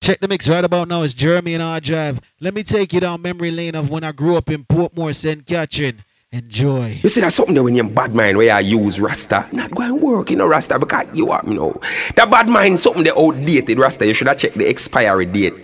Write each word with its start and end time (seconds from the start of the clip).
Check 0.00 0.20
the 0.20 0.28
mix 0.28 0.48
right 0.48 0.64
about 0.64 0.88
now. 0.88 1.02
It's 1.02 1.12
Jeremy 1.12 1.52
and 1.52 1.62
R 1.62 1.78
Drive. 1.78 2.22
Let 2.40 2.54
me 2.54 2.62
take 2.62 2.94
you 2.94 3.00
down 3.00 3.20
memory 3.20 3.50
lane 3.50 3.74
of 3.74 3.90
when 3.90 4.02
I 4.02 4.12
grew 4.12 4.34
up 4.34 4.48
in 4.48 4.64
Portmore, 4.64 5.14
St. 5.14 5.44
Catherine. 5.44 5.98
Enjoy. 6.32 6.98
You 7.02 7.08
see, 7.10 7.20
that's 7.20 7.34
something 7.34 7.54
that 7.54 7.62
when 7.62 7.74
you're 7.74 7.84
bad 7.84 8.14
mind 8.14 8.38
where 8.38 8.54
I 8.54 8.60
use 8.60 8.98
Rasta, 8.98 9.46
not 9.52 9.72
going 9.72 9.88
to 9.88 9.94
work, 9.96 10.30
you 10.30 10.36
know, 10.36 10.46
Rasta, 10.46 10.78
because 10.78 11.14
you 11.14 11.28
are, 11.28 11.42
you 11.46 11.54
know. 11.54 11.74
That 12.14 12.30
bad 12.30 12.48
mind, 12.48 12.80
something 12.80 13.04
that 13.04 13.18
outdated, 13.18 13.78
Rasta, 13.78 14.06
you 14.06 14.14
should 14.14 14.28
have 14.28 14.38
checked 14.38 14.56
the 14.56 14.66
expiry 14.66 15.26
date. 15.26 15.52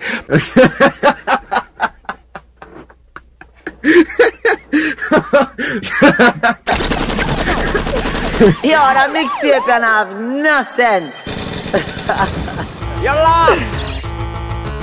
Yo, 8.62 8.76
that 8.76 9.10
mixtape 9.14 9.64
can 9.64 9.82
have 9.82 10.20
no 10.20 10.62
sense. 10.62 11.14
You're 13.02 13.14
lost. 13.14 13.85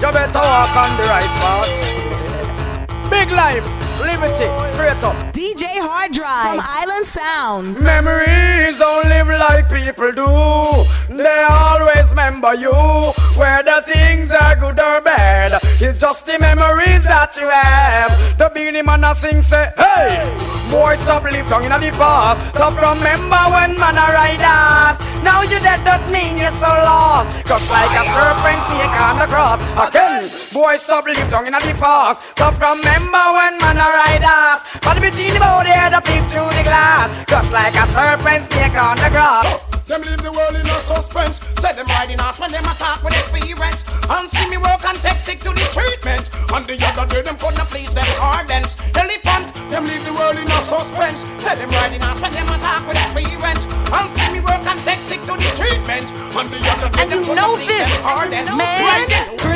You 0.04 0.12
better 0.12 0.40
walk 0.40 0.76
on 0.76 0.98
the 0.98 1.04
right 1.04 1.34
path. 1.40 3.10
Big 3.10 3.32
life. 3.32 3.64
Liberty, 4.02 4.52
straight 4.68 5.02
up. 5.02 5.16
DJ 5.32 5.80
Hard 5.80 6.12
Drive 6.12 6.44
from 6.44 6.60
Island 6.62 7.08
Sound. 7.08 7.80
Memories 7.80 8.80
don't 8.80 9.08
live 9.08 9.28
like 9.28 9.70
people 9.70 10.12
do. 10.12 10.28
They 11.16 11.46
always 11.50 12.10
remember 12.10 12.54
you. 12.54 12.74
Whether 13.40 13.82
things 13.84 14.30
are 14.30 14.58
good 14.58 14.78
or 14.78 15.00
bad, 15.00 15.54
it's 15.80 16.02
just 16.02 16.26
the 16.26 16.38
memories 16.38 17.06
that 17.06 17.38
you 17.38 17.48
have. 17.48 18.12
The 18.38 18.52
Beenie 18.54 18.82
Man 18.82 19.06
a 19.06 19.16
sing 19.16 19.42
say, 19.42 19.72
hey, 19.78 20.28
boy, 20.70 20.96
stop 20.96 21.24
live 21.24 21.48
down 21.48 21.64
in 21.64 21.72
the 21.72 21.92
past. 21.96 22.56
Stop 22.56 22.76
remember 22.76 23.44
when 23.56 23.80
man 23.80 23.96
a 23.96 24.12
ride 24.12 24.44
us. 24.44 25.14
Now 25.24 25.42
you 25.42 25.56
dead, 25.64 25.80
that 25.88 26.04
mean 26.12 26.36
you're 26.36 26.52
so 26.52 26.68
lost. 26.68 27.32
Cause 27.48 27.64
like 27.72 27.96
a 27.96 28.04
serpent 28.12 28.60
snake 28.68 28.98
on 29.00 29.16
the 29.24 29.28
cross. 29.32 29.64
Again, 29.74 30.22
boy, 30.54 30.76
stop 30.78 31.04
live 31.06 31.18
down 31.34 31.48
in 31.50 31.54
the 31.54 31.74
past. 31.82 32.22
Stop 32.38 32.54
remember 32.62 33.26
when 33.34 33.58
man 33.58 33.82
a 33.82 33.90
riders. 33.90 34.62
But 34.86 35.02
between 35.02 35.34
the 35.34 35.42
body 35.42 35.74
head 35.74 35.98
up 35.98 36.06
through 36.06 36.54
the 36.54 36.62
glass. 36.62 37.10
Just 37.26 37.50
like 37.50 37.74
a 37.74 37.86
serpent 37.90 38.54
snake 38.54 38.78
on 38.78 38.98
the 39.02 39.10
grass. 39.10 39.66
Them 39.90 40.02
leave 40.06 40.22
the 40.22 40.30
world 40.30 40.54
in 40.54 40.70
a 40.70 40.78
suspense. 40.78 41.42
Say 41.58 41.74
them 41.74 41.90
riding 41.90 42.20
us 42.22 42.40
when 42.40 42.52
them 42.54 42.70
attack 42.70 43.02
with 43.02 43.18
experience. 43.18 43.82
And 44.14 44.30
see 44.30 44.46
me 44.46 44.62
work 44.62 44.86
and 44.86 44.98
take 45.02 45.18
sick 45.18 45.42
to 45.42 45.50
the 45.50 45.66
treatment. 45.74 46.30
And 46.54 46.62
the 46.70 46.78
other 46.94 47.10
day 47.10 47.26
them 47.26 47.38
couldn't 47.42 47.66
please 47.74 47.90
them 47.98 48.06
ardents. 48.22 48.78
Elephant, 48.94 49.58
them 49.74 49.90
leave 49.90 50.06
the 50.06 50.14
world 50.14 50.38
in 50.38 50.46
a 50.54 50.62
suspense. 50.62 51.26
Say 51.42 51.58
them 51.58 51.74
riding 51.82 52.06
us 52.06 52.22
when 52.22 52.30
them 52.30 52.46
attack 52.46 52.86
with 52.86 53.02
experience. 53.02 53.66
And 53.90 54.06
see 54.06 54.38
me 54.38 54.40
work 54.46 54.62
and 54.70 54.78
take 54.86 55.02
sick 55.02 55.26
to 55.26 55.34
the 55.34 55.50
treatment. 55.58 56.06
And 56.38 56.46
the 56.46 56.62
other 56.62 56.94
day 56.94 57.10
them 57.10 57.26
couldn't 57.26 57.58
please 57.58 57.90
them 57.90 58.06
ardents. 58.06 58.54
Man. 58.54 58.84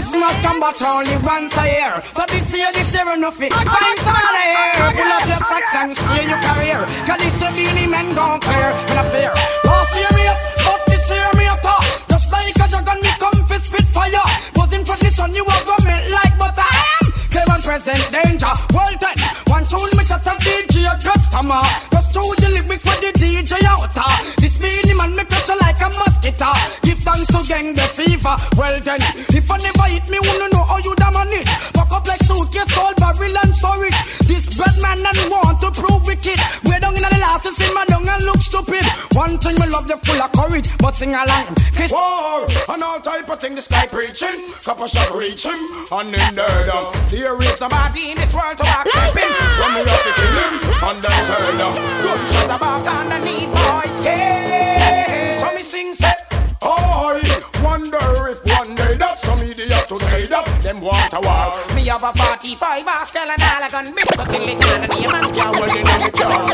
Christmas 0.08 0.40
come 0.40 0.62
but 0.62 0.82
only 0.88 1.18
once 1.20 1.52
a 1.60 1.68
year. 1.68 2.00
So 2.16 2.24
this 2.32 2.56
year, 2.56 2.72
this 2.72 2.96
year 2.96 3.12
enough 3.12 3.42
it. 3.44 3.52
Find 3.52 4.00
some 4.00 4.16
other 4.16 4.48
year. 4.48 4.88
Pull 4.96 5.12
up 5.12 5.28
your 5.28 5.44
socks 5.44 5.76
and 5.76 5.92
steer 5.92 6.24
your 6.32 6.40
career. 6.48 6.80
Cause 7.04 7.20
this 7.20 7.36
year 7.44 7.52
Beenie 7.52 7.92
Man 7.92 8.16
gon' 8.16 8.40
clear. 8.40 8.72
And 8.88 9.00
I 9.00 9.06
fear. 9.12 9.36
Last 9.68 9.92
year 10.00 10.08
me 10.16 10.24
up, 10.32 10.40
but 10.64 10.80
this 10.88 11.12
year 11.12 11.28
me 11.36 11.52
up. 11.52 11.60
Just 12.08 12.32
like 12.32 12.56
a 12.56 12.66
dragon, 12.72 13.04
me 13.04 13.12
come 13.20 13.36
for 13.52 13.60
spit 13.60 13.84
fire. 13.92 14.24
Buzzing 14.56 14.88
for 14.88 14.96
the 14.96 15.12
sun, 15.12 15.36
you 15.36 15.44
are 15.44 15.64
gonna 15.68 15.84
melt 15.84 16.08
like 16.16 16.40
butter. 16.40 16.64
I 16.64 17.04
am 17.04 17.06
Clever 17.28 17.60
present 17.68 18.04
danger. 18.08 18.54
Well 18.72 18.96
then, 19.04 19.18
one 19.52 19.68
tune 19.68 19.92
me 19.92 20.08
chat 20.08 20.24
a 20.24 20.34
DJ 20.40 20.88
a 20.88 20.96
customer. 21.04 21.68
Just 21.92 22.16
to 22.16 22.24
the 22.40 22.48
lyrics 22.56 22.88
for 22.88 22.96
the 23.04 23.12
DJ 23.12 23.60
out. 23.68 23.92
Ah. 24.00 24.16
This 24.40 24.56
Beenie 24.56 24.96
Man 24.96 25.20
me 25.20 25.28
catch 25.28 25.52
like 25.52 25.84
a 25.84 25.92
mosquito. 26.00 26.87
Give 27.18 27.26
thanks 27.26 27.48
to 27.48 27.54
gang 27.54 27.74
the 27.74 27.82
fever. 27.82 28.36
Well 28.58 28.78
then, 28.82 29.02
if 29.34 29.50
I 29.50 29.58
never 29.58 29.88
hit 29.90 30.06
me, 30.10 30.20
wanna 30.22 30.54
know 30.54 30.64
how 30.70 30.78
you 30.78 30.94
da 30.96 31.10
manage. 31.10 31.50
Pack 31.74 31.90
up 31.90 32.06
like 32.06 32.22
suitcase, 32.22 32.78
all 32.78 32.94
barrel 32.94 33.38
and 33.42 33.56
storage. 33.56 33.98
This 34.30 34.54
bad 34.54 34.78
man 34.82 35.02
and 35.02 35.32
want 35.32 35.58
to 35.62 35.72
prove 35.74 36.06
wicked. 36.06 36.38
Way 36.66 36.78
down 36.78 36.94
in 36.94 37.02
the 37.02 37.18
last, 37.18 37.50
see 37.50 37.74
my 37.74 37.86
down 37.86 38.06
and 38.06 38.24
look 38.24 38.38
stupid. 38.38 38.86
One 39.18 39.38
thing 39.42 39.58
me 39.58 39.66
love, 39.66 39.90
you 39.90 39.98
full 39.98 40.22
of 40.22 40.32
courage, 40.34 40.70
but 40.78 40.94
sing 40.94 41.18
along. 41.18 41.58
Chris 41.74 41.92
War 41.92 42.46
and 42.46 42.84
all 42.84 43.00
type 43.02 43.30
of 43.30 43.40
thing 43.42 43.56
the 43.56 43.62
sky 43.62 43.88
preaching. 43.88 44.38
Couple 44.62 44.86
shot 44.86 45.10
reaching, 45.16 45.58
and 45.90 46.14
in 46.14 46.36
there, 46.38 46.64
though. 46.70 46.94
There 47.10 47.34
is 47.42 47.58
nobody 47.62 48.14
in 48.14 48.18
this 48.18 48.34
world 48.34 48.58
to 48.62 48.66
accept 48.66 49.18
him. 49.18 49.34
So 49.58 49.66
me 49.74 49.82
have 49.90 50.04
to 50.06 50.12
kill 50.14 50.38
him, 50.38 50.54
and 50.86 51.02
that's 51.02 51.30
heard 51.34 51.62
of. 51.66 51.74
Gunshot 51.74 52.52
about 52.54 52.86
and 52.86 53.10
I 53.10 53.20
need 53.26 53.50
boys 53.50 53.90
scared. 53.98 55.40
So 55.42 55.50
me 55.56 55.64
sing 55.64 55.94
say. 55.98 56.14
Oh, 56.62 57.14
I 57.14 57.62
wonder 57.64 57.98
if 58.30 58.40
one 58.46 58.76
day 58.76 58.94
that 58.98 59.20
some 59.20 59.40
idiot 59.40 59.88
to 59.88 60.00
say 60.10 60.26
that 60.28 60.46
them 60.62 60.82
want 60.82 61.14
a 61.14 61.20
war. 61.22 61.54
Me 61.76 61.86
have 61.86 62.04
a 62.04 62.14
45 62.14 62.88
Oscar 62.88 63.20
and 63.20 63.42
all 63.42 63.64
I 63.64 63.70
gun 63.70 63.94
big 63.94 64.06
so 64.16 64.26
till 64.26 64.48
it 64.48 64.60
down 64.60 64.84
and 64.84 64.92
the 64.92 65.02
man 65.12 65.34
can 65.34 65.54
hold 65.54 65.70
it 65.70 65.78
in 65.78 66.02
the 66.02 66.12
car. 66.12 66.46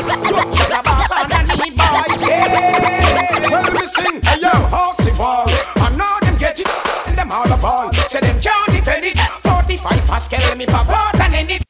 Shut 0.54 0.72
up 0.72 0.86
and 0.86 1.32
I 1.32 1.56
need 1.64 1.76
boys 1.76 2.20
scared. 2.20 3.50
Well, 3.50 3.86
sing, 3.86 4.20
hey 4.22 4.40
yo, 4.40 4.52
Hawksy 4.68 5.16
Ball. 5.16 5.46
I 5.76 6.23
them 6.34 6.40
get 6.40 6.60
it, 6.60 6.68
and 7.06 7.16
them 7.16 7.30
all 7.30 7.46
the 7.48 7.56
ball. 7.56 7.92
Say 8.08 8.20
them 8.20 8.38
can't 8.40 8.70
defend 8.72 9.04
it. 9.04 9.18
45 9.18 10.06
Pascal, 10.06 10.56
me 10.56 10.66
pop 10.66 10.88
out 10.88 11.20
and 11.20 11.34
end 11.34 11.50
it. 11.50 11.64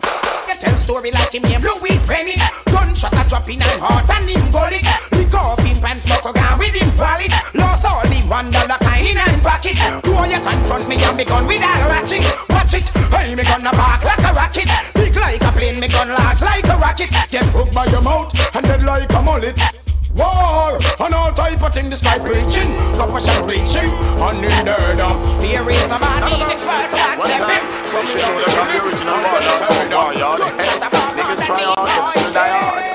Tell 0.60 0.78
story 0.78 1.10
like 1.10 1.34
him 1.34 1.42
name 1.42 1.60
Louis 1.60 1.98
Penny. 2.06 2.36
Gunshot 2.66 3.12
a 3.12 3.28
drop 3.28 3.48
in 3.48 3.60
and 3.60 3.80
heart 3.80 4.08
and 4.08 4.30
him 4.30 4.50
bullet. 4.50 4.84
Pick 5.10 5.34
up 5.34 5.60
him 5.60 5.76
pants, 5.82 6.08
buckle 6.08 6.32
gun 6.32 6.58
with 6.58 6.72
him 6.72 6.96
wallet. 6.96 7.32
Lost 7.54 7.84
all 7.84 8.02
the 8.08 8.20
one 8.28 8.48
dollar 8.50 8.78
kind 8.80 9.06
in 9.06 9.18
and 9.18 9.42
pocket. 9.42 9.76
Who 10.06 10.14
you 10.30 10.40
confront 10.40 10.88
me 10.88 10.96
and 11.02 11.16
me 11.16 11.24
gun 11.24 11.46
with 11.46 11.60
a 11.60 11.72
ratchet. 11.90 12.24
Watch 12.48 12.74
it, 12.74 12.88
hey 13.12 13.34
me 13.34 13.42
gonna 13.42 13.72
bark 13.72 14.04
like 14.04 14.24
a 14.24 14.32
rocket. 14.32 14.68
Big 14.94 15.16
like 15.16 15.42
a 15.42 15.52
plane, 15.52 15.80
me 15.80 15.88
gun 15.88 16.08
large 16.08 16.40
like 16.40 16.64
a 16.64 16.76
rocket. 16.78 17.10
Get 17.30 17.44
hooked 17.52 17.74
by 17.74 17.86
your 17.86 18.02
mouth 18.02 18.32
and 18.54 18.64
dead 18.64 18.84
like 18.84 19.12
a 19.12 19.20
mullet. 19.20 19.83
War 20.14 20.78
and 21.00 21.14
all 21.14 21.32
type 21.32 21.62
of 21.62 21.74
thing 21.74 21.90
the 21.90 21.96
sky 21.96 22.18
preaching, 22.18 22.70
copper 22.94 23.18
shot 23.18 23.46
reaching, 23.46 23.90
and 23.90 24.44
in 24.44 24.64
there 24.64 24.94
now. 24.94 25.10
There 25.42 25.68
is 25.68 25.90
a 25.90 25.98
man 25.98 26.32
in 26.32 26.38
this 26.38 26.62
world 26.62 26.86
to 26.86 26.98
accept 27.18 27.50
him. 27.50 27.64
So 27.90 27.98
she 28.06 28.18
know 28.22 28.30
that 28.38 28.54
I'm 28.54 28.70
the 28.70 28.78
original 28.86 29.14
one. 29.14 29.42
That's 29.42 29.58
how 29.58 29.74
we 29.74 29.90
war, 29.90 30.14
y'all. 30.14 30.38
Niggas 31.18 31.42
try 31.44 31.62
hard, 31.66 31.90
but 31.90 32.08
still 32.10 32.32
die 32.32 32.46
hard. 32.46 32.93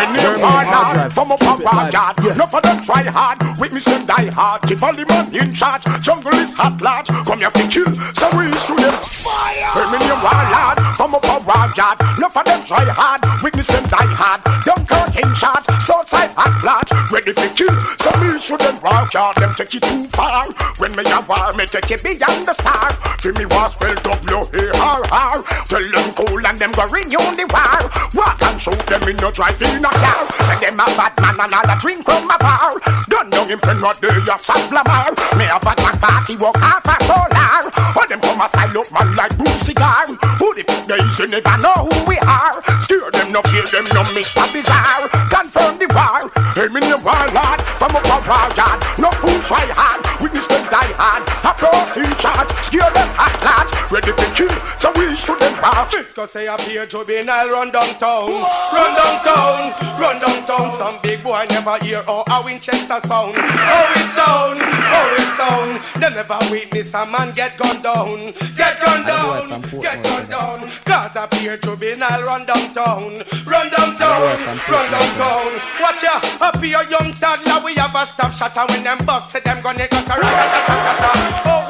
Me 0.00 0.16
name 0.16 0.40
hard 0.40 1.12
from 1.12 1.30
up 1.30 1.42
a 1.42 1.62
backyard. 1.62 2.16
No 2.36 2.46
for 2.46 2.60
them 2.60 2.80
try 2.80 3.04
hard, 3.04 3.36
with 3.60 3.72
me 3.72 3.80
still 3.80 4.00
die 4.06 4.32
hard. 4.32 4.62
Keep 4.62 4.82
all 4.82 4.94
the 4.94 5.04
man 5.04 5.28
in 5.36 5.52
charge. 5.52 5.84
Jungle 6.00 6.32
is 6.40 6.54
hot 6.54 6.80
large. 6.80 7.08
Come 7.28 7.40
here 7.40 7.52
for 7.52 7.68
kill, 7.68 7.90
so 8.16 8.32
we 8.32 8.48
to 8.48 8.74
them 8.80 8.96
fire. 8.96 9.84
Me 9.92 9.98
name 10.00 10.20
warlord 10.24 10.80
from 10.96 11.12
up 11.12 11.24
a 11.28 11.36
backyard. 11.44 12.00
No 12.16 12.32
for 12.32 12.40
them 12.48 12.60
try 12.64 12.88
hard, 12.88 13.20
with 13.44 13.52
me 13.52 13.60
still 13.60 13.84
die 13.92 14.08
hard. 14.16 14.40
Dunkirk 14.64 15.12
in 15.20 15.28
charge, 15.36 15.68
Southside 15.84 16.32
hot 16.32 16.56
large. 16.64 16.88
Ready 17.12 17.36
for 17.36 17.50
kill, 17.52 17.76
so 18.00 18.08
me 18.24 18.40
should 18.40 18.60
them 18.64 18.80
walk 18.80 19.12
out. 19.12 19.36
Them 19.36 19.52
take 19.52 19.74
it 19.76 19.84
too 19.84 20.08
far. 20.16 20.48
When 20.80 20.96
me 20.96 21.04
a 21.12 21.20
war, 21.28 21.52
me 21.60 21.68
take 21.68 21.92
it 21.92 22.00
beyond 22.00 22.48
the 22.48 22.56
star. 22.56 22.88
For 23.20 23.36
me 23.36 23.44
was 23.44 23.76
spell 23.76 23.94
W-A-R-R. 24.00 25.36
Tell 25.68 25.84
them 25.84 26.08
cool 26.16 26.40
and 26.40 26.56
them 26.56 26.72
go 26.72 26.88
renew 26.88 27.20
the 27.36 27.44
war. 27.52 27.84
Walk 28.16 28.40
and 28.48 28.56
shoot 28.56 28.80
them 28.88 29.04
in 29.04 29.16
no 29.20 29.30
drive 29.30 29.60
in 29.60 29.84
a 29.90 29.92
car. 29.98 30.22
Say 30.46 30.56
them 30.62 30.78
a 30.78 30.86
bad 30.94 31.12
man 31.18 31.40
and 31.42 31.54
all 31.54 31.70
a 31.70 31.74
drink 31.78 32.04
from 32.06 32.30
a 32.30 32.36
bar. 32.38 32.70
Done 33.10 33.30
down 33.30 33.48
him 33.48 33.58
friend 33.58 33.80
what 33.82 33.98
they 33.98 34.14
a 34.14 34.36
Sam 34.38 34.62
Lamar. 34.70 35.10
Me 35.34 35.44
a 35.50 35.58
bad 35.58 35.78
man 35.82 35.96
party 35.98 36.36
walk 36.38 36.56
half 36.62 36.86
a 36.86 36.94
solar. 37.04 37.66
All 37.98 38.06
them 38.06 38.20
come 38.20 38.40
a 38.40 38.46
style 38.48 38.78
up 38.78 38.88
man 38.94 39.08
like 39.14 39.34
blue 39.36 39.58
cigar. 39.58 40.06
Who 40.38 40.54
the 40.54 40.62
fuck 40.66 40.86
they 40.86 41.00
is, 41.02 41.16
they 41.18 41.26
never 41.26 41.56
know 41.58 41.78
who 41.90 41.96
we 42.06 42.16
are. 42.22 42.54
Steer 42.80 43.10
them 43.10 43.32
no 43.34 43.42
fear 43.50 43.66
them 43.66 43.86
no 43.90 44.02
Mr. 44.14 44.46
Bizarre. 44.54 45.10
Confirm 45.26 45.74
the 45.82 45.88
war. 45.90 46.22
Hey 46.54 46.68
me 46.70 46.80
the 46.86 46.98
warlord 47.02 47.60
from 47.74 47.96
up 47.96 48.06
a 48.06 48.16
war 48.28 48.46
yard. 48.54 48.78
No 48.98 49.10
fool 49.18 49.38
try 49.46 49.66
hard. 49.74 50.00
Witness 50.22 50.46
them 50.46 50.62
die 50.70 50.94
hard. 50.94 51.22
Applause 51.42 51.96
in 51.98 52.12
charge. 52.20 52.50
Scare 52.62 52.92
them 52.94 53.10
hot 53.18 53.34
large. 53.42 53.70
Ready 53.90 54.12
to 54.12 54.26
kill. 54.38 54.54
So 54.78 54.92
we 54.96 55.10
shoot 55.16 55.38
them 55.40 55.54
back. 55.60 55.90
Fisco 55.90 56.28
say 56.28 56.46
up 56.48 56.60
here 56.62 56.86
juvenile 56.86 57.48
run 57.48 57.70
downtown 57.70 58.30
Run 58.72 58.92
downtown, 58.94 59.69
run 59.98 60.20
downtown 60.20 60.72
Some 60.74 60.98
big 61.02 61.22
boy 61.22 61.46
never 61.50 61.76
hear 61.84 62.02
how 62.06 62.24
a 62.28 62.44
Winchester 62.44 63.00
sound 63.06 63.36
How 63.36 63.84
it 63.94 64.08
sound, 64.14 64.58
how 64.60 65.14
it 65.14 65.30
sound. 65.38 65.80
Them 66.00 66.14
never 66.14 66.38
witness 66.50 66.94
a 66.94 67.06
man 67.06 67.32
get 67.32 67.56
gunned 67.56 67.82
down. 67.82 68.24
Get 68.56 68.80
gunned 68.80 69.06
down, 69.06 69.60
get 69.80 70.02
gunned 70.02 70.28
down. 70.28 70.70
Cause 70.84 71.16
up 71.16 71.32
here 71.34 71.56
juvenile 71.56 72.22
run 72.24 72.44
downtown 72.46 73.14
Run 73.46 73.70
downtown, 73.70 74.20
run 74.66 74.86
downtown 74.90 75.50
Watch 75.80 76.02
ya, 76.02 76.18
here 76.60 76.82
young 76.90 77.12
toddler 77.14 77.64
We 77.64 77.74
have 77.76 77.94
a 77.94 78.06
stop 78.06 78.32
shot 78.32 78.56
and 78.56 78.68
when 78.70 78.82
them 78.82 78.98
bust 79.06 79.30
say 79.30 79.40
them 79.40 79.60
gonna 79.60 79.86
go 79.86 80.00
to 80.02 80.14
Oh 80.18 80.18
well 80.18 80.58
them 80.84 80.98
is, 81.46 81.69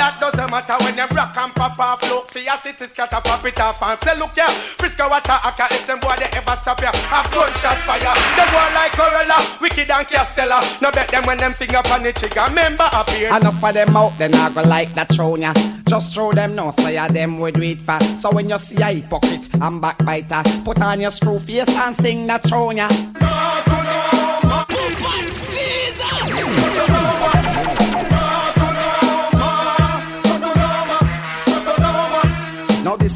that 0.00 0.16
doesn't 0.18 0.50
matter 0.50 0.72
when 0.80 0.90
when 0.90 0.96
them 0.96 1.08
rock 1.12 1.36
and 1.36 1.52
pop 1.54 1.78
off. 1.78 2.02
Look 2.08 2.30
See 2.30 2.46
a 2.48 2.56
city 2.58 2.86
scatter 2.88 3.20
pop 3.22 3.44
it 3.44 3.60
off 3.60 3.82
and 3.82 4.00
say 4.00 4.16
look 4.16 4.34
yeah 4.36 4.48
Frisco 4.80 5.08
watch 5.08 5.28
a 5.28 5.36
aka 5.44 5.66
if 5.70 5.86
them 5.86 6.00
boy 6.00 6.16
they 6.16 6.30
ever 6.32 6.56
stop 6.62 6.80
ya. 6.80 6.90
Have 7.12 7.28
gunshot 7.30 7.76
fire. 7.84 8.16
Them 8.36 8.48
boy 8.48 8.68
like 8.72 8.96
Gorilla 8.96 9.38
Wicked 9.60 9.90
and 9.90 10.06
Castella 10.08 10.58
No 10.80 10.90
bet 10.90 11.08
them 11.08 11.24
when 11.26 11.38
them 11.38 11.52
finger 11.52 11.82
on 11.92 12.02
the 12.02 12.12
trigger. 12.12 12.48
Member 12.54 12.88
appear 12.92 13.28
Enough 13.28 13.62
of 13.62 13.74
them 13.74 13.96
out, 13.96 14.16
then 14.16 14.34
I 14.34 14.50
go 14.52 14.62
like 14.62 14.92
that 14.94 15.12
throne 15.12 15.42
ya. 15.42 15.52
Just 15.86 16.14
throw 16.14 16.32
them 16.32 16.54
no, 16.54 16.70
say 16.70 16.94
ya 16.94 17.08
them 17.08 17.38
would 17.38 17.54
do 17.54 17.62
it 17.62 17.82
for. 17.82 18.00
So 18.00 18.30
when 18.32 18.48
you 18.48 18.58
see 18.58 18.80
a 18.80 18.86
hypocrite 18.86 19.48
and 19.60 19.82
backbiter, 19.82 20.42
put 20.64 20.80
on 20.80 21.00
your 21.00 21.10
screw 21.10 21.38
face 21.38 21.68
and 21.76 21.94
sing 21.94 22.26
that 22.28 22.42
throne 22.44 22.76
ya. 22.76 22.88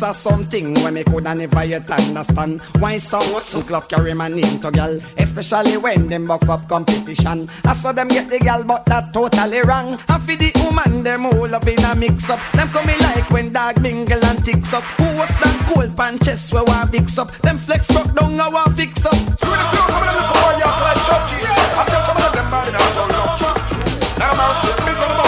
Is 0.04 0.16
something 0.18 0.74
when 0.82 0.94
me 0.94 1.02
coulda 1.02 1.34
never 1.34 1.64
yet 1.64 1.90
understand. 1.90 2.60
Why 2.78 2.98
some 2.98 3.22
suit 3.40 3.70
love 3.70 3.88
carry 3.88 4.12
my 4.12 4.28
name 4.28 4.60
to 4.60 4.70
gal 4.70 5.00
Especially 5.16 5.78
when 5.78 6.08
them 6.08 6.26
buck 6.26 6.46
up 6.46 6.68
competition. 6.68 7.48
I 7.64 7.72
saw 7.72 7.90
them 7.90 8.08
get 8.08 8.28
the 8.28 8.38
gal 8.38 8.64
but 8.64 8.84
that 8.84 9.14
totally 9.14 9.62
wrong. 9.62 9.96
And 10.08 10.22
for 10.22 10.36
the 10.36 10.52
woman 10.62 11.00
them 11.02 11.24
all 11.24 11.54
up 11.54 11.66
in 11.66 11.82
a 11.84 11.94
mix 11.94 12.28
up. 12.28 12.38
Them 12.52 12.68
coming 12.68 12.98
like 13.00 13.30
when 13.30 13.50
dog 13.54 13.80
mingle 13.80 14.22
and 14.22 14.44
ticks 14.44 14.74
up. 14.74 14.84
Who 15.00 15.04
was 15.16 15.32
that 15.40 15.72
cold 15.72 15.96
pan 15.96 16.18
chest 16.18 16.52
where 16.52 16.64
one 16.64 16.88
fix 16.88 17.16
up 17.16 17.30
Them 17.40 17.56
flex 17.56 17.90
rock 17.94 18.14
down 18.14 18.38
I 18.38 18.48
want 18.50 18.76
fix 18.76 19.06
up. 19.06 19.14
See 19.14 19.24
the 19.24 19.64
flow, 19.72 19.88
some 19.88 20.02
of 20.02 20.04
them 20.04 20.16
look 20.20 20.36
boy, 20.36 20.52
you 20.60 20.68
like 20.84 21.00
Shochi. 21.08 21.40
I 21.48 21.84
tell 21.88 22.04
some 22.04 22.20
of 22.20 22.32
them 22.34 22.50
man, 22.50 22.70
they're 22.70 22.92
so 22.92 23.04
lucky. 23.08 24.20
Now 24.20 24.32
I'm 24.32 24.40
out 24.40 24.56
shit, 24.60 25.23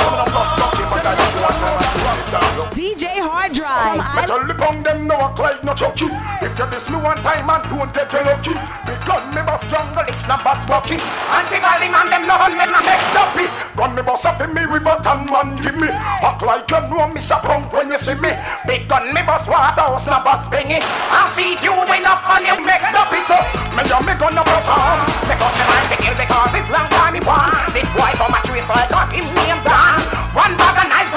Hard 3.67 3.99
Drive. 3.99 4.07
From 4.07 4.15
Better 4.15 4.41
lip 4.47 4.63
on 4.63 4.77
them, 4.83 4.99
no 5.11 5.17
act 5.19 5.39
like 5.43 5.61
no 5.67 5.75
chucky. 5.75 6.07
If 6.39 6.55
you 6.55 6.67
diss 6.71 6.87
me 6.87 7.03
one 7.03 7.19
time 7.27 7.51
and 7.51 7.65
don't 7.67 7.91
take 7.91 8.13
your 8.15 8.23
lucky, 8.23 8.55
me 8.55 8.95
gun 9.03 9.35
me 9.35 9.43
boss 9.43 9.67
jungle, 9.67 10.07
it's 10.07 10.23
not 10.31 10.47
boss 10.47 10.63
bucky. 10.71 11.03
Anti-violin 11.03 11.91
on 11.91 12.07
them, 12.07 12.23
no 12.31 12.39
one 12.39 12.55
make 12.55 12.71
no 12.71 12.81
make 12.87 13.03
jumpy. 13.11 13.51
Gun 13.75 13.91
me 13.99 14.03
boss 14.07 14.23
off 14.23 14.39
in 14.39 14.55
me 14.55 14.63
river, 14.63 14.95
tan 15.03 15.27
man 15.27 15.59
give 15.59 15.75
me. 15.75 15.91
Act 15.91 16.43
like 16.47 16.71
you 16.71 16.81
know 16.87 17.11
me, 17.11 17.21
so 17.21 17.37
punk 17.43 17.67
when 17.75 17.91
you 17.91 17.99
see 17.99 18.15
me. 18.23 18.31
Big 18.71 18.87
gun 18.87 19.11
me 19.11 19.21
boss 19.27 19.51
waterhouse, 19.51 20.07
no 20.07 20.23
boss 20.23 20.47
bingy. 20.47 20.79
I'll 21.11 21.31
see 21.35 21.59
if 21.59 21.63
you 21.67 21.75
enough 21.75 22.23
and 22.39 22.47
you 22.47 22.57
make 22.63 22.87
no 22.95 23.03
piece 23.11 23.35
up. 23.35 23.43
Me 23.75 23.83
a 23.83 23.99
me 24.07 24.15
gun 24.15 24.31
no 24.39 24.47
perform. 24.47 24.99
Take 25.27 25.43
up 25.43 25.51
the 25.59 25.65
man 25.67 25.83
to 25.91 25.97
kill 25.99 26.15
because 26.15 26.55
it's 26.55 26.71
long 26.71 26.87
time 26.95 27.19
me 27.19 27.21
want. 27.27 27.51
This 27.75 27.89
boy 27.99 28.15
from 28.15 28.31
a 28.31 28.41
tree 28.47 28.63
like 28.63 28.91
got 28.95 29.11
him 29.11 29.27
name 29.35 29.59
down. 29.67 29.99
One 30.37 30.53
bag 30.55 30.85
of 30.85 30.89
nice 30.93 31.13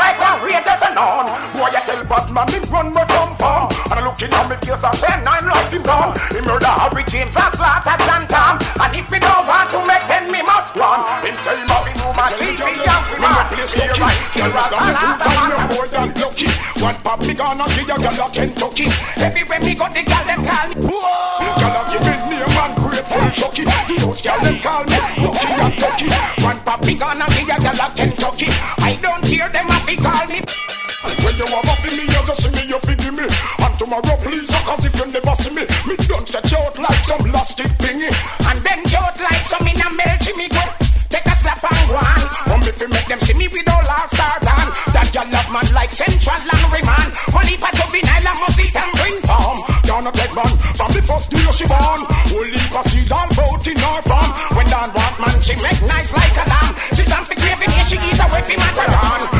Boy, 1.53 1.69
you 1.71 1.79
tell 1.85 2.03
Batman 2.05 2.47
me 2.47 2.59
run 2.69 2.93
me 2.93 3.01
from 3.05 3.68
I 3.99 4.01
looking 4.07 4.31
on 4.31 4.47
me 4.47 4.55
face 4.63 4.79
and 4.79 4.95
say 4.95 5.11
nine 5.27 5.43
life 5.43 5.75
him 5.75 5.83
gone. 5.83 6.15
He 6.31 6.39
murder 6.39 6.71
Harry 6.71 7.03
James 7.03 7.35
and 7.35 7.51
slaughter 7.51 7.99
John 8.07 8.23
Tom. 8.31 8.55
And 8.79 8.95
if 8.95 9.11
me 9.11 9.19
don't 9.19 9.43
want 9.43 9.67
to 9.75 9.83
make 9.83 10.07
ten, 10.07 10.31
me 10.31 10.39
must 10.39 10.71
go 10.71 10.87
on. 10.87 11.03
Him 11.19 11.35
say 11.35 11.59
him 11.59 11.67
have 11.67 11.83
him 11.83 11.99
my 12.15 12.31
chief, 12.31 12.55
he 12.55 12.79
have 12.87 13.03
him 13.11 13.27
a 13.27 13.43
place 13.51 13.75
here 13.75 13.91
right. 13.99 14.15
Kill 14.31 14.55
us 14.55 14.71
down 14.71 14.95
two 14.95 15.13
time, 15.19 15.51
you're 15.51 15.67
more 15.75 15.87
than 15.91 16.15
lucky. 16.15 16.47
One 16.79 16.95
pop 17.03 17.19
me 17.27 17.35
gonna 17.35 17.67
give 17.75 17.91
you 17.91 17.99
girl 17.99 18.23
a 18.23 18.27
Kentucky. 18.31 18.87
Everywhere 19.19 19.59
me 19.67 19.75
go, 19.75 19.85
the 19.91 20.01
girl 20.07 20.23
them 20.23 20.41
call 20.47 20.67
me. 20.71 20.75
Girl 21.59 21.75
a 21.75 21.81
give 21.91 22.03
me 22.07 22.39
name 22.39 22.55
and 22.55 22.73
grateful 22.79 23.27
Chucky. 23.35 23.67
Those 23.99 24.23
girl 24.23 24.39
them 24.39 24.57
call 24.63 24.87
me 24.87 24.95
Lucky 25.27 25.51
and 25.59 25.75
Lucky. 25.75 26.07
One 26.39 26.59
pop 26.63 26.79
me 26.87 26.95
gonna 26.95 27.27
give 27.35 27.51
you 27.51 27.59
girl 27.59 27.83
a 27.83 27.87
Kentucky. 27.91 28.47
I 28.79 28.95
don't 29.03 29.27
hear 29.27 29.51
them 29.51 29.67
to 29.67 29.95
call 29.99 30.23
me. 30.31 30.39
When 31.19 31.35
you 31.35 31.47
have 31.51 31.67
a 31.67 31.75
me, 31.83 32.07
you 32.07 32.21
just 32.23 32.47
see 32.47 32.51
me, 32.55 32.63
you 32.63 32.79
feed 32.87 33.03
me. 33.11 33.58
And 33.79 33.87
tomorrow, 33.87 34.17
please, 34.19 34.51
cause 34.67 34.83
if 34.83 34.91
you 34.99 35.07
never 35.07 35.35
see 35.39 35.55
me, 35.55 35.63
me 35.87 35.95
don't 36.03 36.27
stretch 36.27 36.51
out 36.51 36.75
like 36.79 36.99
some 37.07 37.23
plastic 37.31 37.71
thingy. 37.79 38.11
And 38.51 38.59
then 38.59 38.83
shout 38.83 39.15
like 39.23 39.45
some 39.47 39.63
in 39.67 39.79
a 39.79 39.87
melty 39.95 40.35
me 40.35 40.51
go. 40.51 40.59
Take 41.07 41.23
a 41.23 41.35
slap 41.39 41.63
and 41.63 41.87
go 41.87 41.95
on. 41.95 42.21
Come 42.49 42.63
if 42.67 42.75
you 42.75 42.89
make 42.91 43.07
them 43.07 43.19
see 43.23 43.39
me 43.39 43.47
with 43.47 43.69
all 43.71 43.79
our 43.79 44.07
start 44.11 44.43
on. 44.51 44.67
That 44.91 45.07
girl 45.15 45.31
love 45.31 45.47
man 45.55 45.67
like 45.71 45.95
Central 45.95 46.41
Landry 46.43 46.83
man. 46.83 47.07
Only 47.31 47.55
for 47.55 47.71
juvenile 47.71 48.27
and 48.27 48.39
must 48.43 48.59
eat 48.59 48.75
and 48.75 48.91
bring 48.99 49.17
form. 49.23 49.57
Down 49.87 50.03
a 50.07 50.11
dead 50.11 50.31
man, 50.35 50.53
from 50.75 50.91
the 50.91 51.01
first 51.07 51.31
day 51.31 51.47
she 51.55 51.63
born. 51.63 52.01
Only 52.35 52.59
seed 52.59 53.11
all 53.15 53.31
boat 53.31 53.63
in 53.63 53.79
her 53.79 54.01
farm. 54.03 54.29
When 54.59 54.67
Dan 54.67 54.91
want 54.91 55.15
man, 55.23 55.37
she 55.39 55.55
make 55.63 55.79
nice 55.87 56.11
like 56.11 56.35
a 56.35 56.45
lamb. 56.51 56.73
She 56.99 57.07
stand 57.07 57.23
for 57.23 57.37
craving, 57.39 57.71
here 57.71 57.87
she 57.87 57.95
eat 57.95 58.19
away 58.19 58.43
from 58.43 58.59
Mataran. 58.59 59.38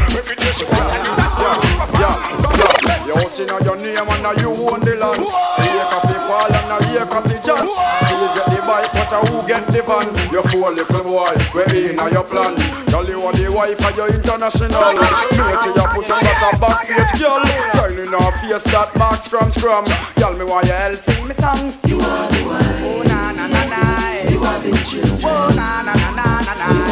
See 3.30 3.46
now 3.46 3.60
your 3.60 3.78
name 3.78 3.98
and 4.10 4.24
now 4.24 4.34
you 4.42 4.50
own 4.50 4.82
the 4.82 4.96
land. 4.98 5.22
Here 5.62 5.86
coffee 5.94 6.20
fall 6.26 6.50
and 6.50 6.68
now 6.68 6.82
here 6.90 7.06
coffee 7.06 7.40
jam. 7.46 7.70
Who 7.70 8.26
get 8.34 8.50
the 8.50 8.60
bike, 8.66 8.92
but 8.92 9.14
who 9.30 9.48
get 9.48 9.66
the 9.70 9.82
van? 9.86 10.10
You 10.34 10.42
fool 10.50 10.74
little 10.74 11.04
boy, 11.04 11.38
where 11.54 11.70
in 11.76 11.96
now 11.96 12.08
your 12.08 12.24
plan? 12.24 12.58
Girl, 12.90 13.06
you 13.06 13.22
want 13.22 13.38
the 13.38 13.52
wife 13.54 13.80
and 13.80 13.96
you're 13.96 14.14
international. 14.14 14.94
Make 14.98 15.64
you 15.66 15.86
push 15.94 16.10
up 16.10 16.24
at 16.26 16.54
a 16.54 16.60
back 16.60 16.88
page, 16.90 17.22
girl. 17.22 17.42
Signing 17.70 18.14
off 18.18 18.36
face 18.42 18.64
that 18.74 18.90
marks 18.98 19.28
from 19.28 19.52
scrum. 19.52 19.86
Girl, 20.18 20.34
me 20.34 20.46
want 20.46 20.66
you 20.66 20.74
help 20.74 20.98
sing 20.98 21.28
me 21.28 21.34
song. 21.34 21.72
You 21.86 22.02
are 22.02 22.28
the 22.34 22.42
one. 22.50 22.66
Oh 22.82 23.04
na 23.06 23.32
na 23.32 23.46
na 23.48 23.62
na. 23.70 23.82
You 24.30 24.42
are 24.42 24.60
the 24.60 24.74
children. 24.90 25.22
Oh 25.24 25.54
na 25.56 25.84
na 25.86 25.94
na 25.94 26.10
na 26.18 26.54
na 26.58 26.89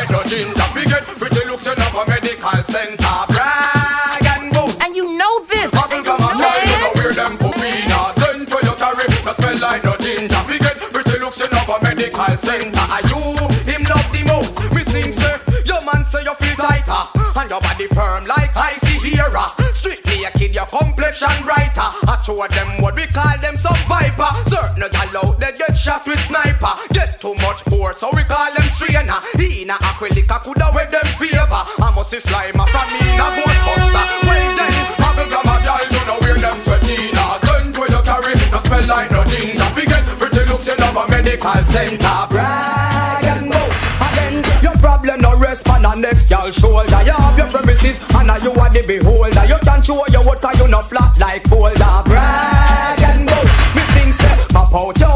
like 0.00 0.10
no 0.10 0.22
ginger. 0.24 0.68
Forget 0.72 1.04
pretty 1.04 1.44
looks, 1.46 1.66
you 1.66 1.74
know 1.76 2.00
a 2.00 2.08
medical 2.08 2.62
center. 2.64 3.16
Brag 3.28 4.24
and 4.24 4.52
boast. 4.52 4.82
And 4.82 4.96
you 4.96 5.16
know 5.16 5.44
this. 5.44 5.70
Muggle 5.76 6.02
glamour 6.04 6.34
girl, 6.40 6.60
you 6.64 6.78
know 6.80 6.92
where 6.96 7.12
them 7.12 7.36
poopy. 7.36 7.84
Send 8.16 8.48
for 8.48 8.60
your 8.64 8.76
carry, 8.80 9.04
no 9.24 9.32
smell 9.32 9.58
like 9.60 9.84
no 9.84 9.96
ginger. 9.98 10.42
Forget 10.48 10.76
pretty 10.76 11.18
looks, 11.20 11.40
you 11.40 11.46
a 11.46 11.76
medical 11.82 12.36
center. 12.40 12.86
Are 12.88 13.04
you 13.12 13.20
him 13.68 13.82
love 13.84 14.08
the 14.12 14.24
most? 14.24 14.56
We 14.72 14.82
sing 14.84 15.12
say, 15.12 15.36
your 15.66 15.84
man 15.84 16.04
say 16.06 16.24
you 16.24 16.34
feel 16.34 16.56
tighter, 16.56 17.02
and 17.36 17.50
your 17.50 17.60
body 17.60 17.86
firm 17.92 18.24
like 18.24 18.56
icy 18.56 18.96
here. 19.04 19.28
Ah. 19.36 19.52
Strictly 19.74 20.24
a 20.24 20.30
kid, 20.32 20.54
your 20.54 20.66
complexion 20.66 21.36
brighter. 21.44 21.88
I 22.08 22.16
show 22.24 22.40
them 22.48 22.80
what 22.80 22.96
we 22.96 23.06
call 23.06 23.36
them 23.40 23.56
some 23.56 23.76
viper. 23.84 24.32
Certain 24.48 24.80
gal 24.80 25.28
out 25.28 25.38
there 25.38 25.52
get 25.52 25.76
shot 25.76 26.06
with 26.06 26.20
sniper. 26.20 26.72
Get 26.92 27.20
too 27.20 27.34
much 27.36 27.64
board, 27.66 27.96
so 27.96 28.08
we 28.14 28.24
call 28.24 28.52
them 28.54 28.59
strainer. 28.90 29.20
In 29.38 29.70
a 29.70 29.74
acrylic, 29.74 30.30
I 30.30 30.38
coulda 30.38 30.70
wear 30.74 30.86
them 30.86 31.06
favor. 31.18 31.46
I 31.50 31.92
must 31.94 32.10
see 32.10 32.18
slimer 32.18 32.66
from 32.68 32.86
me, 32.90 33.06
a 33.14 33.26
ghostbuster. 33.38 34.04
Well 34.26 34.56
then, 34.56 34.72
Muggle 34.98 35.28
grammar 35.30 35.60
girl, 35.62 35.84
you 35.90 36.02
know 36.06 36.18
where 36.20 36.38
them 36.38 36.56
sweaty 36.56 37.12
now. 37.12 37.38
Send 37.38 37.76
where 37.76 37.90
you 37.90 38.02
carry, 38.02 38.34
no 38.50 38.58
smell 38.66 38.86
like 38.86 39.10
no 39.10 39.24
ginger. 39.24 39.70
Forget 39.74 40.04
pretty 40.18 40.44
looks, 40.50 40.66
you 40.66 40.76
love 40.76 40.96
a 40.96 41.08
medical 41.08 41.64
center. 41.70 42.18
Brag 42.28 43.24
and 43.24 43.50
boast, 43.50 43.80
then 44.14 44.34
your 44.62 44.76
problem 44.82 45.20
no 45.20 45.36
rest 45.38 45.68
on 45.70 45.82
the 45.82 45.94
next 45.94 46.28
girl 46.28 46.50
shoulder. 46.50 47.02
You 47.04 47.12
have 47.12 47.38
your 47.38 47.48
premises, 47.48 48.00
and 48.14 48.26
now 48.26 48.36
you 48.38 48.52
are 48.52 48.70
the 48.70 48.82
beholder. 48.82 49.44
You 49.46 49.58
can 49.62 49.82
show 49.82 50.06
your 50.08 50.24
water, 50.24 50.50
you 50.58 50.68
no 50.68 50.82
flat 50.82 51.18
like 51.18 51.48
boulder. 51.48 52.02
Brag 52.04 53.00
and 53.02 53.26
boast, 53.26 53.54
me 53.74 53.82
sing 53.94 54.12
say, 54.12 54.36
map 54.52 54.74
out 54.74 54.98
your 54.98 55.09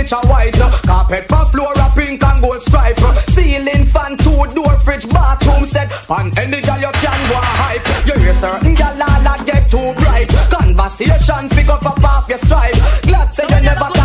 every 0.00 0.08
furniture 0.08 0.28
white. 0.28 0.54
Carpet 0.82 1.28
for 1.28 1.44
floor, 1.46 1.72
a 1.76 1.90
pink 1.94 2.22
and 2.22 2.40
gold 2.40 2.62
stripe. 2.62 2.98
Ceiling 3.28 3.86
fan, 3.86 4.16
two 4.16 4.46
door, 4.54 4.78
fridge, 4.80 5.08
bathroom 5.08 5.64
set. 5.64 5.90
Pan 6.08 6.30
any 6.38 6.60
girl 6.60 6.78
you 6.78 6.92
can 6.92 7.20
go 7.28 7.38
hype. 7.40 8.06
You 8.06 8.20
hear 8.20 8.32
certain 8.32 8.74
girl 8.74 9.02
all 9.02 9.26
a 9.26 9.44
get 9.44 9.68
too 9.68 9.94
bright. 10.02 10.28
Conversation, 10.50 11.48
pick 11.50 11.68
up 11.68 11.84
off 11.84 12.28
your 12.28 12.38
stripe. 12.38 12.74
Glad 13.02 13.34
say 13.34 13.44
you 13.44 13.60
never 13.62 13.99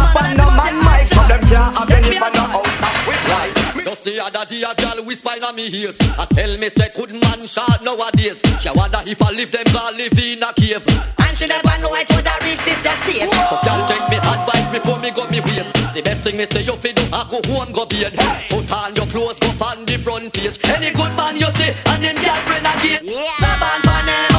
the 4.06 4.22
other 4.22 4.46
day 4.46 4.62
a 4.62 4.72
girl 4.78 5.04
whisper 5.04 5.34
in 5.34 5.56
me 5.56 5.66
ears. 5.74 5.98
I 6.18 6.26
tell 6.30 6.54
me 6.58 6.70
say 6.70 6.90
couldn't 6.94 7.20
man 7.26 7.48
shot 7.50 7.82
nowadays. 7.84 8.38
She 8.62 8.70
wonder 8.70 9.02
if 9.02 9.20
I 9.22 9.32
live 9.34 9.52
them 9.52 9.66
gonna 9.74 9.98
live 9.98 10.14
in 10.14 10.44
a 10.46 10.54
cave. 10.54 10.86
And 11.26 11.34
she 11.34 11.48
never 11.50 11.74
know 11.82 11.90
I 11.90 12.06
could 12.06 12.22
have 12.22 12.42
reached 12.46 12.64
this 12.64 12.86
state 12.86 13.28
So 13.50 13.58
girl 13.66 13.82
take 13.90 14.06
me 14.08 14.18
advice 14.22 14.70
before 14.70 15.00
me 15.00 15.10
go 15.12 15.28
me 15.28 15.42
waist 15.42 15.74
The 15.94 16.02
best 16.02 16.24
thing 16.24 16.38
me 16.38 16.46
say 16.46 16.62
you 16.62 16.78
fi 16.78 16.94
do 16.94 17.02
I 17.12 17.26
go 17.28 17.42
home 17.52 17.74
go 17.74 17.86
bed 17.86 18.14
Put 18.48 18.72
on 18.72 18.96
your 18.96 19.08
clothes 19.08 19.40
go 19.40 19.50
on 19.66 19.86
the 19.86 19.98
front 19.98 20.32
page. 20.32 20.60
Any 20.70 20.94
good 20.94 21.12
man 21.18 21.36
you 21.36 21.50
see 21.58 21.74
and 21.92 22.04
him 22.04 22.16
girlfriend 22.16 22.68
again. 22.70 23.02
Yeah. 23.04 23.36
Grab 23.40 24.35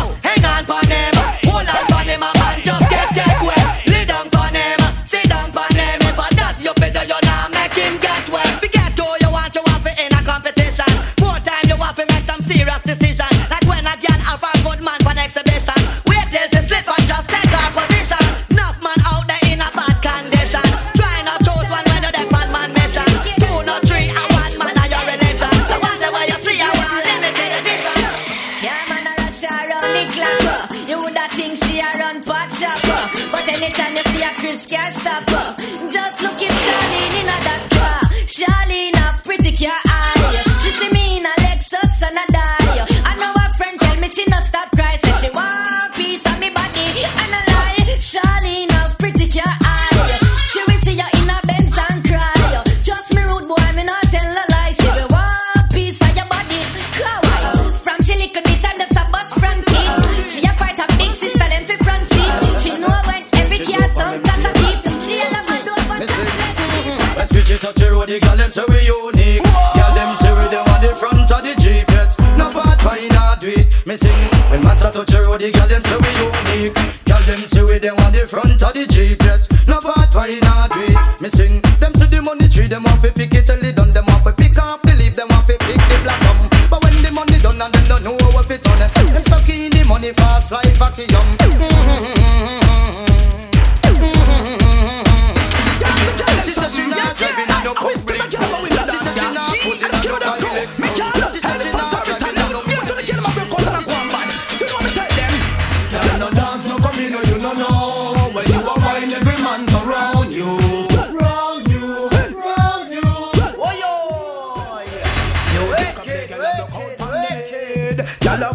you 67.56 67.72
touch 67.72 67.80
the 67.80 67.88
road, 67.90 68.08
the 68.08 68.20
girl 68.20 68.36
them 68.36 68.50
say 68.52 68.64
we 68.68 68.84
unique. 68.84 69.40
Girl 69.72 69.92
them 69.96 70.12
say 70.20 70.32
we 70.36 70.44
the 70.52 70.60
one 70.60 70.84
in 70.84 70.96
front 70.96 71.24
of 71.24 71.40
the 71.40 71.56
jeep. 71.56 71.88
Yes, 71.88 72.12
no 72.36 72.44
part 72.52 72.76
find 72.84 73.08
a 73.08 73.36
do 73.40 73.48
it. 73.48 73.72
Me 73.88 73.96
sing 73.96 74.16
when 74.52 74.60
man 74.60 74.76
start 74.76 74.92
touch 74.92 75.08
the 75.08 75.24
road, 75.24 75.40
the 75.40 75.48
girl 75.48 75.64
them 75.64 75.80
say 75.80 75.96
we 75.96 76.10
unique. 76.20 76.76
Girl 77.08 77.22
them 77.24 77.40
say 77.48 77.64
we 77.64 77.76
the 77.80 77.96
one 77.96 78.12
in 78.12 78.28
front 78.28 78.60
of 78.60 78.72
the 78.76 78.84
jeep. 78.84 79.16
Yes, 79.24 79.48
no 79.64 79.80
part 79.80 80.12
find 80.12 80.36
a 80.36 80.54
do 80.68 80.84
it. 80.84 80.98
Me 81.20 81.28
sing 81.32 81.64
them 81.80 81.92
see 81.96 82.08
the 82.12 82.20
money 82.20 82.48
tree, 82.48 82.68
them 82.68 82.84
off 82.84 83.00
pick 83.00 83.32
it 83.32 83.46
till 83.48 83.64
it 83.64 83.76
done. 83.76 83.92
Them 83.92 84.08
off 84.12 84.28
pick 84.36 84.58
up 84.60 84.82
the 84.84 84.92
leaf, 85.00 85.16
them 85.16 85.32
off 85.32 85.48
pick 85.48 85.60
the 85.64 85.96
blossom. 86.04 86.36
But 86.68 86.84
when 86.84 86.96
the 87.00 87.10
money 87.16 87.40
done 87.40 87.56
and 87.56 87.72
them 87.72 87.84
don't 87.88 88.02
know 88.04 88.16
how 88.36 88.44
fi 88.44 88.60
done, 88.60 88.84
them 88.84 89.24
suck 89.24 89.48
in 89.48 89.72
the 89.72 89.80
money 89.88 90.12
fast 90.12 90.52
like 90.52 90.76
vacuum. 90.76 91.08
Mm-hmm. 91.40 92.15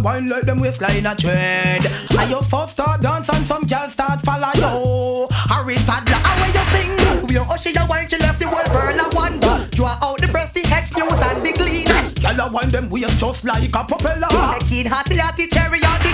wine 0.02 0.28
like 0.28 0.44
them 0.44 0.60
waistline 0.60 1.06
a 1.06 1.16
trend. 1.16 1.86
And 1.86 2.30
you 2.30 2.42
first 2.42 2.74
start 2.74 3.02
dance 3.02 3.30
and 3.30 3.46
some 3.46 3.64
girls 3.64 3.94
start 3.94 4.22
follow 4.22 4.52
you. 4.56 5.28
Harry 5.32 5.76
Sadler, 5.76 6.16
how 6.16 6.42
are 6.42 6.48
you 6.48 6.66
sing? 6.74 7.28
We 7.28 7.38
are 7.38 7.46
oh, 7.48 7.58
she 7.58 7.74
a 7.78 7.86
wine, 7.86 8.08
she 8.10 8.18
left 8.18 8.40
the 8.40 8.48
world 8.48 8.70
burn 8.72 9.00
a 9.00 9.08
wonder. 9.16 9.68
Draw 9.72 9.98
out 10.02 10.20
the 10.20 10.28
breast, 10.28 10.54
the 10.54 10.62
excuse 10.62 11.12
and 11.12 11.42
the 11.42 11.54
glean. 11.54 11.88
Girl 12.22 12.48
a 12.48 12.52
wine 12.52 12.70
them 12.70 12.90
waist 12.90 13.20
just 13.20 13.44
like 13.44 13.70
a 13.70 13.84
propeller. 13.84 14.28
Making 14.58 14.92
hotty 14.92 15.18
hotty 15.18 15.52
cherry 15.52 15.84
on 15.84 16.00
the 16.02 16.12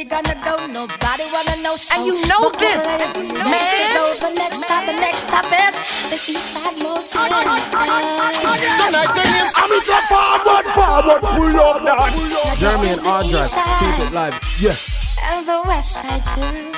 we 0.00 0.04
gonna 0.08 0.34
go? 0.42 0.66
Nobody 0.66 1.24
wanna 1.30 1.56
know. 1.60 1.76
So 1.76 1.94
And 1.94 2.06
you 2.06 2.26
know 2.26 2.40
book 2.40 2.56
this, 2.58 2.72
your 2.72 2.84
legs 2.84 3.16
you 3.16 3.22
ready 3.36 3.50
man. 3.52 3.76
to 3.76 3.84
go. 3.98 4.04
The 4.24 4.32
next 4.34 4.56
stop, 4.56 4.86
the 4.86 4.92
next 4.94 5.20
stop 5.26 5.44
is 5.44 5.76
the 6.08 6.18
East 6.32 6.52
Side 6.52 6.78
Motel. 6.78 7.28
Tonight 7.28 9.12
the 9.18 9.24
names 9.34 9.52
I'm 9.60 9.72
in 9.76 9.82
the 9.90 9.98
forward, 10.08 10.66
forward, 10.76 11.20
pull 11.36 11.60
up 11.60 11.84
that. 11.84 12.56
Jeremy 12.58 12.88
and 12.88 13.00
Audra, 13.12 13.44
keep 13.80 14.06
it 14.06 14.12
live. 14.14 14.40
Yeah. 14.58 14.76
And 15.28 15.46
the 15.46 15.62
West 15.68 15.92
Side 16.00 16.24
too. 16.32 16.72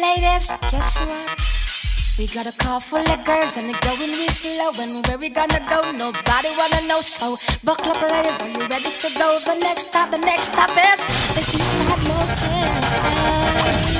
Ladies, 0.00 0.48
guess 0.70 0.98
what? 1.00 1.57
We 2.18 2.26
got 2.26 2.48
a 2.48 2.52
car 2.58 2.80
full 2.80 2.98
of 2.98 3.24
girls 3.24 3.56
and 3.56 3.70
they're 3.70 3.80
going 3.80 4.10
real 4.10 4.28
slow. 4.28 4.72
And 4.82 5.06
where 5.06 5.18
we 5.18 5.28
gonna 5.28 5.62
go? 5.70 5.92
Nobody 5.92 6.50
wanna 6.58 6.80
know. 6.82 7.00
So 7.00 7.36
buckle 7.62 7.92
up, 7.92 8.02
ladies, 8.10 8.34
are 8.42 8.48
you 8.48 8.66
ready 8.66 8.90
to 8.98 9.08
go? 9.14 9.38
The 9.38 9.54
next 9.54 9.86
stop, 9.86 10.10
the 10.10 10.18
next 10.18 10.50
stop 10.50 10.70
is 10.70 10.98
the 11.38 11.42
East 11.54 11.78
Side 11.78 12.02
Motel. 12.10 12.74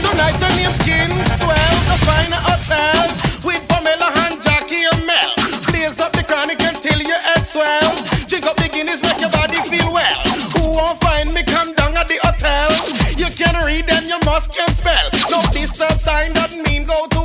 Tonight 0.03 0.37
the 0.43 0.51
names 0.59 0.83
Skin 0.83 1.11
Swell, 1.39 1.77
the 1.87 1.99
fine 2.03 2.35
hotel 2.35 3.07
with 3.47 3.63
Pamela 3.69 4.11
and 4.27 4.43
Jackie 4.43 4.83
and 4.83 5.07
Mel. 5.07 5.31
Blaze 5.71 6.01
up 6.01 6.11
the 6.11 6.25
chronic 6.25 6.59
until 6.59 6.99
your 6.99 7.23
head 7.23 7.47
swell. 7.47 7.95
Drink 8.27 8.47
up 8.47 8.57
the 8.57 8.69
Guinness, 8.69 9.01
make 9.01 9.21
your 9.21 9.31
body 9.31 9.63
feel 9.63 9.93
well. 9.93 10.19
Who 10.59 10.75
won't 10.75 10.99
find 11.01 11.33
me? 11.33 11.45
Come 11.45 11.73
down 11.75 11.97
at 11.97 12.09
the 12.09 12.19
hotel. 12.27 12.67
You 13.15 13.31
can 13.31 13.55
read 13.65 13.89
and 13.89 14.09
you 14.09 14.19
must 14.27 14.53
can 14.53 14.75
spell. 14.75 15.07
No 15.31 15.41
disturb 15.53 16.01
sign 16.01 16.33
doesn't 16.33 16.67
mean 16.67 16.83
go 16.83 17.07
to 17.07 17.18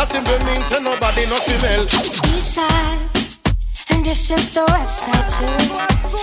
hell. 0.00 0.06
That 0.06 0.12
simply 0.12 0.38
means 0.46 0.70
that 0.70 0.82
nobody 0.82 1.26
no 1.26 1.34
female. 1.36 1.82
East 2.36 2.54
Side, 2.54 3.08
and 3.90 4.04
this 4.06 4.30
is 4.30 4.54
the 4.54 4.64
West 4.68 4.98
Side 5.04 5.28
too. 5.30 5.46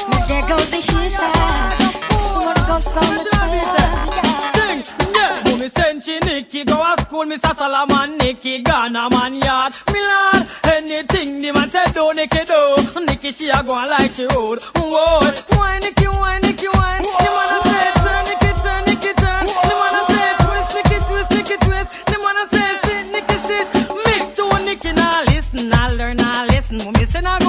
Now 0.10 0.26
there 0.26 0.48
goes 0.48 0.70
the 0.70 0.78
East 0.78 1.18
Side. 1.18 1.80
Next 2.10 2.30
to 2.32 2.40
what 2.40 2.68
goes 2.68 2.88
gonna 2.90 3.24
tell. 3.32 3.50
Sing, 4.56 4.84
yeah. 5.14 5.42
Mummy 5.46 5.70
send 5.70 6.04
she 6.04 6.20
Nicky 6.20 6.64
go 6.66 6.82
a 6.82 6.96
school, 7.02 7.26
Mr. 7.26 7.56
Solomon, 7.56 8.18
Nicky 8.18 8.62
Ghana 8.64 9.10
man 9.10 9.36
yard. 9.36 9.74
Me 9.94 10.00
lord, 10.00 10.48
anything 10.66 11.42
the 11.42 11.52
man 11.54 11.70
say 11.70 11.86
do, 11.94 12.14
Nicky 12.14 12.46
do. 12.46 13.06
Nicky 13.06 13.32
she 13.32 13.50
a 13.50 13.64
go 13.64 13.74
on 13.74 13.90
like 13.90 14.14
she 14.14 14.26
road. 14.26 14.62
Whoa, 14.76 15.20
why 15.56 15.80
Nicky, 15.80 16.08
why 16.08 16.40
Nicky, 16.42 16.68
why? 16.68 16.98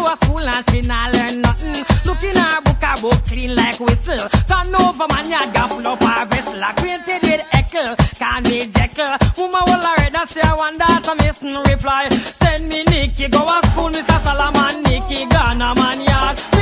A 0.08 0.16
school 0.24 0.40
and 0.40 0.64
she 0.70 0.80
now 0.82 1.10
learn 1.12 1.40
nothing. 1.40 1.84
Look 2.04 2.22
in 2.24 2.36
her 2.36 2.60
book, 2.62 2.80
her 2.82 2.96
book 3.00 3.20
clean 3.26 3.54
like 3.54 3.78
whistle. 3.80 4.28
Turn 4.48 4.74
over 4.74 5.06
man, 5.08 5.30
ya 5.30 5.40
gaffle 5.52 5.84
up 5.84 6.00
her 6.02 6.24
vessel. 6.26 6.62
Acquainted 6.68 7.22
with 7.22 7.42
Eckle, 7.58 7.92
call 8.18 8.40
me 8.42 8.58
Jekyll. 8.66 9.14
Woman 9.36 9.62
will 9.68 9.84
already 9.90 10.22
say 10.32 10.40
I 10.42 10.76
that, 10.78 11.04
so 11.04 11.14
listen 11.14 11.54
reply. 11.70 12.08
Send 12.40 12.68
me 12.68 12.84
Nicky, 12.84 13.28
go 13.28 13.44
a 13.44 13.58
school, 13.68 13.90
Mr. 13.90 14.18
Solomon, 14.24 14.82
Nicky, 14.82 15.26
Ghana 15.26 15.74
man 15.74 16.00
yard. 16.00 16.57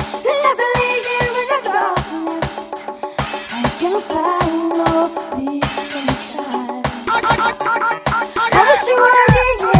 here 8.87 9.33
in 9.43 9.73
the 9.73 9.76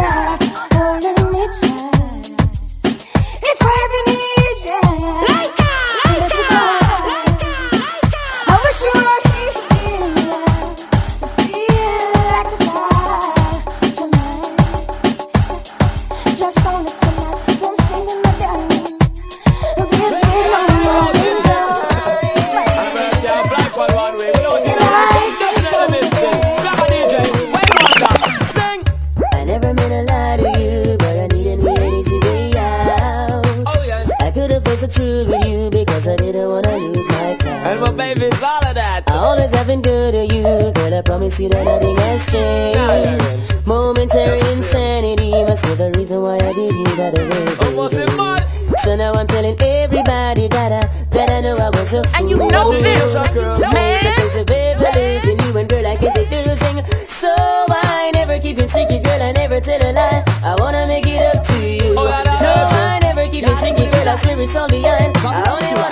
always 39.18 39.50
have 39.52 39.66
been 39.66 39.82
good 39.82 40.12
to 40.12 40.34
you, 40.34 40.72
girl. 40.72 40.94
I 40.94 41.02
promise 41.02 41.40
you 41.40 41.48
that 41.50 41.64
nothing 41.64 41.96
has 41.96 42.30
changed. 42.30 43.66
Momentary 43.66 44.40
insanity 44.54 45.30
must 45.42 45.64
be 45.64 45.74
the 45.74 45.92
reason 45.96 46.22
why 46.22 46.36
I 46.36 46.52
did 46.52 46.74
you 46.74 46.84
that 46.96 47.14
way. 47.18 48.76
So 48.78 48.96
now 48.96 49.12
I'm 49.14 49.26
telling 49.26 49.56
everybody 49.60 50.48
that 50.48 50.72
I 50.72 50.86
that 51.10 51.30
I 51.30 51.40
know 51.40 51.56
I 51.56 51.68
was 51.70 51.92
a 51.92 52.04
fool. 52.04 52.14
And 52.16 52.30
you 52.30 52.36
know 52.38 52.70
this, 52.72 53.14
man. 53.14 54.04
Because 54.04 54.34
the 54.34 54.44
baby 54.46 54.84
lives 54.94 55.26
in 55.26 55.38
you 55.40 55.58
and 55.58 55.68
girl 55.68 55.86
I 55.86 55.96
can't 55.96 56.14
take 56.14 56.30
losing. 56.30 56.84
So 57.06 57.28
I 57.68 58.10
never 58.14 58.38
keep 58.38 58.58
it 58.58 58.70
secret, 58.70 59.02
girl. 59.02 59.20
I 59.22 59.32
never 59.32 59.60
tell 59.60 59.82
a 59.82 59.92
lie. 59.92 60.22
I 60.44 60.56
wanna 60.60 60.86
make 60.86 61.06
it 61.06 61.20
up 61.34 61.44
to 61.44 61.56
you. 61.58 61.94
No, 61.94 62.06
I 62.06 62.98
never 63.02 63.26
keep 63.28 63.44
it 63.44 63.58
secret, 63.58 63.90
girl. 63.92 64.08
I 64.08 64.16
swear 64.16 64.40
it's 64.40 64.54
all 64.56 64.68
behind. 64.68 65.16
I 65.18 65.44
only 65.50 65.74
wanna 65.74 65.87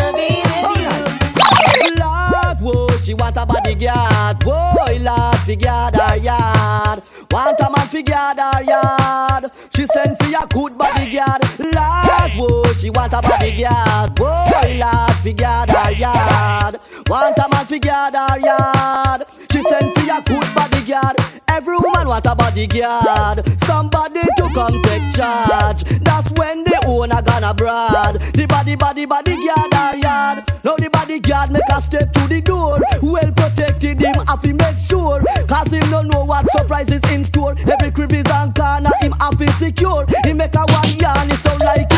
want 3.27 3.37
a 3.37 3.47
bodyguard. 3.47 4.43
Whoa, 4.45 4.99
Lord, 5.01 5.39
fi 5.41 5.57
guard 5.57 5.95
her 5.97 6.17
yard. 6.17 7.03
Want 7.31 7.59
a 7.61 7.71
man 7.71 7.89
fi 7.89 8.03
guard 8.03 8.39
her 8.39 8.63
yard. 8.63 9.51
She 9.75 9.87
send 9.87 10.17
for 10.19 10.29
a 10.29 10.47
good 10.47 10.79
bodyguard. 10.79 11.43
Lord, 11.59 12.33
whoa, 12.37 12.73
she 12.75 12.91
want 12.91 13.13
a 13.13 13.21
bodyguard. 13.21 14.19
Whoa, 14.19 14.79
Lord, 14.79 15.17
fi 15.23 15.33
guard 15.33 15.71
her 15.71 15.91
yard. 15.93 16.77
Want 17.09 17.39
a 17.39 17.49
man 17.51 17.67
fi 17.67 17.79
guard 17.79 18.15
her 18.15 18.39
yard. 18.39 18.76
Woman 22.07 22.23
want 22.23 22.27
a 22.27 22.35
bodyguard. 22.37 23.65
Somebody 23.65 24.21
to 24.37 24.51
come 24.55 24.81
take 24.83 25.13
charge. 25.13 25.83
That's 26.03 26.31
when 26.39 26.63
the 26.63 26.85
owner 26.87 27.21
gonna 27.23 27.53
brad. 27.53 28.21
The 28.33 28.47
body, 28.47 28.77
body, 28.77 29.07
bodyguard 29.07 29.75
her 29.75 29.97
yard. 29.97 30.45
Now 30.63 30.77
the 30.77 30.89
bodyguard 30.89 31.51
make 31.51 31.69
a 31.75 31.83
step 31.83 32.13
to 32.13 32.29
the 32.29 32.41
door. 32.41 32.79
Well 33.03 33.33
protected 33.33 34.01
him, 34.01 34.15
have 34.29 34.43
to 34.43 34.55
make 34.55 34.79
sure. 34.79 35.21
Cause 35.49 35.73
him 35.73 35.91
don't 35.91 36.09
know 36.09 36.25
what 36.25 36.47
surprises 36.53 37.03
in 37.11 37.25
store. 37.25 37.57
Every 37.59 37.91
crevice 37.91 38.31
and 38.31 38.55
corner 38.55 38.91
him 39.01 39.13
have 39.21 39.39
to 39.39 39.51
secure. 39.53 40.07
He 40.25 40.33
make 40.33 40.55
a 40.55 40.65
one 40.65 40.95
yarn, 40.99 41.31
so 41.43 41.57
Head 41.67 41.96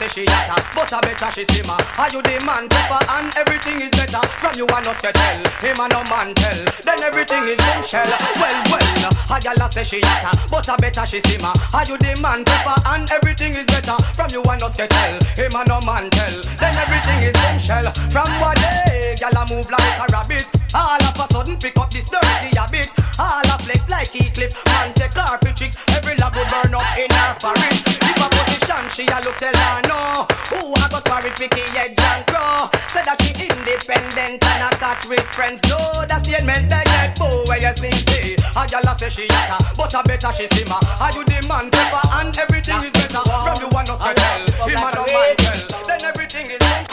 say 0.00 0.24
she 0.24 0.24
hotter, 0.24 0.64
but 0.72 0.92
I 0.92 1.00
better 1.04 1.30
she 1.30 1.44
simmer 1.52 1.76
Are 2.00 2.08
you 2.08 2.24
the 2.24 2.40
man 2.48 2.64
tougher? 2.72 3.00
And 3.20 3.28
everything 3.36 3.84
is 3.84 3.92
better. 3.92 4.24
From 4.40 4.56
you 4.56 4.64
and 4.64 4.86
us 4.88 5.00
get 5.00 5.12
tell, 5.12 5.40
him 5.60 5.76
and 5.76 5.92
no 5.92 6.00
man 6.08 6.32
tell. 6.32 6.60
Then 6.88 7.00
everything 7.04 7.44
is 7.44 7.60
shell. 7.84 8.08
well 8.40 8.60
well 8.72 9.12
A 9.28 9.36
gal 9.36 9.60
a 9.60 9.66
say 9.68 9.84
she 9.84 10.00
hotter, 10.00 10.32
but 10.48 10.68
I 10.68 10.76
better 10.80 11.04
she 11.04 11.20
simmer 11.28 11.52
Are 11.76 11.84
you 11.84 12.00
the 12.00 12.16
man 12.24 12.44
tougher? 12.48 12.76
And 12.88 13.04
everything 13.12 13.52
is 13.52 13.66
better. 13.68 13.96
From 14.16 14.32
you 14.32 14.40
and 14.40 14.62
us 14.64 14.76
get 14.76 14.88
tell, 14.88 15.20
him 15.36 15.52
and 15.52 15.68
no 15.68 15.80
man 15.84 16.08
tell. 16.08 16.36
Then 16.56 16.74
everything 16.80 17.20
is 17.28 17.36
shell. 17.60 17.92
From 18.08 18.30
what 18.40 18.56
day, 18.56 19.16
gal 19.20 19.36
a 19.36 19.44
move 19.52 19.68
like 19.68 19.96
a 20.00 20.06
rabbit. 20.08 20.48
All 20.72 21.02
of 21.02 21.20
a 21.20 21.26
sudden 21.32 21.58
pick 21.58 21.76
up 21.76 21.90
this 21.92 22.08
dirty 22.08 22.56
habit. 22.56 22.88
All 23.18 23.44
a 23.44 23.56
flex 23.60 23.88
like 23.88 24.08
he 24.08 24.30
clip 24.30 24.54
Man 24.64 24.94
take 24.94 25.12
for 25.12 25.36
tricks. 25.52 25.76
Every 25.92 26.16
love 26.16 26.34
will 26.34 26.48
burn 26.48 26.74
up 26.74 26.88
in 26.96 27.10
her 27.10 27.34
forest 27.36 28.00
If 28.00 28.16
a 28.16 28.28
position 28.32 28.88
she 28.88 29.04
a 29.10 29.18
look 29.24 29.36
tell 29.36 29.54
her 29.54 29.89
no 29.90 30.26
Who 30.54 30.70
a 30.70 30.86
go 30.86 30.98
spar 31.02 31.26
it 31.26 31.34
Vicky 31.34 31.66
head 31.74 31.98
and 31.98 32.22
crow 32.30 32.70
Say 32.94 33.02
that 33.02 33.18
she 33.22 33.34
independent 33.34 34.42
and 34.42 34.62
a 34.62 34.70
catch 34.78 35.08
with 35.08 35.26
friends. 35.34 35.60
No, 35.66 35.78
that 36.06 36.26
statement 36.26 36.70
they 36.70 36.82
get 36.86 37.18
boo 37.18 37.26
where 37.50 37.58
you 37.58 37.74
sing 37.74 37.98
say 38.06 38.38
A 38.54 38.62
gal 38.70 38.86
a 38.86 38.92
say 38.98 39.10
she 39.10 39.26
hotter 39.30 39.60
But 39.76 39.94
I 39.94 40.02
better 40.06 40.32
she 40.32 40.46
simmer. 40.54 40.78
Are 41.02 41.12
you 41.12 41.24
the 41.26 41.38
man 41.50 41.70
pepper 41.70 42.02
and 42.22 42.34
everything 42.38 42.80
is 42.86 42.94
better. 42.94 43.22
From 43.26 43.56
you 43.58 43.68
one 43.74 43.90
us 43.90 43.98
get 43.98 44.16
tell 44.16 44.46
Him 44.70 44.78
and 44.78 44.94
no 44.94 45.04
man 45.10 45.34
tell 45.42 45.60
Then 45.86 46.00
everything 46.06 46.46
is 46.46 46.58
better 46.58 46.86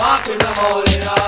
Walk 0.00 0.26
with 0.26 0.38
the 0.38 0.52
holy 0.56 1.19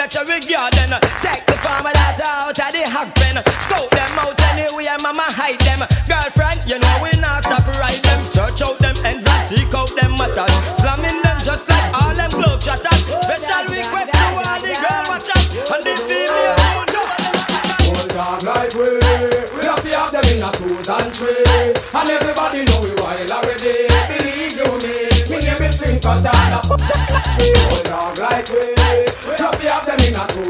at 0.00 0.14
your 0.14 0.24
garden? 0.24 0.90
Take 1.22 1.46
the 1.46 1.56
farmer 1.62 1.92
that 1.92 2.20
out 2.22 2.58
of 2.58 2.72
the 2.72 2.82
hog 2.88 3.14
pen. 3.14 3.36
Scout 3.62 3.90
them 3.90 4.18
out 4.18 4.40
anywhere, 4.52 4.98
mama 5.00 5.26
hide 5.28 5.60
them. 5.66 5.82
Girlfriend, 6.06 6.62
you 6.66 6.78
know 6.78 6.96
we 7.02 7.12
not 7.20 7.44
stop 7.44 7.66
ride 7.78 8.02
them. 8.02 8.20
Search 8.30 8.62
out 8.62 8.78
them 8.78 8.96
ends 9.04 9.26
and 9.26 9.42
seek 9.48 9.72
out 9.74 9.92
them 9.96 10.16
matters. 10.16 10.52
Slamming 10.80 11.20
them 11.22 11.38
just 11.42 11.68
like 11.68 11.88
all 11.94 12.14
them 12.14 12.30
globetrotters. 12.30 13.00
Special 13.24 13.64
request 13.70 14.12
to 14.12 14.24
all 14.36 14.60
the 14.60 14.74
girl 14.74 15.04
watchers 15.08 15.44
and 15.70 15.82
the 15.84 15.94
female 15.96 16.56
who 16.74 16.82
know 16.92 17.08
Old 17.88 18.08
dog 18.10 18.42
like 18.42 18.74
we, 18.74 19.00
we 19.54 19.64
have 19.64 19.82
to 19.82 19.90
have 19.96 20.12
them 20.12 20.24
in 20.32 20.42
a 20.42 20.50
twos 20.52 20.88
and 20.88 21.12
threes 21.14 21.76
And 21.94 22.10
everybody 22.10 22.64
know 22.64 22.80
we 22.82 22.92
wild 23.00 23.30
already 23.30 23.88
Believe 24.10 24.56
you 24.56 24.70
me, 24.82 25.08
me 25.30 25.38
name 25.40 25.62
is 25.62 25.74
String 25.76 26.00
Katana 26.00 26.60
Old 26.68 27.84
dog 27.84 28.18
like 28.18 28.48
we, 28.50 29.13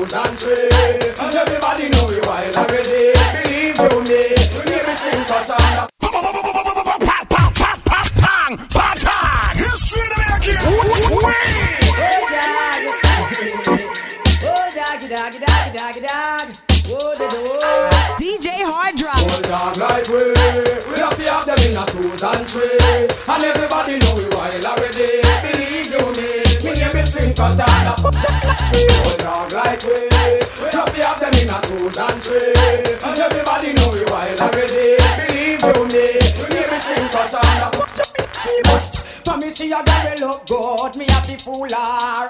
in 0.04 0.18
and 0.18 0.38
threes 0.38 1.20
And 1.20 1.34
everybody 1.34 1.88
know 1.88 2.06
we 2.08 2.20
wild 2.28 2.56
already 2.56 3.12
Believe 3.42 3.78
you 3.78 3.88
me, 4.04 4.36
me 4.54 4.64
name 4.68 4.88
is 4.88 4.98
String 4.98 5.24
Katana 5.24 5.88
Pang! 7.30 8.56
Pang! 8.68 9.56
History 9.56 10.06
to 10.08 10.16
make 10.28 10.48
it! 10.48 10.58
DJ 18.18 18.62
Hard 18.62 18.96
Drop. 18.96 19.16
Old 19.16 19.44
dog 19.44 19.76
like 19.78 20.08
we, 20.08 20.16
we 20.16 20.98
have 21.00 21.16
to 21.16 21.24
have 21.32 21.46
them 21.46 21.58
in 21.64 21.76
a 21.76 21.84
twos 21.86 22.22
and 22.22 22.46
threes 22.46 23.28
And 23.28 23.44
everybody 23.44 23.98
know 23.98 24.14
we 24.16 24.28
wild 24.36 24.64
already 24.64 25.22
Believe 25.42 25.88
you 25.90 26.04
me, 26.12 26.28
me 26.62 26.74
name 26.78 26.96
is 26.96 27.08
String 27.08 27.34
cut 27.34 27.56
and 28.74 28.82
a 28.82 28.82
tree. 28.82 28.86
Oh, 28.90 29.16
dog 29.18 29.52
like 29.52 29.82
we. 29.82 30.10
We 30.60 30.68
have 30.74 30.90
to 30.90 31.00
them 31.20 31.34
in 31.40 31.50
a 31.50 31.58
twos 31.62 31.98
and 31.98 32.22
three. 32.22 32.54
And 33.04 33.20
everybody 33.20 33.72
know 33.74 33.90
we 33.92 34.04
wild 34.10 34.40
already. 34.40 34.98
Believe 34.98 35.62
you 35.62 35.84
me, 35.86 36.06
we 36.38 36.46
give 36.50 36.70
me 36.70 36.78
string 36.78 37.08
cut 37.14 37.34
a 37.34 38.26
tree. 38.34 38.62
For 39.24 39.36
me 39.38 39.50
see 39.50 39.72
a 39.72 39.82
girl 39.82 40.28
look 40.28 40.46
good, 40.46 40.96
me 40.96 41.06
to 41.06 41.36
fool 41.38 41.68
her 41.70 42.23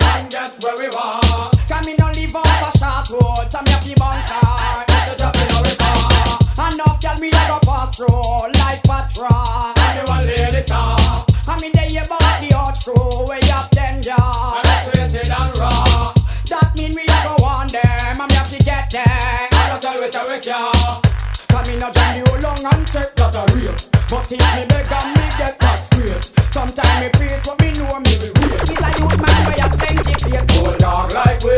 But 24.35 24.43
if 24.43 24.55
me 24.57 24.67
beg 24.67 24.93
and 24.93 25.09
me 25.15 25.25
get 25.39 25.59
that 25.61 25.79
straight 25.85 26.25
Sometimes 26.51 26.97
me 27.01 27.09
praise 27.15 27.43
but 27.45 27.57
me 27.61 27.71
know 27.79 27.99
me 28.03 28.13
will 28.19 28.35
wait 28.43 28.61
This 28.67 28.83
a 28.83 28.91
youth 28.99 29.19
man 29.23 29.41
way 29.47 29.59
up 29.63 29.73
plenty 29.79 30.03
faith 30.03 30.25
Old 30.59 30.79
dog 30.79 31.13
like 31.13 31.43
we. 31.43 31.57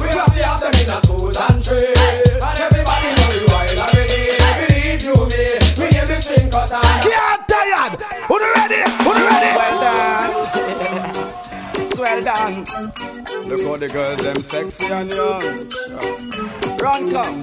We 0.00 0.08
have 0.14 0.34
to 0.34 0.42
have 0.44 0.60
them 0.60 0.74
in 0.74 0.90
a 0.90 1.00
twos 1.00 1.38
and 1.38 1.64
three. 1.64 1.94
And 2.38 2.60
everybody 2.60 3.08
know 3.14 3.28
we 3.30 3.38
wild 3.50 3.78
already. 3.78 4.38
Believe 4.60 5.02
you 5.02 5.16
me, 5.30 5.44
we 5.78 5.86
give 5.90 6.08
the 6.08 6.16
string 6.20 6.50
cut 6.50 6.72
and 6.72 6.84
a 6.84 7.14
tired. 7.48 8.00
Who 8.28 8.38
the 8.38 8.48
ready? 8.54 8.80
Who 9.04 9.10
the 9.14 9.22
ready? 9.24 9.50
Well 9.58 9.76
done. 9.84 10.32
Well 11.98 12.20
done. 12.22 12.56
Look 13.48 13.62
how 13.62 13.76
the 13.76 13.88
girls 13.92 14.22
them 14.22 14.42
sexy 14.42 14.86
and 14.86 15.10
young. 15.10 16.63
Run 16.84 17.08
come. 17.08 17.40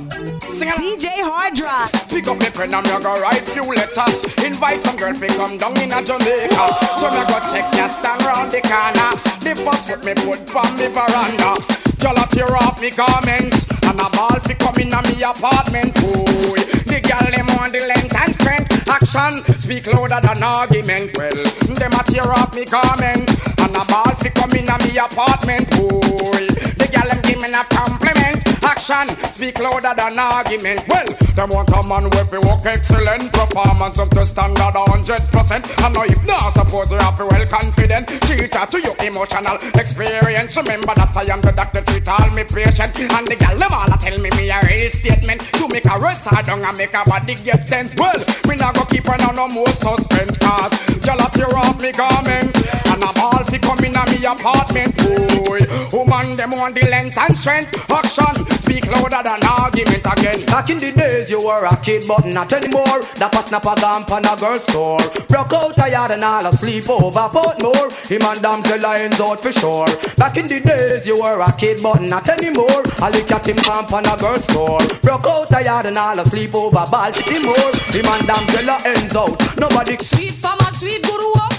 Sing 0.53 0.69
it. 0.69 0.77
DJ 0.77 1.25
Hard 1.25 1.57
Drop. 1.57 1.89
Pick 2.13 2.29
up 2.29 2.37
me 2.37 2.45
pen 2.53 2.77
and 2.77 2.85
me 2.85 2.93
go 3.01 3.09
write 3.17 3.41
few 3.41 3.65
letters. 3.65 4.21
Invite 4.37 4.85
some 4.85 4.93
girl 5.01 5.17
fi 5.17 5.33
come 5.33 5.57
down 5.57 5.73
in 5.81 5.89
a 5.89 5.97
Jamaica. 5.97 6.65
So 7.01 7.09
me 7.09 7.25
go 7.25 7.41
check 7.49 7.65
ya 7.73 7.89
stand 7.89 8.21
round 8.21 8.53
the 8.53 8.61
corner. 8.61 9.09
The 9.41 9.57
first 9.57 9.89
foot 9.89 10.05
me 10.05 10.13
put 10.21 10.45
from 10.45 10.69
me 10.77 10.93
veranda. 10.93 11.57
Y'all 12.05 12.21
a 12.21 12.29
tear 12.29 12.53
off 12.53 12.77
me 12.77 12.93
garments 12.93 13.65
and 13.81 13.97
a 13.97 14.07
ball 14.13 14.37
fi 14.45 14.53
come 14.61 14.77
in 14.77 14.93
a 14.93 15.01
me 15.09 15.17
apartment. 15.25 15.89
Boy, 15.97 16.61
the 16.85 17.01
girl 17.01 17.25
them 17.25 17.49
want 17.57 17.73
the 17.73 17.81
length 17.81 18.13
and 18.13 18.37
strength. 18.37 18.69
Action 18.85 19.41
speak 19.57 19.89
louder 19.89 20.21
than 20.21 20.45
argument. 20.45 21.17
Well, 21.17 21.33
them 21.81 21.97
a 21.97 22.01
tear 22.05 22.29
off 22.29 22.53
me 22.53 22.69
garment 22.69 23.25
and 23.57 23.73
a 23.73 23.83
ball 23.89 24.13
fi 24.21 24.29
come 24.37 24.53
in 24.53 24.69
a 24.69 24.77
me 24.85 25.01
apartment. 25.01 25.65
Boy, 25.73 26.45
the 26.77 26.85
girl 26.93 27.09
them 27.09 27.25
give 27.25 27.41
me 27.41 27.49
a 27.49 27.65
compliment. 27.73 28.40
Action 28.81 29.13
speak 29.31 29.59
louder 29.59 29.93
than 29.95 30.17
argument. 30.17 30.81
Well, 30.89 31.05
them 31.37 31.49
want 31.53 31.69
a 31.69 31.85
man 31.87 32.05
with 32.09 32.33
a 32.33 32.39
work 32.41 32.65
excellent 32.65 33.31
performance 33.31 33.99
up 33.99 34.09
to 34.09 34.25
standard 34.25 34.73
a 34.73 34.83
hundred 34.89 35.21
percent. 35.29 35.69
And 35.85 35.93
now 35.93 36.01
if 36.01 36.25
not 36.25 36.49
suppose 36.49 36.89
you 36.89 36.97
have 36.97 37.15
to 37.17 37.27
well 37.29 37.45
confident, 37.45 38.09
cheater 38.25 38.65
to 38.65 38.81
your 38.81 38.97
emotional 39.05 39.61
experience. 39.77 40.57
Remember 40.57 40.97
that 40.97 41.13
I 41.13 41.29
am 41.29 41.41
the 41.41 41.51
doctor 41.51 41.81
treat 41.85 42.07
all 42.07 42.25
me 42.33 42.41
patient. 42.41 42.97
And 42.97 43.27
the 43.29 43.37
gal 43.37 43.53
them 43.53 43.69
all 43.69 43.85
a 43.85 43.97
tell 44.01 44.17
me 44.17 44.33
me 44.33 44.49
a 44.49 44.57
real 44.65 44.89
statement 44.89 45.41
to 45.61 45.67
make 45.69 45.85
a 45.85 45.99
rest 46.01 46.25
down 46.25 46.65
and 46.65 46.77
make 46.77 46.95
a 46.97 47.03
body 47.05 47.35
get 47.35 47.67
tense. 47.67 47.93
Well, 48.01 48.17
me 48.49 48.57
not 48.57 48.73
go 48.73 48.85
keep 48.89 49.05
on 49.05 49.21
no 49.35 49.47
more 49.47 49.69
suspense 49.77 50.41
cause 50.41 50.73
gal 51.05 51.21
a 51.21 51.29
tear 51.29 51.53
off 51.53 51.77
me 51.77 51.93
garment 51.93 52.49
and 52.57 53.03
a 53.05 53.11
ball 53.13 53.45
fi 53.45 53.61
come 53.61 53.85
in 53.85 53.93
a 53.93 54.03
me 54.09 54.25
apartment. 54.25 54.97
Boy, 55.45 55.61
woman 55.93 56.33
them 56.33 56.49
want 56.57 56.73
the 56.73 56.89
length 56.89 57.17
and 57.21 57.37
strength. 57.37 57.77
Action 57.91 58.41
speak 58.71 58.87
louder 58.87 59.21
than 59.23 59.43
argument 59.43 60.05
again. 60.05 60.39
Back 60.47 60.69
in 60.69 60.77
the 60.77 60.91
days 60.91 61.29
you 61.29 61.39
were 61.39 61.65
a 61.65 61.75
kid 61.83 62.03
but 62.07 62.25
not 62.25 62.51
anymore. 62.53 63.03
That 63.19 63.31
was 63.35 63.47
snap 63.47 63.65
a 63.65 63.75
gump 63.75 64.11
on 64.11 64.23
a 64.25 64.35
girl's 64.39 64.63
store. 64.63 65.03
Broke 65.27 65.53
out 65.53 65.75
tired 65.75 66.11
and 66.11 66.23
all 66.23 66.45
asleep 66.45 66.89
over 66.89 67.27
Portmore 67.27 67.91
Him 68.07 68.23
and 68.23 68.41
damsel 68.41 68.79
lions 68.79 69.19
out 69.19 69.41
for 69.41 69.51
sure. 69.51 69.91
Back 70.15 70.37
in 70.37 70.47
the 70.47 70.59
days 70.61 71.05
you 71.05 71.21
were 71.21 71.39
a 71.41 71.51
kid 71.57 71.83
but 71.83 72.01
not 72.01 72.29
anymore. 72.29 72.83
I 73.03 73.09
look 73.11 73.31
at 73.31 73.47
him 73.47 73.57
camp 73.57 73.91
on 73.91 74.05
a 74.05 74.15
girl's 74.17 74.45
store. 74.45 74.79
Broke 75.01 75.27
out 75.27 75.49
tired 75.49 75.87
and 75.87 75.97
all 75.97 76.19
asleep 76.19 76.55
over 76.55 76.85
Baltimore. 76.87 77.71
Him 77.91 78.07
and 78.07 78.27
damsel 78.27 78.69
ends 78.87 79.15
out. 79.15 79.35
Nobody 79.57 79.97
Sweet 79.97 80.31
farmer, 80.31 80.71
sweet 80.71 81.03
guru 81.03 81.31
oh. 81.35 81.50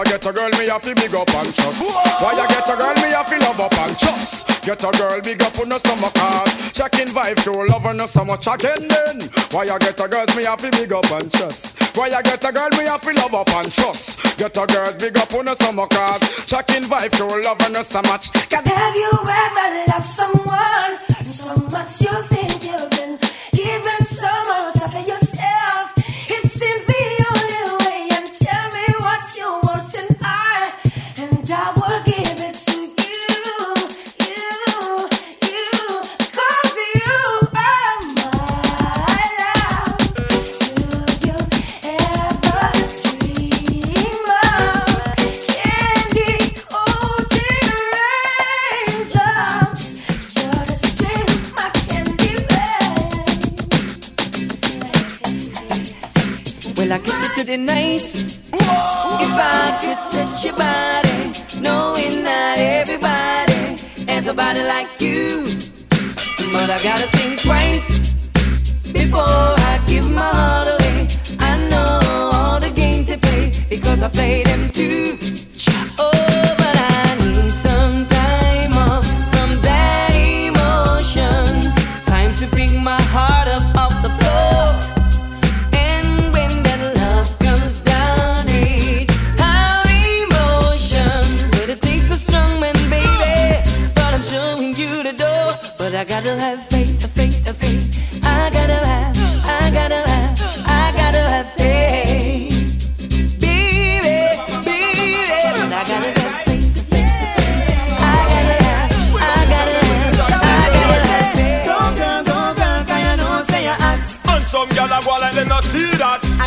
You 0.00 0.16
get 0.16 0.24
a 0.24 0.32
girl 0.32 0.48
me 0.56 0.66
have 0.70 0.80
to 0.80 0.94
big 0.94 1.14
up 1.14 1.28
and 1.28 1.54
trust? 1.54 1.76
Why 2.24 2.32
you 2.32 2.48
get 2.48 2.64
a 2.64 2.74
girl 2.74 2.94
me 3.04 3.12
have 3.12 3.28
to 3.28 3.36
love 3.36 3.60
up 3.60 3.74
and 3.84 3.98
trust? 3.98 4.48
Get 4.64 4.82
a 4.82 4.90
girl 4.96 5.20
big 5.20 5.42
up 5.42 5.58
on 5.58 5.68
no 5.68 5.76
stomach 5.76 6.14
card. 6.14 6.48
Checking 6.72 7.12
vibe 7.12 7.36
to 7.44 7.52
love 7.68 7.82
her 7.82 7.92
no 7.92 8.06
so 8.06 8.24
much 8.24 8.46
again 8.46 8.88
then. 8.88 9.20
Why 9.50 9.64
you 9.64 9.78
get 9.78 10.00
a 10.00 10.08
girl 10.08 10.24
me 10.34 10.44
have 10.44 10.62
to 10.62 10.70
big 10.70 10.90
up 10.94 11.10
and 11.10 11.30
trust? 11.30 11.76
Why 11.94 12.06
you 12.06 12.22
get 12.22 12.42
a 12.42 12.50
girl 12.50 12.70
me 12.78 12.84
have 12.88 13.02
to 13.02 13.12
love 13.12 13.34
up 13.34 13.50
and 13.50 13.70
trust? 13.70 14.38
Get 14.38 14.56
a 14.56 14.64
girl 14.64 14.92
big 14.98 15.18
up 15.18 15.34
on 15.34 15.44
no 15.44 15.54
stomach 15.54 15.90
card. 15.90 16.20
Checking 16.48 16.84
vibe 16.88 17.12
to 17.20 17.26
love 17.26 17.60
no 17.70 17.82
so 17.82 18.00
much. 18.08 18.32
Cause 18.48 18.66
have 18.66 18.96
you 18.96 19.12
ever 19.12 19.84
loved 19.84 20.04
someone 20.04 20.96
so 21.28 21.52
much 21.76 22.00
you 22.00 22.16
think 22.32 22.64
you've 22.64 22.90
been 22.96 23.18
given 23.52 24.04
so 24.06 24.32
much 24.48 24.80
of 24.80 24.94
yourself? 25.06 25.92
It's 26.24 26.54
simply 26.54 26.89
it 57.50 57.58
nice 57.58 58.14
if 58.14 58.52
I 58.52 59.78
could 59.80 59.98
touch 60.12 60.44
your 60.44 60.54
body, 60.54 61.32
knowing 61.60 62.22
not 62.22 62.58
everybody 62.58 63.76
has 64.06 64.28
a 64.28 64.34
body 64.34 64.62
like 64.62 64.88
you. 65.00 65.44
But 66.52 66.70
I 66.70 66.78
gotta 66.82 67.08
think 67.16 67.40
twice 67.40 68.12
before 68.92 69.22
I 69.24 69.82
give 69.86 70.08
my 70.12 70.22
heart 70.22 70.68
away. 70.80 71.08
I 71.40 71.68
know 71.68 72.30
all 72.32 72.60
the 72.60 72.70
games 72.70 73.08
they 73.08 73.16
play 73.16 73.50
because 73.68 74.02
I 74.02 74.08
play 74.08 74.42
them 74.44 74.70
too. 74.70 75.16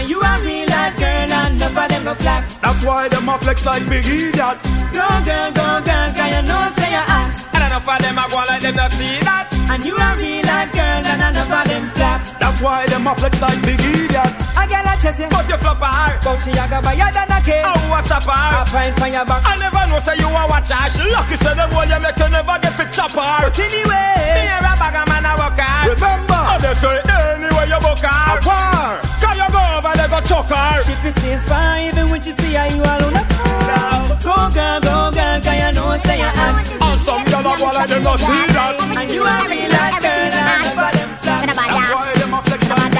And 0.03 0.09
you 0.11 0.19
a 0.19 0.33
real 0.43 0.67
hot 0.67 0.91
girl 0.99 1.31
and 1.31 1.31
none 1.31 1.63
of 1.63 1.87
them 1.87 2.07
a 2.11 2.15
flat. 2.15 2.43
That's 2.61 2.83
why 2.83 3.07
them 3.07 3.29
a 3.29 3.37
flex 3.39 3.63
like 3.65 3.87
Big 3.87 4.03
Idiot. 4.03 4.35
Go 4.91 5.07
girl, 5.23 5.49
go 5.55 5.67
girl, 5.79 6.07
'cause 6.11 6.31
you 6.35 6.41
know 6.43 6.63
say 6.75 6.91
you're 6.91 7.07
hot. 7.07 7.31
And 7.55 7.63
enough 7.63 7.87
of 7.87 7.97
them 8.03 8.17
a 8.19 8.25
go 8.27 8.35
like 8.43 8.59
them 8.61 8.75
not 8.75 8.91
see 8.91 9.15
that. 9.23 9.47
And 9.71 9.79
you 9.85 9.95
a 9.95 10.09
real 10.19 10.43
hot 10.43 10.67
girl 10.75 11.07
and 11.07 11.19
none 11.23 11.37
of 11.39 11.47
them 11.47 11.83
flat. 11.95 12.19
That's 12.37 12.59
why 12.59 12.85
them 12.91 13.07
a 13.07 13.15
flex 13.15 13.39
like 13.39 13.61
Big 13.63 13.79
Idiot. 13.79 14.31
A 14.59 14.63
girl 14.67 14.87
a 14.91 14.93
chasing, 14.99 15.29
But 15.31 15.47
you 15.47 15.55
flop 15.63 15.79
her. 15.79 16.19
but 16.19 16.37
she 16.43 16.51
a 16.51 16.65
go 16.67 16.77
buy 16.83 16.95
her 16.99 17.11
than 17.15 17.31
a 17.31 17.39
cake. 17.39 17.63
Oh, 17.63 17.79
what's 17.87 18.11
up 18.11 18.27
A 18.27 18.35
her? 18.35 18.65
pint 18.75 18.99
for 18.99 19.07
your 19.07 19.23
back. 19.25 19.41
I 19.47 19.55
never 19.55 19.83
know 19.87 19.99
say 20.03 20.15
you 20.19 20.27
a 20.27 20.43
watch 20.51 20.67
her. 20.69 20.83
She 20.91 21.03
lucky 21.15 21.37
say 21.39 21.53
them 21.55 21.69
boy 21.71 21.87
you 21.87 21.99
make 22.03 22.19
you 22.19 22.27
never 22.27 22.59
get 22.59 22.73
fit 22.75 22.91
chop 22.91 23.11
her. 23.15 23.47
But 23.47 23.55
anyway, 23.55 24.19
Me 24.35 24.51
a 24.51 24.59
bag 24.67 24.95
a 24.99 25.03
man 25.09 25.25
a 25.25 25.31
work 25.39 25.55
hard. 25.63 25.95
Remember. 25.95 26.41
Oh, 26.51 26.57
they 26.59 26.73
say 26.75 26.95
anyway 27.07 27.65
you 27.71 27.79
book 27.79 27.99
her. 28.03 28.37
Apart. 28.37 28.99
Can 29.23 29.35
you 29.39 29.47
go 29.55 29.61
over 29.77 29.93
there 29.95 30.09
go 30.11 30.19
choke 30.27 30.51
her? 30.51 30.83
She 30.83 30.93
be 31.03 31.11
still 31.11 31.39
fine 31.47 31.87
even 31.87 32.05
when 32.11 32.21
she 32.21 32.31
see 32.31 32.53
her 32.53 32.67
you 32.67 32.81
alone 32.83 33.15
a 33.15 33.23
Go 34.23 34.35
girl, 34.55 34.79
go 34.79 34.95
girl, 35.11 35.37
cause 35.43 35.59
you 35.63 35.71
know 35.75 35.97
say 36.05 36.17
you 36.19 36.31
hot. 36.37 36.55
And 36.83 36.99
some 36.99 37.23
girl 37.27 37.43
a 37.43 37.57
go 37.57 37.65
like 37.75 37.89
them 37.89 38.03
not 38.03 38.19
see 38.19 38.45
that. 38.55 38.75
And 38.99 39.09
you 39.11 39.23
a 39.23 39.35
real 39.51 39.73
hot 39.79 40.01
girl, 40.03 40.31
and 40.31 40.47
never 40.63 40.89
them 40.95 41.09
flat. 41.23 41.43
That's 41.47 41.91
why 41.91 42.13
them 42.19 42.33
a 42.33 42.39
flex 42.43 42.92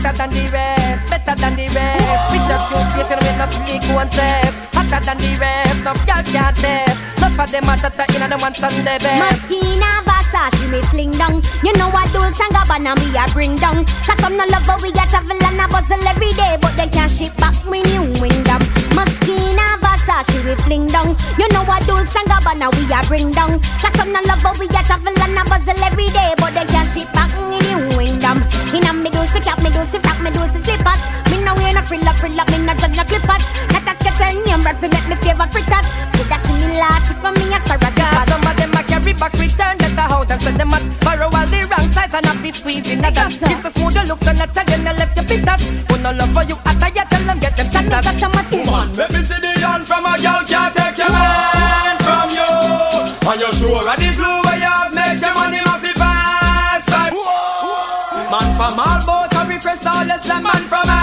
hotter 0.00 0.16
than 0.16 0.30
the 0.30 0.50
rest, 0.52 1.10
better 1.10 1.34
than 1.36 1.56
the 1.56 1.66
rest. 1.76 2.32
With 2.32 2.44
just 2.48 2.70
your 2.70 2.84
face 2.90 3.10
and 3.12 3.20
with 3.20 3.36
no 3.36 3.46
sneak 3.52 3.84
one 3.92 4.08
test. 4.08 4.62
Hotter 4.72 5.00
than 5.04 5.16
the 5.20 5.30
rest, 5.36 5.84
no 5.84 5.92
girl 6.08 6.24
can't 6.24 6.56
test. 6.56 7.04
Not 7.20 7.32
for 7.36 7.46
them 7.46 7.68
a 7.68 7.76
shatter 7.76 8.06
in 8.16 8.22
and 8.24 8.32
them 8.32 8.40
want 8.40 8.56
on 8.64 8.72
the 8.72 8.96
best. 8.96 9.04
Moschino 9.04 9.90
Versace 10.08 10.64
me 10.72 10.80
fling 10.88 11.12
down 11.20 11.42
You 11.60 11.72
know 11.76 11.90
what 11.92 12.08
Dolce 12.16 12.40
and 12.40 12.54
Gabbana 12.56 12.96
me 12.96 13.12
a 13.12 13.28
bring 13.36 13.54
down 13.56 13.84
Cause 13.84 14.16
some 14.24 14.36
no 14.40 14.44
love 14.48 14.64
how 14.64 14.80
we 14.80 14.88
a 14.88 15.04
travel 15.04 15.36
and 15.36 15.60
a 15.60 15.66
bustle 15.68 16.00
every 16.08 16.32
day 16.32 16.56
But 16.64 16.72
they 16.80 16.88
can't 16.88 17.10
ship 17.10 17.36
back 17.36 17.52
me 17.68 17.84
new 17.92 18.08
wingdom 18.24 18.64
Moschino 18.96 19.66
Versace 19.84 20.32
we 20.48 20.54
fling 20.64 20.86
down 20.88 21.12
You 21.36 21.44
know 21.52 21.64
what 21.68 21.84
Dolce 21.84 22.08
and 22.16 22.28
Gabbana 22.30 22.72
we 22.72 22.88
a 22.88 23.00
bring 23.04 23.30
down 23.36 23.60
Cause 23.84 23.92
some 24.00 24.16
no 24.16 24.20
love 24.24 24.40
how 24.40 24.56
we 24.56 24.64
a 24.64 24.80
travel 24.80 25.12
and 25.12 25.36
a 25.36 25.42
bustle 25.44 25.84
every 25.84 26.08
day 26.16 26.32
But 26.40 26.56
they 26.56 26.64
can't 26.64 26.88
ship 26.88 27.12
back 27.12 27.28
me 27.52 27.60
new 27.68 28.00
wingdom 28.00 28.40
Inna 28.72 28.96
me 28.96 29.10
Dolce 29.10 29.40
cap, 29.44 29.60
me 29.60 29.68
Dolce 29.90 30.06
frock, 30.06 30.22
me 30.22 30.30
Dolce 30.30 30.58
slippers 30.62 31.00
Me 31.30 31.42
no 31.42 31.54
wear 31.54 31.74
no 31.74 31.82
frilla 31.82 32.14
frilla, 32.14 32.44
me 32.50 32.62
no 32.62 32.74
judge 32.78 32.94
no 32.94 33.02
clippers 33.02 33.42
Not 33.74 33.90
a 33.90 33.92
sketch 33.98 34.22
and 34.22 34.38
name 34.46 34.62
red 34.62 34.78
make 34.78 35.08
me 35.10 35.16
favor 35.18 35.48
fritters 35.50 35.86
Shoulda 36.14 36.38
similar 36.46 36.94
to 37.02 37.12
for 37.18 37.32
me 37.34 37.50
a 37.50 37.58
star 37.58 37.78
Cause 37.80 38.28
some 38.28 38.46
of 38.46 38.54
them 38.54 38.70
a 38.78 38.82
carry 38.86 39.12
back 39.14 39.32
return 39.34 39.74
that 39.82 39.92
the 39.98 40.02
house 40.06 40.30
and 40.30 40.42
send 40.42 40.60
them 40.60 40.70
out 40.70 40.84
borrow 41.02 41.26
all 41.26 41.46
the 41.50 41.58
wrong 41.66 41.88
size 41.90 42.14
and 42.14 42.24
not 42.24 42.38
be 42.42 42.52
squeezing 42.52 43.02
at 43.02 43.14
that. 43.14 43.34
It's 43.34 43.64
a 43.66 43.70
smooth 43.74 43.98
look 44.06 44.22
and 44.30 44.38
a 44.38 44.46
child 44.46 44.70
and 44.70 44.94
left 44.94 45.16
you 45.18 45.24
bitters. 45.26 45.62
Who 45.90 45.94
no 46.02 46.10
love 46.14 46.30
for 46.30 46.44
you 46.46 46.56
at 46.70 46.82
you 46.86 47.04
tell 47.10 47.24
them 47.26 47.38
get 47.42 47.56
them 47.56 47.66
status. 47.66 48.06
Woman, 48.52 48.92
let 48.94 49.10
me 49.10 49.20
see 49.26 49.40
the 49.42 49.50
hand 49.58 49.86
from 49.86 50.06
a 50.06 50.14
girl 50.22 50.42
can't 50.46 50.70
take 50.70 50.98
your 51.02 51.10
man 51.10 51.96
from 51.98 52.30
you. 52.30 52.50
And 53.26 53.40
you 53.42 53.50
sure 53.58 53.82
of 53.82 53.96
the 53.98 54.08
blue 54.14 54.38
where 54.46 54.58
you 54.62 54.70
have 54.70 54.94
make 54.94 55.18
your 55.18 55.34
money 55.34 55.60
must 55.66 55.82
be 55.82 55.92
fast. 55.98 56.30
Man 58.30 58.54
from 58.54 58.78
all 58.78 58.90
boats 58.90 58.90
and 58.90 58.98
we 58.98 58.99
slam 60.22 60.42
man 60.42 60.52
from 60.52 60.99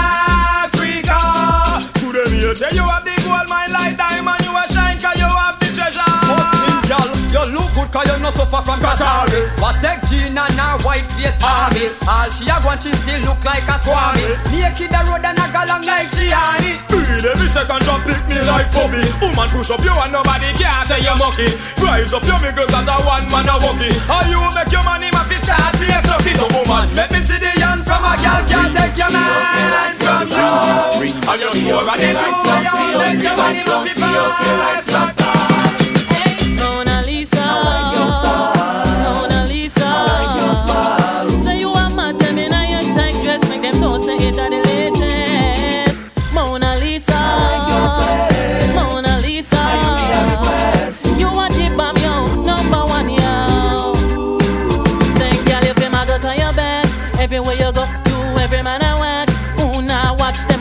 no 8.28 8.44
suffer 8.44 8.60
from 8.60 8.78
Qatari. 8.80 9.40
But 9.56 9.80
take 9.80 10.02
Gina 10.08 10.44
and 10.44 10.60
her 10.60 10.76
white 10.84 11.08
face 11.08 11.36
army. 11.40 11.88
All 12.04 12.28
she 12.28 12.44
a 12.48 12.56
want, 12.60 12.82
she 12.84 12.92
still 12.92 13.20
look 13.24 13.40
like 13.44 13.64
a 13.64 13.76
swami. 13.80 14.36
Naked 14.52 14.92
the 14.92 15.00
road 15.08 15.24
and 15.24 15.38
a 15.38 15.46
galang 15.48 15.84
like 15.88 16.10
Gianni. 16.12 16.76
Feel 16.92 17.24
every 17.24 17.48
second 17.48 17.80
jump 17.88 18.04
pick 18.04 18.20
me 18.28 18.36
like 18.44 18.68
Bobby. 18.72 19.00
Woman 19.24 19.48
push 19.48 19.70
up 19.72 19.80
you 19.80 19.92
and 19.92 20.12
nobody 20.12 20.52
can 20.60 20.84
say 20.84 21.00
you're 21.00 21.16
mucky 21.16 21.48
Rise 21.80 22.12
up 22.12 22.24
your 22.28 22.38
miggles 22.44 22.72
as 22.74 22.88
a 22.88 22.96
one 23.08 23.24
man 23.32 23.48
a 23.48 23.56
walkie. 23.64 23.92
How 24.04 24.20
you 24.28 24.40
make 24.52 24.72
your 24.72 24.84
money 24.84 25.08
ma 25.12 25.24
fi 25.24 25.40
start 25.40 25.74
play 25.80 25.96
lucky 26.04 26.32
So 26.36 26.46
woman 26.52 26.92
let 26.94 27.10
me 27.10 27.20
see 27.24 27.38
the 27.40 27.48
hand 27.48 27.84
from 27.86 28.04
a 28.04 28.12
girl 28.20 28.44
Can't 28.44 28.76
take 28.76 28.96
your 28.98 29.10
man 29.10 29.94
from 29.96 30.28
you 30.28 31.16
And 31.16 31.40
you 31.40 31.50
sure 31.64 31.80
of 31.80 31.96
the 31.96 32.08
truth 32.12 32.40
Where 32.44 32.92
you 32.92 32.98
make 33.00 33.22
your 33.24 33.36
money 33.36 33.62
ma 33.64 33.76
fi 33.84 33.92
fast 33.96 35.57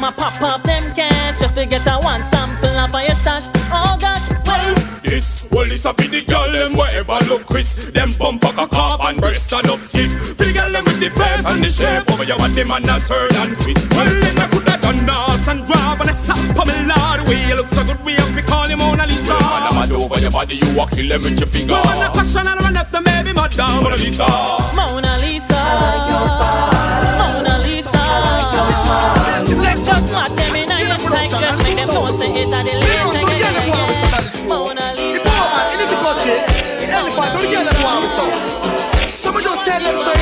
watch 0.08 0.16
them 0.16 0.32
a 0.32 0.40
pop 0.40 0.42
up 0.42 0.64
them 0.64 0.96
cash. 0.96 1.40
Just 1.40 1.56
to 1.56 1.66
get 1.66 1.86
a 1.88 2.00
one 2.00 2.24
sample 2.26 2.70
of 2.70 2.94
your 2.94 3.16
stash. 3.16 3.48
Oh 3.72 3.98
gosh, 4.00 4.30
well. 4.46 4.76
This 5.04 5.48
well 5.52 5.66
this 5.66 5.86
a 5.86 5.94
fi 5.94 6.08
the 6.08 6.22
girl 6.22 6.52
them 6.52 6.76
wherever 6.76 7.18
look 7.28 7.46
Chris. 7.46 7.90
Them 7.92 8.10
bump 8.20 8.46
up 8.46 8.58
a 8.58 8.68
cock 8.68 9.00
up 9.00 9.06
and 9.06 9.20
breast 9.20 9.52
and 9.54 9.68
up 9.68 9.80
skiff 9.80 10.12
Fi 10.38 10.46
the 10.46 10.54
girl 10.54 10.72
them 10.72 10.84
with 10.84 11.00
the 11.00 11.10
face 11.10 11.46
and 11.46 11.64
the 11.64 11.70
shape. 11.70 12.10
Over 12.12 12.24
your 12.24 12.38
body 12.38 12.64
man 12.64 12.90
a 12.90 13.00
turn 13.00 13.36
and 13.36 13.56
twist. 13.60 13.88
Well 13.92 14.20
then 14.20 14.38
I 14.38 14.48
coulda 14.50 14.78
done 14.82 15.06
dance 15.06 15.48
and 15.48 15.66
drop 15.66 16.00
and 16.02 16.10
a 16.10 16.14
sap 16.14 16.60
on 16.60 16.68
me 16.68 16.76
lord 16.88 17.28
We 17.28 17.54
look 17.54 17.70
so 17.70 17.84
good 17.86 18.04
we 18.04 18.14
have 18.14 18.36
to 18.36 18.42
call 18.42 18.68
you 18.68 18.78
Mona 18.78 19.06
Lisa. 19.08 19.34
Well 19.34 19.40
man 19.40 19.64
I'm 19.68 19.76
mad 19.76 19.92
over 19.92 20.20
your 20.20 20.32
body 20.32 20.56
you 20.56 20.82
a 20.82 20.88
kill 20.90 21.08
them 21.08 21.22
with 21.22 21.40
your 21.40 21.50
finger. 21.50 21.74
No 21.74 21.82
one 21.82 22.04
a 22.04 22.10
question 22.12 22.46
and 22.48 22.60
I'm 22.60 22.74
left 22.74 22.92
them 22.92 23.04
baby 23.04 23.34
mad 23.34 23.52
down 23.52 23.84
Mona 23.84 23.96
Lisa. 23.96 24.28
Mona 24.76 25.18
Lisa. 25.20 25.56
Mona 25.56 26.77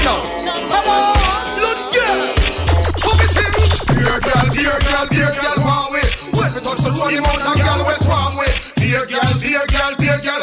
so, 0.06 0.14
know. 0.46 0.54
Come 0.70 0.86
on, 0.86 1.44
look 1.58 1.80
girl. 1.90 2.20
Focus 3.02 3.34
in. 3.42 3.54
Dear 3.98 4.18
girl, 4.22 4.46
dear 4.54 4.78
girl, 4.86 5.06
dear 5.10 5.32
girl, 5.34 5.58
want 5.66 5.90
we. 5.94 6.04
When 6.38 6.50
we 6.54 6.60
touch 6.62 6.82
the 6.86 6.92
road, 6.94 7.10
the 7.10 7.22
mountain 7.26 7.58
girl, 7.66 7.82
we 7.90 7.94
swarm 8.06 8.38
we. 8.38 8.50
Dear 8.78 9.06
girl, 9.10 9.34
dear 9.42 9.66
girl, 9.66 9.94
dear 9.98 10.20
girl, 10.22 10.35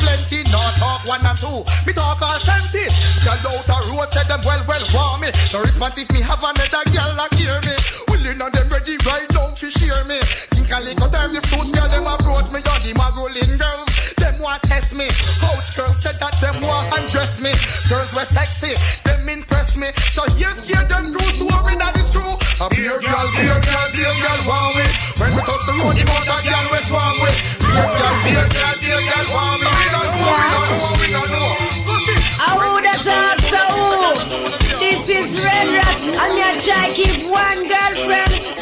plenty. 0.00 0.46
No 0.50 0.60
talk 0.78 1.02
one 1.06 1.24
and 1.26 1.38
two, 1.38 1.60
me 1.86 1.92
talk 1.92 2.22
all 2.22 2.38
plenty. 2.42 2.86
Girl 3.24 3.38
out 3.52 3.68
a 3.68 3.76
road, 3.90 4.08
say 4.14 4.24
them 4.30 4.40
well, 4.46 4.62
well, 4.66 4.84
want 4.94 5.22
me. 5.22 5.28
No 5.52 5.60
response 5.60 5.98
if 5.98 6.08
me 6.14 6.20
have 6.22 6.42
another 6.42 6.84
girl 6.94 7.10
like 7.18 7.34
hear 7.34 7.58
me. 7.66 7.74
Willing 8.08 8.40
and 8.40 8.52
them 8.54 8.68
ready 8.70 8.96
right 9.04 9.28
now 9.34 9.50
to 9.52 9.66
share 9.68 10.04
me. 10.06 10.18
Think 10.54 10.70
a 10.70 11.08
time 11.10 11.32
the 11.34 11.42
fruits 11.48 11.72
girl 11.72 11.88
them 11.88 12.06
approach 12.06 12.48
me, 12.54 12.62
on 12.64 12.80
the 12.84 12.92
magolin 12.94 13.52
girls. 13.58 13.88
Them 14.16 14.38
want 14.38 14.62
test 14.70 14.94
me. 14.94 15.08
Coach 15.42 15.74
girls 15.76 15.98
said 16.00 16.16
that 16.20 16.34
them 16.40 16.60
want 16.62 16.92
undress 16.96 17.40
me. 17.40 17.50
Girls 17.90 18.14
were 18.14 18.28
sexy, 18.28 18.74
them 19.04 19.28
impress 19.28 19.76
me. 19.76 19.88
So 20.14 20.22
here's 20.38 20.62
gear 20.66 20.84
them 20.86 21.12
cruise 21.12 21.36
to 21.42 21.46
worry 21.50 21.76
that 21.76 21.96
is 21.98 22.10
true. 22.10 22.34
A 22.62 22.66
beer 22.70 22.98
girl, 23.02 23.26
beer 23.34 23.58
girl, 23.58 23.86
beer 23.94 24.14
girl, 24.22 24.40
want 24.46 24.76
we. 24.76 24.86
When 25.18 25.30
we 25.34 25.42
touch 25.42 25.64
the 25.66 25.74
road, 25.82 25.96
the 25.98 26.04
mountain 26.06 26.40
girl 26.46 26.66
we 26.70 26.78
swarm 26.86 27.16
with. 27.22 27.38
Beer 27.64 27.88
girl, 27.88 28.16
beer 28.24 28.46
girl, 28.54 28.77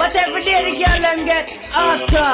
but 0.06 0.14
every 0.22 0.44
day 0.44 0.62
the 0.62 0.78
girl 0.78 1.00
them 1.02 1.18
get 1.26 1.50
hotter. 1.74 2.30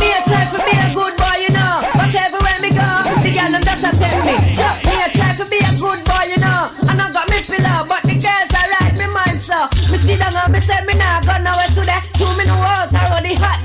Me 0.00 0.08
a 0.08 0.20
try 0.24 0.48
for 0.48 0.56
be 0.64 0.72
a 0.72 0.88
good 0.88 1.14
boy, 1.20 1.36
you 1.44 1.52
know, 1.52 1.84
but 1.92 2.08
everywhere 2.08 2.58
me 2.64 2.72
go, 2.72 2.88
the 3.20 3.28
girl 3.28 3.52
them 3.52 3.60
just 3.60 3.84
a 3.84 4.08
me. 4.24 4.36
Me 4.88 4.94
a 5.04 5.08
try 5.12 5.36
for 5.36 5.44
be 5.52 5.60
a 5.60 5.72
good 5.76 6.00
boy, 6.00 6.24
you 6.32 6.40
know, 6.40 6.72
and 6.88 6.96
I 6.96 7.12
got 7.12 7.28
me 7.28 7.44
pillow, 7.44 7.84
but 7.84 8.00
the 8.08 8.16
girls 8.16 8.52
are 8.56 8.68
right 8.72 8.94
me 8.96 9.06
mind 9.12 9.40
so. 9.40 9.68
Me 9.92 10.00
sit 10.00 10.18
down 10.18 10.32
and 10.32 10.52
me 10.52 10.60
say 10.60 10.80
me 10.88 10.96
nah 10.96 11.20
go 11.20 11.36
nowhere 11.44 11.68
today. 11.76 12.00
Two 12.16 12.32
me 12.40 12.48
no 12.48 12.56
out 12.56 12.88
the 12.88 13.34
hot 13.36 13.61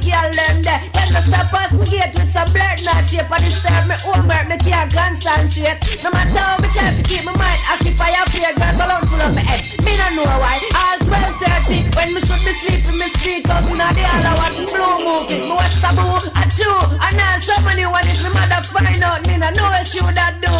way. 0.78 0.90
Then 0.94 1.10
me 1.14 1.20
stop 1.22 1.54
us 1.54 1.72
gate 1.90 2.14
with 2.14 2.32
some 2.32 2.50
blurred 2.54 2.82
not 2.86 3.06
shape. 3.06 3.30
I 3.30 3.38
disturb 3.42 3.86
me 3.90 3.96
homework, 4.06 4.46
me 4.48 4.58
can't 4.62 4.92
concentrate. 4.94 5.82
No 6.04 6.10
matter 6.12 6.40
how 6.40 6.58
me 6.62 6.70
try 6.70 6.94
to 6.94 7.04
keep 7.04 7.24
my 7.26 7.34
mind 7.36 7.62
occupy, 7.70 8.14
I 8.14 8.24
fear 8.30 8.54
girls 8.54 8.80
alone 8.80 9.06
full 9.10 9.22
of 9.22 9.34
my 9.34 9.42
head. 9.42 9.66
Me 9.84 9.98
no 9.98 10.24
know 10.24 10.38
why. 10.38 10.62
All 10.78 10.98
12:30 11.02 11.96
when 11.96 12.14
me 12.14 12.20
should 12.22 12.42
be 12.46 12.52
sleeping, 12.54 12.98
me 12.98 13.08
sleep 13.18 13.50
out 13.50 13.66
in 13.66 13.78
the 13.78 13.84
hall. 13.84 14.26
I 14.26 14.34
watch 14.38 14.58
blue 14.58 14.96
movie. 15.02 15.42
Me 15.50 15.54
watch 15.58 15.78
taboo, 15.82 16.18
a 16.38 16.44
chew, 16.50 16.78
and 17.02 17.18
now 17.18 17.38
many 17.66 17.86
want 17.86 18.06
it. 18.06 18.20
Me 18.24 18.30
mother 18.34 18.62
find 18.70 19.04
out. 19.04 19.26
Me 19.28 19.38
no 19.38 19.50
know 19.58 19.70
what 19.74 19.86
she 19.86 20.00
would 20.04 20.16
do. 20.16 20.54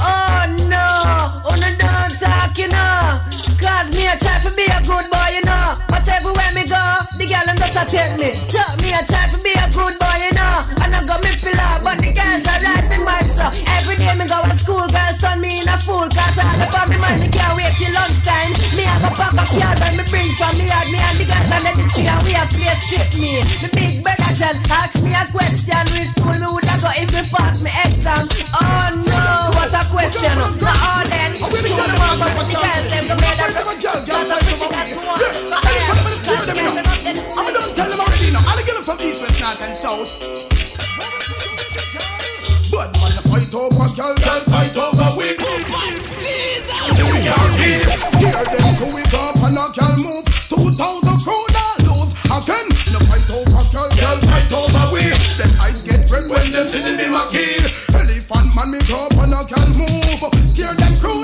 Oh 0.00 0.42
no, 0.70 0.86
oh 1.48 1.56
no, 1.60 1.68
don't 1.80 2.14
talk, 2.20 2.56
you 2.58 2.68
know. 2.68 3.20
Cause 3.60 3.90
me 3.92 4.06
I 4.08 4.16
try 4.16 4.40
to 4.44 4.50
be 4.54 4.64
a 4.64 4.80
good 4.82 5.10
boy 5.10 5.23
a 7.84 7.90
check 7.90 8.18
me. 8.18 8.30
Chuck 8.48 8.80
me, 8.80 8.92
I 8.92 9.02
try 9.04 9.28
to 9.28 9.38
be 9.38 9.52
a 9.52 9.66
good 9.68 9.94
boy, 10.00 10.16
you 10.24 10.32
know. 10.32 10.64
And 10.80 10.94
I 10.94 11.00
got 11.04 11.20
me 11.20 11.32
pillow, 11.36 11.80
but 11.84 12.00
the 12.00 12.10
girls 12.12 12.44
are 12.48 12.60
like 12.60 12.88
me 12.88 12.98
mind, 13.04 13.30
so. 13.30 13.46
Every 13.76 13.96
day 14.00 14.14
me 14.16 14.24
go 14.26 14.40
to 14.40 14.56
school, 14.56 14.86
girls 14.88 15.20
turn 15.20 15.40
me 15.40 15.60
in 15.60 15.68
a 15.68 15.76
fool. 15.76 16.08
Cause 16.08 16.38
I 16.40 16.48
go 16.58 16.66
for 16.72 16.84
me 16.88 16.96
man, 16.98 17.20
me 17.20 17.28
can't 17.28 17.54
wait 17.56 17.72
till 17.76 17.92
lunchtime. 17.92 18.52
Me 18.76 18.84
have 18.88 19.04
a 19.04 19.10
pack 19.12 19.36
of 19.36 19.50
yard 19.52 19.80
and 19.84 19.96
me 20.00 20.04
bring 20.08 20.32
from 20.36 20.56
me 20.56 20.64
yard. 20.66 20.88
Me 20.88 20.98
and 20.98 21.16
the 21.20 21.24
girls 21.28 21.50
are 21.52 21.62
the 21.62 21.84
tree 21.92 22.08
and 22.08 22.22
we 22.24 22.32
have 22.32 22.50
place 22.50 22.80
strip 22.88 23.10
me. 23.20 23.44
The 23.60 23.68
big 23.72 24.02
brother 24.02 24.32
John 24.32 24.56
ask 24.70 24.98
me 25.04 25.12
a 25.12 25.24
question. 25.28 25.82
We 25.92 26.08
school 26.08 26.36
me 26.40 26.48
would 26.48 26.64
I 26.64 26.76
go 26.80 26.90
if 26.96 27.08
me 27.12 27.22
pass 27.28 27.60
me 27.60 27.70
exam. 27.84 28.24
Oh 28.54 28.88
no, 28.96 29.24
what 29.56 29.74
a 29.76 29.82
question. 29.92 30.34
Now 30.62 30.72
all 30.72 31.04
then, 31.04 31.36
school 31.36 31.90
mama, 32.00 32.26
for 32.32 32.44
the 32.48 32.56
girls 32.56 32.86
them 32.90 33.04
go 33.08 33.14
made 33.20 33.40
a... 33.40 34.53
west, 39.98 40.20
north, 40.20 41.54
and 41.54 41.60
south. 41.72 42.70
But 42.70 42.88
man, 42.98 43.12
the 43.14 43.22
fight 43.28 43.54
over 43.54 43.88
girl, 43.94 44.14
girl 44.18 44.42
fight 44.50 44.76
over 44.76 45.10
we. 45.18 45.36
Jesus, 46.18 46.96
we 47.02 47.28
are 47.28 47.50
here. 47.54 47.86
Hear 48.18 48.44
them 48.44 48.68
to 48.80 48.86
it 48.98 49.14
up 49.14 49.36
and 49.42 49.58
a 49.58 49.66
girl 49.70 49.96
move. 50.02 50.24
Two 50.50 50.74
thousand 50.74 51.18
kroner 51.22 51.70
lose 51.86 52.12
again. 52.26 52.68
The 52.90 52.98
fight 53.06 53.28
over 53.30 53.64
girl, 53.70 53.90
girl 53.94 54.18
fight 54.26 54.52
over 54.52 54.86
we. 54.92 55.02
Them 55.38 55.52
eyes 55.60 55.80
get 55.82 56.10
red 56.10 56.28
when 56.28 56.52
they 56.52 56.64
see 56.64 56.82
the 56.82 56.96
beam 56.98 57.14
a 57.14 57.26
key. 57.28 57.62
Elephant 57.94 58.54
man 58.56 58.70
me 58.70 58.78
go 58.88 59.06
up 59.06 59.16
and 59.22 59.34
a 59.34 59.44
girl 59.46 59.68
move. 59.78 60.32
Hear 60.54 60.74
them 60.74 60.94
kroner 60.98 61.04
lose 61.04 61.04
again. 61.04 61.23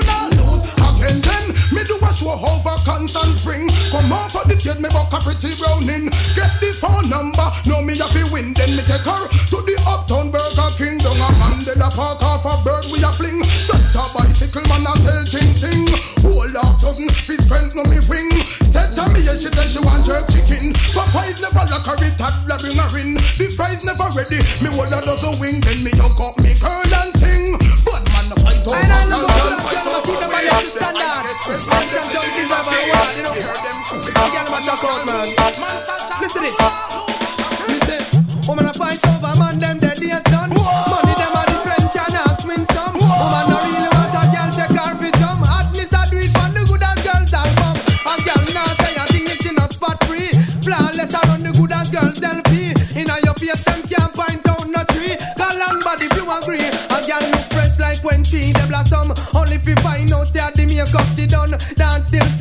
a 2.11 2.13
show 2.13 2.35
over 2.35 2.77
constant 2.83 3.39
spring. 3.39 3.67
Come 3.91 4.11
on 4.11 4.27
for 4.29 4.43
the 4.43 4.55
kid, 4.59 4.79
me 4.83 4.89
buck 4.91 5.11
a 5.15 5.19
pretty 5.23 5.55
browning. 5.55 6.11
Get 6.35 6.51
the 6.59 6.75
phone 6.75 7.07
number, 7.07 7.47
know 7.67 7.81
me 7.81 7.95
to 7.95 8.07
win. 8.31 8.51
Then 8.53 8.75
me 8.75 8.83
take 8.83 9.07
her 9.07 9.23
to 9.31 9.57
the 9.63 9.75
uptown 9.87 10.31
Burger 10.31 10.71
King. 10.75 10.99
Down 10.99 11.15
a 11.15 11.29
man 11.39 11.63
dead 11.63 11.79
a 11.79 11.89
park 11.91 12.19
off 12.23 12.43
a 12.43 12.53
bird 12.63 12.85
we 12.91 12.99
a 13.03 13.11
fling. 13.15 13.43
Set 13.63 13.95
a 13.95 14.03
bicycle 14.11 14.65
man 14.67 14.87
a 14.87 14.93
tell 15.01 15.23
ting 15.23 15.51
ting. 15.55 15.87
Hold 16.27 16.55
off 16.59 16.83
sudden, 16.83 17.07
fit 17.23 17.43
friend 17.47 17.71
no 17.75 17.87
me 17.87 18.03
wing. 18.11 18.29
Said 18.71 18.91
to 18.99 19.07
me 19.09 19.23
she 19.23 19.47
tell 19.47 19.67
she 19.67 19.79
want 19.79 20.03
jerk 20.03 20.27
chicken. 20.27 20.75
Popeyes 20.91 21.39
never 21.39 21.63
her 21.63 21.97
it 22.03 22.19
had 22.19 22.35
bring 22.59 22.77
her 22.77 22.91
in. 22.99 23.15
The 23.39 23.47
fries 23.55 23.83
never 23.87 24.11
ready, 24.11 24.43
me 24.59 24.69
hold 24.75 24.91
a 24.91 24.99
dozen 24.99 25.39
wing. 25.39 25.63
Then 25.63 25.79
me 25.83 25.91
hook 25.95 26.19
up 26.19 26.35
me 26.43 26.51
curl 26.59 26.90
a 34.71 34.77
out, 34.87 35.05
man. 35.05 35.27
Listen. 36.21 36.43
Listen, 37.67 38.01
woman 38.47 38.65
a 38.67 38.73
fight 38.73 38.99
over 39.07 39.35
man, 39.37 39.59
them 39.59 39.79
dead 39.79 39.99
done. 39.99 40.49
Money 40.49 41.13
them 41.19 41.35
a 41.35 41.43
different 41.51 41.91
can 41.91 42.15
ask 42.15 42.47
win 42.47 42.65
some. 42.71 42.95
Woman 42.95 43.45
no 43.51 43.57
really 43.67 43.91
want 43.91 44.15
a 44.15 44.23
girl 44.31 44.49
take 44.55 44.71
her 44.71 45.11
jump. 45.19 45.43
At 45.43 45.73
do 45.75 45.79
it 45.83 46.31
for 46.31 46.47
the 46.55 46.63
good 46.63 46.85
girls. 47.03 47.33
A 47.35 48.15
girl 48.23 48.43
now 48.55 48.69
say 48.79 48.95
a 48.95 49.03
thing 49.11 49.27
if 49.27 49.41
she 49.43 49.51
not 49.51 49.73
spot 49.73 49.99
free. 50.05 50.31
The 50.31 51.51
good 51.51 51.75
girls. 51.91 52.21
Inna 52.95 53.15
your 53.25 53.35
face 53.35 53.65
them 53.65 53.81
can't 53.91 54.13
find 54.15 54.47
out 54.47 54.67
no 54.71 54.83
tree. 54.95 55.17
Call 55.35 55.55
long 55.59 55.83
body. 55.83 56.07
A 56.07 56.99
girl 57.03 57.23
look 57.27 57.45
fresh 57.51 57.75
like 57.77 58.01
when 58.03 58.23
she 58.23 58.53
the 58.53 58.63
blossom. 58.69 59.11
Only 59.35 59.57
fi 59.57 59.75
find 59.83 60.11
out 60.13 60.31
the 60.31 60.63
makeup 60.65 61.07
she 61.15 61.27
done. 61.27 61.59
Dance 61.75 62.09
till 62.11 62.40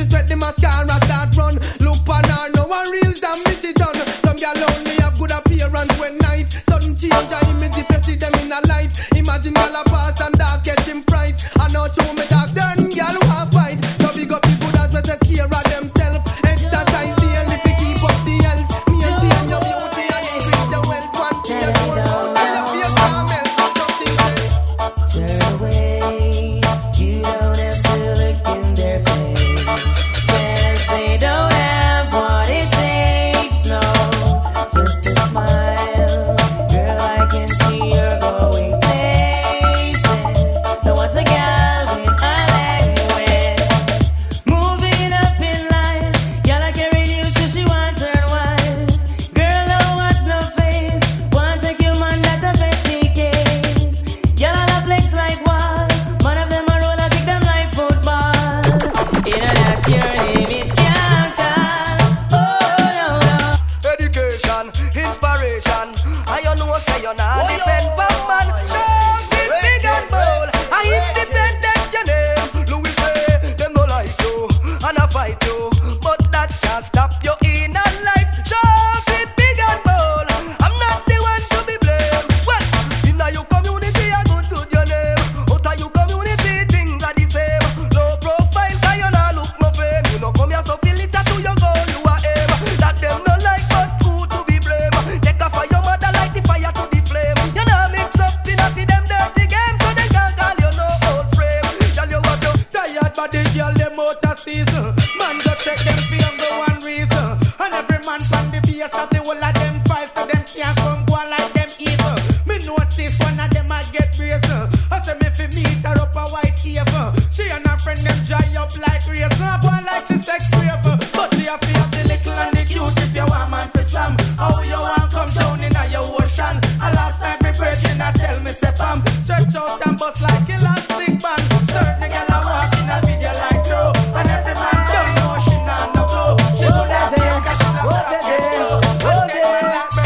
Stretch 129.51 129.62
out 129.68 129.86
and 129.86 129.98
bust 129.98 130.22
like 130.22 130.48
elastic 130.48 131.20
band. 131.20 131.42
Certain 131.66 132.11
girl 132.11 132.30
I 132.30 132.38
walk 132.46 132.70
in 132.78 132.86
a 132.86 132.98
video 133.03 133.32
like 133.34 133.66
throw. 133.66 133.90
And 134.14 134.28
every 134.30 134.55
man 134.55 134.78
don't 134.90 135.11
know 135.18 135.34
she 135.42 135.57
not 135.66 135.94
no 135.94 136.03
blow. 136.07 136.36
She 136.55 136.66
do 136.66 136.82
that 136.86 137.11
dance 137.11 137.42
'cause 137.44 137.59
she 137.59 137.68
not 137.74 137.84
stop 137.84 138.07
get 138.11 138.42
slow. 138.55 138.78
And 139.11 139.26
then 139.30 139.42
man 139.51 139.66
like 139.74 139.90
me 139.96 140.03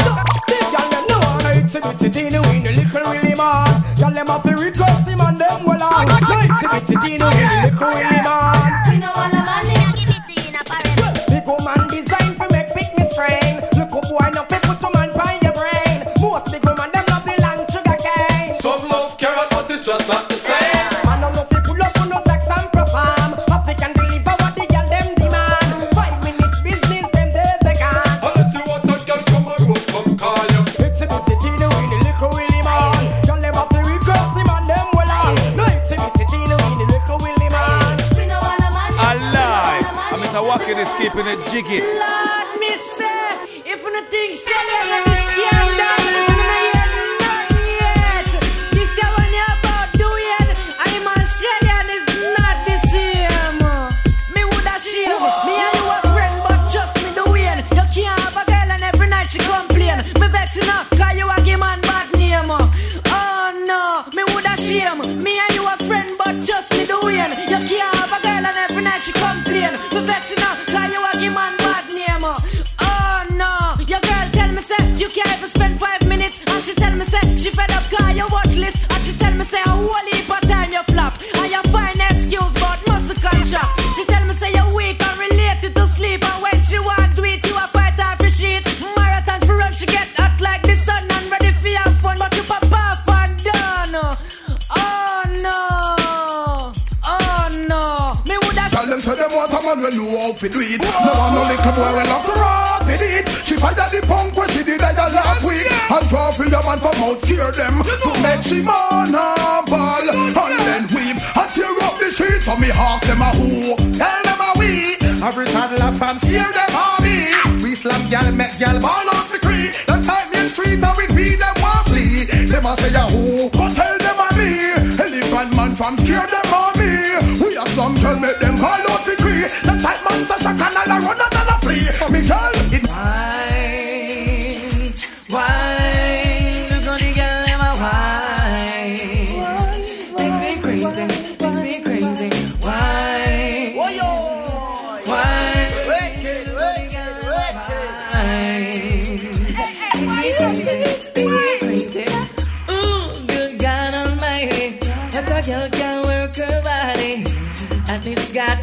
Girl, 0.73 0.87
them 0.89 1.03
know 1.09 1.21
I'm 1.29 1.45
a 1.45 1.51
itsy 1.61 1.79
bitsy 1.85 2.07
teeny 2.13 2.39
weeny 2.39 2.71
little 2.73 3.05
willy 3.11 3.35
man. 3.35 3.69
Girl, 3.99 4.13
them 4.17 4.29
to 4.41 4.51
request 4.63 4.94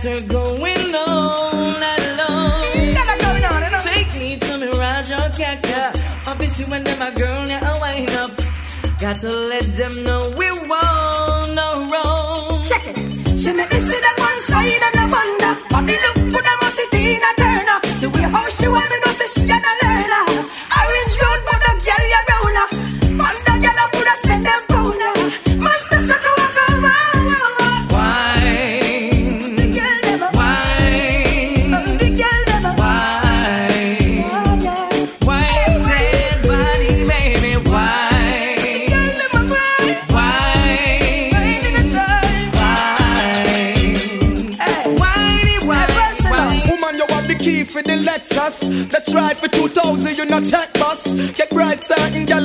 her 0.05 0.21
going 0.27 0.95
on 0.95 1.83
and 1.83 2.21
on. 2.21 2.61
Take 3.83 4.13
me 4.19 4.37
to 4.37 4.59
Mirage 4.59 5.13
or 5.13 5.29
Cactus. 5.31 6.03
Obviously, 6.27 6.65
when 6.65 6.83
them 6.83 7.03
a 7.03 7.13
girl, 7.13 7.47
now 7.47 7.61
I 7.63 7.79
wind 7.81 8.11
up. 8.17 8.31
Got 8.99 9.21
to 9.21 9.29
let 9.29 9.63
them 9.77 10.03
know 10.03 10.33
we 10.37 10.51
won't 10.51 11.55
no 11.55 11.89
wrong. 11.91 12.65
Check 12.65 12.83
it. 12.87 12.97
She 13.39 13.53
make 13.53 13.71
me 13.73 13.81
see 13.81 14.01
that 14.01 14.17
one 14.19 14.41
side 14.43 14.83
and 14.87 14.97
I 14.99 15.07
wonder. 15.07 15.53
Body 15.71 15.99
look 16.05 16.33
good, 16.33 16.47
I 16.47 16.62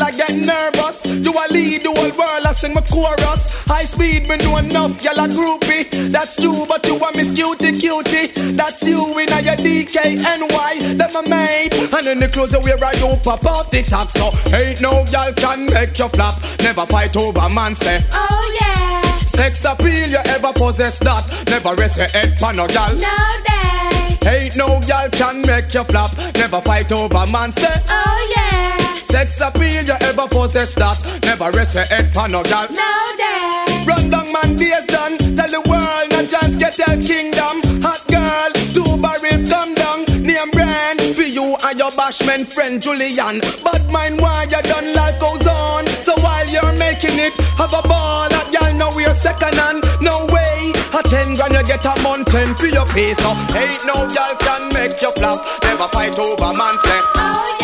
I 0.01 0.11
get 0.11 0.35
nervous. 0.35 1.05
You 1.05 1.31
a 1.31 1.45
lead 1.51 1.83
the 1.83 1.91
whole 1.91 2.11
world, 2.17 2.45
I 2.45 2.53
sing 2.53 2.73
my 2.73 2.81
chorus. 2.81 3.53
High 3.65 3.85
speed, 3.85 4.27
me 4.29 4.37
know 4.37 4.57
enough, 4.57 5.01
gal 5.01 5.19
a 5.19 5.27
groupie. 5.27 6.11
That's 6.11 6.37
you, 6.39 6.65
but 6.67 6.85
you 6.85 6.95
a 6.97 7.11
miss 7.15 7.31
cutie 7.31 7.73
cutie. 7.73 8.27
That's 8.53 8.81
you 8.83 9.17
in 9.17 9.31
a 9.31 9.41
your 9.41 9.55
DKNY. 9.55 10.97
Them 10.97 11.15
a 11.15 11.29
made, 11.29 11.73
and 11.73 12.07
in 12.07 12.19
the 12.19 12.27
clothes 12.27 12.53
you 12.53 12.59
wear, 12.61 12.77
you 12.95 13.15
pop 13.23 13.45
off 13.45 13.71
the 13.71 13.83
top. 13.83 14.09
So 14.09 14.31
ain't 14.55 14.81
no 14.81 15.05
gal 15.11 15.33
can 15.33 15.65
make 15.65 15.97
you 15.97 16.07
flop. 16.09 16.35
Never 16.61 16.85
fight 16.85 17.15
over 17.15 17.49
man 17.49 17.75
say. 17.75 18.03
Oh 18.13 18.57
yeah. 18.61 19.01
Sex 19.25 19.63
appeal, 19.65 20.09
you 20.09 20.17
ever 20.17 20.51
possess 20.53 20.99
that? 20.99 21.23
Never 21.49 21.75
rest 21.75 21.97
your 21.97 22.07
head 22.07 22.37
pan 22.39 22.55
no 22.55 22.67
gal. 22.67 22.93
No 22.95 23.17
day. 23.45 24.17
Ain't 24.27 24.57
no 24.57 24.79
gal 24.87 25.09
can 25.09 25.41
make 25.41 25.73
you 25.73 25.83
flop. 25.83 26.15
Never 26.35 26.61
fight 26.61 26.91
over 26.91 27.25
man 27.31 27.53
say. 27.53 27.75
Oh 27.89 28.33
yeah. 28.35 28.86
Sex 29.17 29.41
appeal, 29.41 29.81
you 29.81 29.97
ever 30.01 30.27
possess 30.27 30.75
that? 30.75 30.93
Never 31.25 31.49
rest 31.49 31.73
your 31.73 31.89
head 31.89 32.13
pan 32.13 32.29
no 32.33 32.43
gal. 32.43 32.69
No 32.69 32.93
day. 33.17 33.65
Run 33.81 34.11
down 34.13 34.31
man 34.31 34.55
days 34.61 34.85
done. 34.85 35.17
Tell 35.33 35.49
the 35.49 35.57
world 35.65 36.05
no 36.13 36.21
chance 36.29 36.53
get 36.53 36.77
tell 36.77 36.93
kingdom. 37.01 37.81
Hot 37.81 37.97
girl, 38.13 38.53
two 38.77 38.85
barrel 39.01 39.41
come 39.49 39.73
down. 39.73 40.05
Name 40.21 40.51
brand 40.53 41.01
for 41.17 41.25
you 41.25 41.57
and 41.65 41.79
your 41.81 41.89
bashman 41.97 42.45
friend 42.45 42.79
Julian. 42.79 43.41
But 43.65 43.89
mind 43.89 44.21
why 44.21 44.45
you 44.53 44.61
done 44.61 44.93
life 44.93 45.19
goes 45.19 45.47
on. 45.49 45.87
So 46.05 46.13
while 46.21 46.45
you're 46.45 46.77
making 46.77 47.17
it, 47.17 47.33
have 47.57 47.73
a 47.73 47.81
ball. 47.89 48.29
That 48.29 48.53
y'all 48.53 48.69
know 48.77 48.93
we're 48.93 49.17
second 49.17 49.57
hand. 49.57 49.81
No 49.99 50.29
way. 50.29 50.77
A 50.93 51.01
ten 51.01 51.33
grand 51.33 51.57
you 51.57 51.65
get 51.65 51.81
a 51.89 51.97
mountain 52.05 52.53
for 52.53 52.69
your 52.69 52.85
pay. 52.93 53.17
So 53.17 53.33
ain't 53.57 53.81
no 53.81 54.05
girl 54.13 54.33
can 54.45 54.69
make 54.77 55.01
you 55.01 55.09
flop. 55.17 55.41
Never 55.65 55.89
fight 55.89 56.13
over 56.21 56.53
man 56.53 56.77
say. 56.85 57.01
Oh 57.17 57.56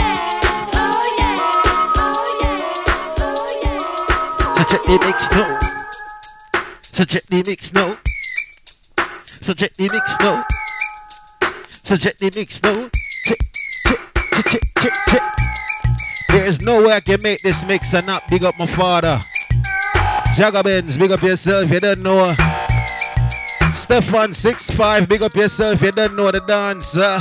the 5.00 5.08
mix 5.08 5.32
now. 5.32 5.60
So 6.84 7.04
check 7.04 7.24
the 7.24 7.44
mix 7.48 7.74
now. 7.74 7.98
So 9.42 9.54
check 9.54 9.74
the 9.74 9.90
mix 9.92 10.20
now. 10.20 10.46
So 11.84 11.96
check 11.96 12.18
the 12.18 12.32
mix 12.36 12.62
now. 12.62 12.90
Check, 13.26 13.40
check, 13.88 14.00
check, 14.34 14.46
check, 14.46 14.62
check, 14.78 14.94
check. 15.08 15.36
There's 16.30 16.62
no 16.62 16.84
way 16.84 16.94
I 16.94 17.00
can 17.00 17.22
make 17.24 17.42
this 17.42 17.66
mix 17.66 17.94
and 17.96 18.06
not 18.06 18.30
big 18.30 18.44
up 18.44 18.54
my 18.60 18.68
father. 18.68 19.20
Jagabens, 20.36 21.00
big 21.00 21.12
up 21.12 21.24
yourself, 21.24 21.72
you 21.72 21.80
don't 21.80 22.04
know. 22.04 22.36
Stefan 23.74 24.34
65, 24.34 25.10
big 25.10 25.24
up 25.24 25.34
yourself, 25.34 25.82
you 25.82 25.92
don't 25.92 26.16
know 26.16 26.30
the 26.32 26.40
dancer. 26.42 27.18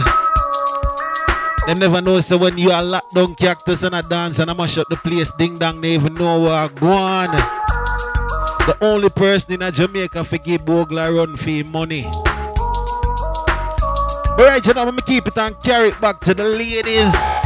They 1.67 1.75
never 1.75 2.03
know 2.03 2.21
so 2.21 2.37
when 2.37 2.59
you 2.59 2.71
are 2.71 2.83
locked 2.83 3.15
down 3.15 3.35
cactus 3.37 3.83
and 3.83 3.95
a 3.95 4.03
dance 4.03 4.41
and 4.41 4.51
I 4.51 4.55
mash 4.55 4.77
up 4.77 4.89
the 4.91 4.97
place, 4.97 5.31
ding 5.39 5.59
dong, 5.59 5.81
they 5.81 5.95
even 5.95 6.15
know 6.15 6.41
where 6.41 6.53
I 6.53 6.69
go 6.69 6.89
on. 6.89 7.62
The 8.65 8.77
only 8.81 9.09
person 9.11 9.61
in 9.61 9.73
Jamaica 9.73 10.23
for 10.25 10.39
give 10.39 10.65
Bogle 10.65 11.13
run 11.13 11.37
for 11.37 11.51
money. 11.67 12.05
Alright, 14.39 14.65
you 14.65 14.75
know, 14.75 14.85
me 14.95 15.03
keep 15.05 15.27
it 15.27 15.37
and 15.37 15.59
carry 15.65 15.89
it 15.89 16.01
back 16.01 16.21
to 16.21 16.33
the 16.33 16.45
ladies. 16.45 17.42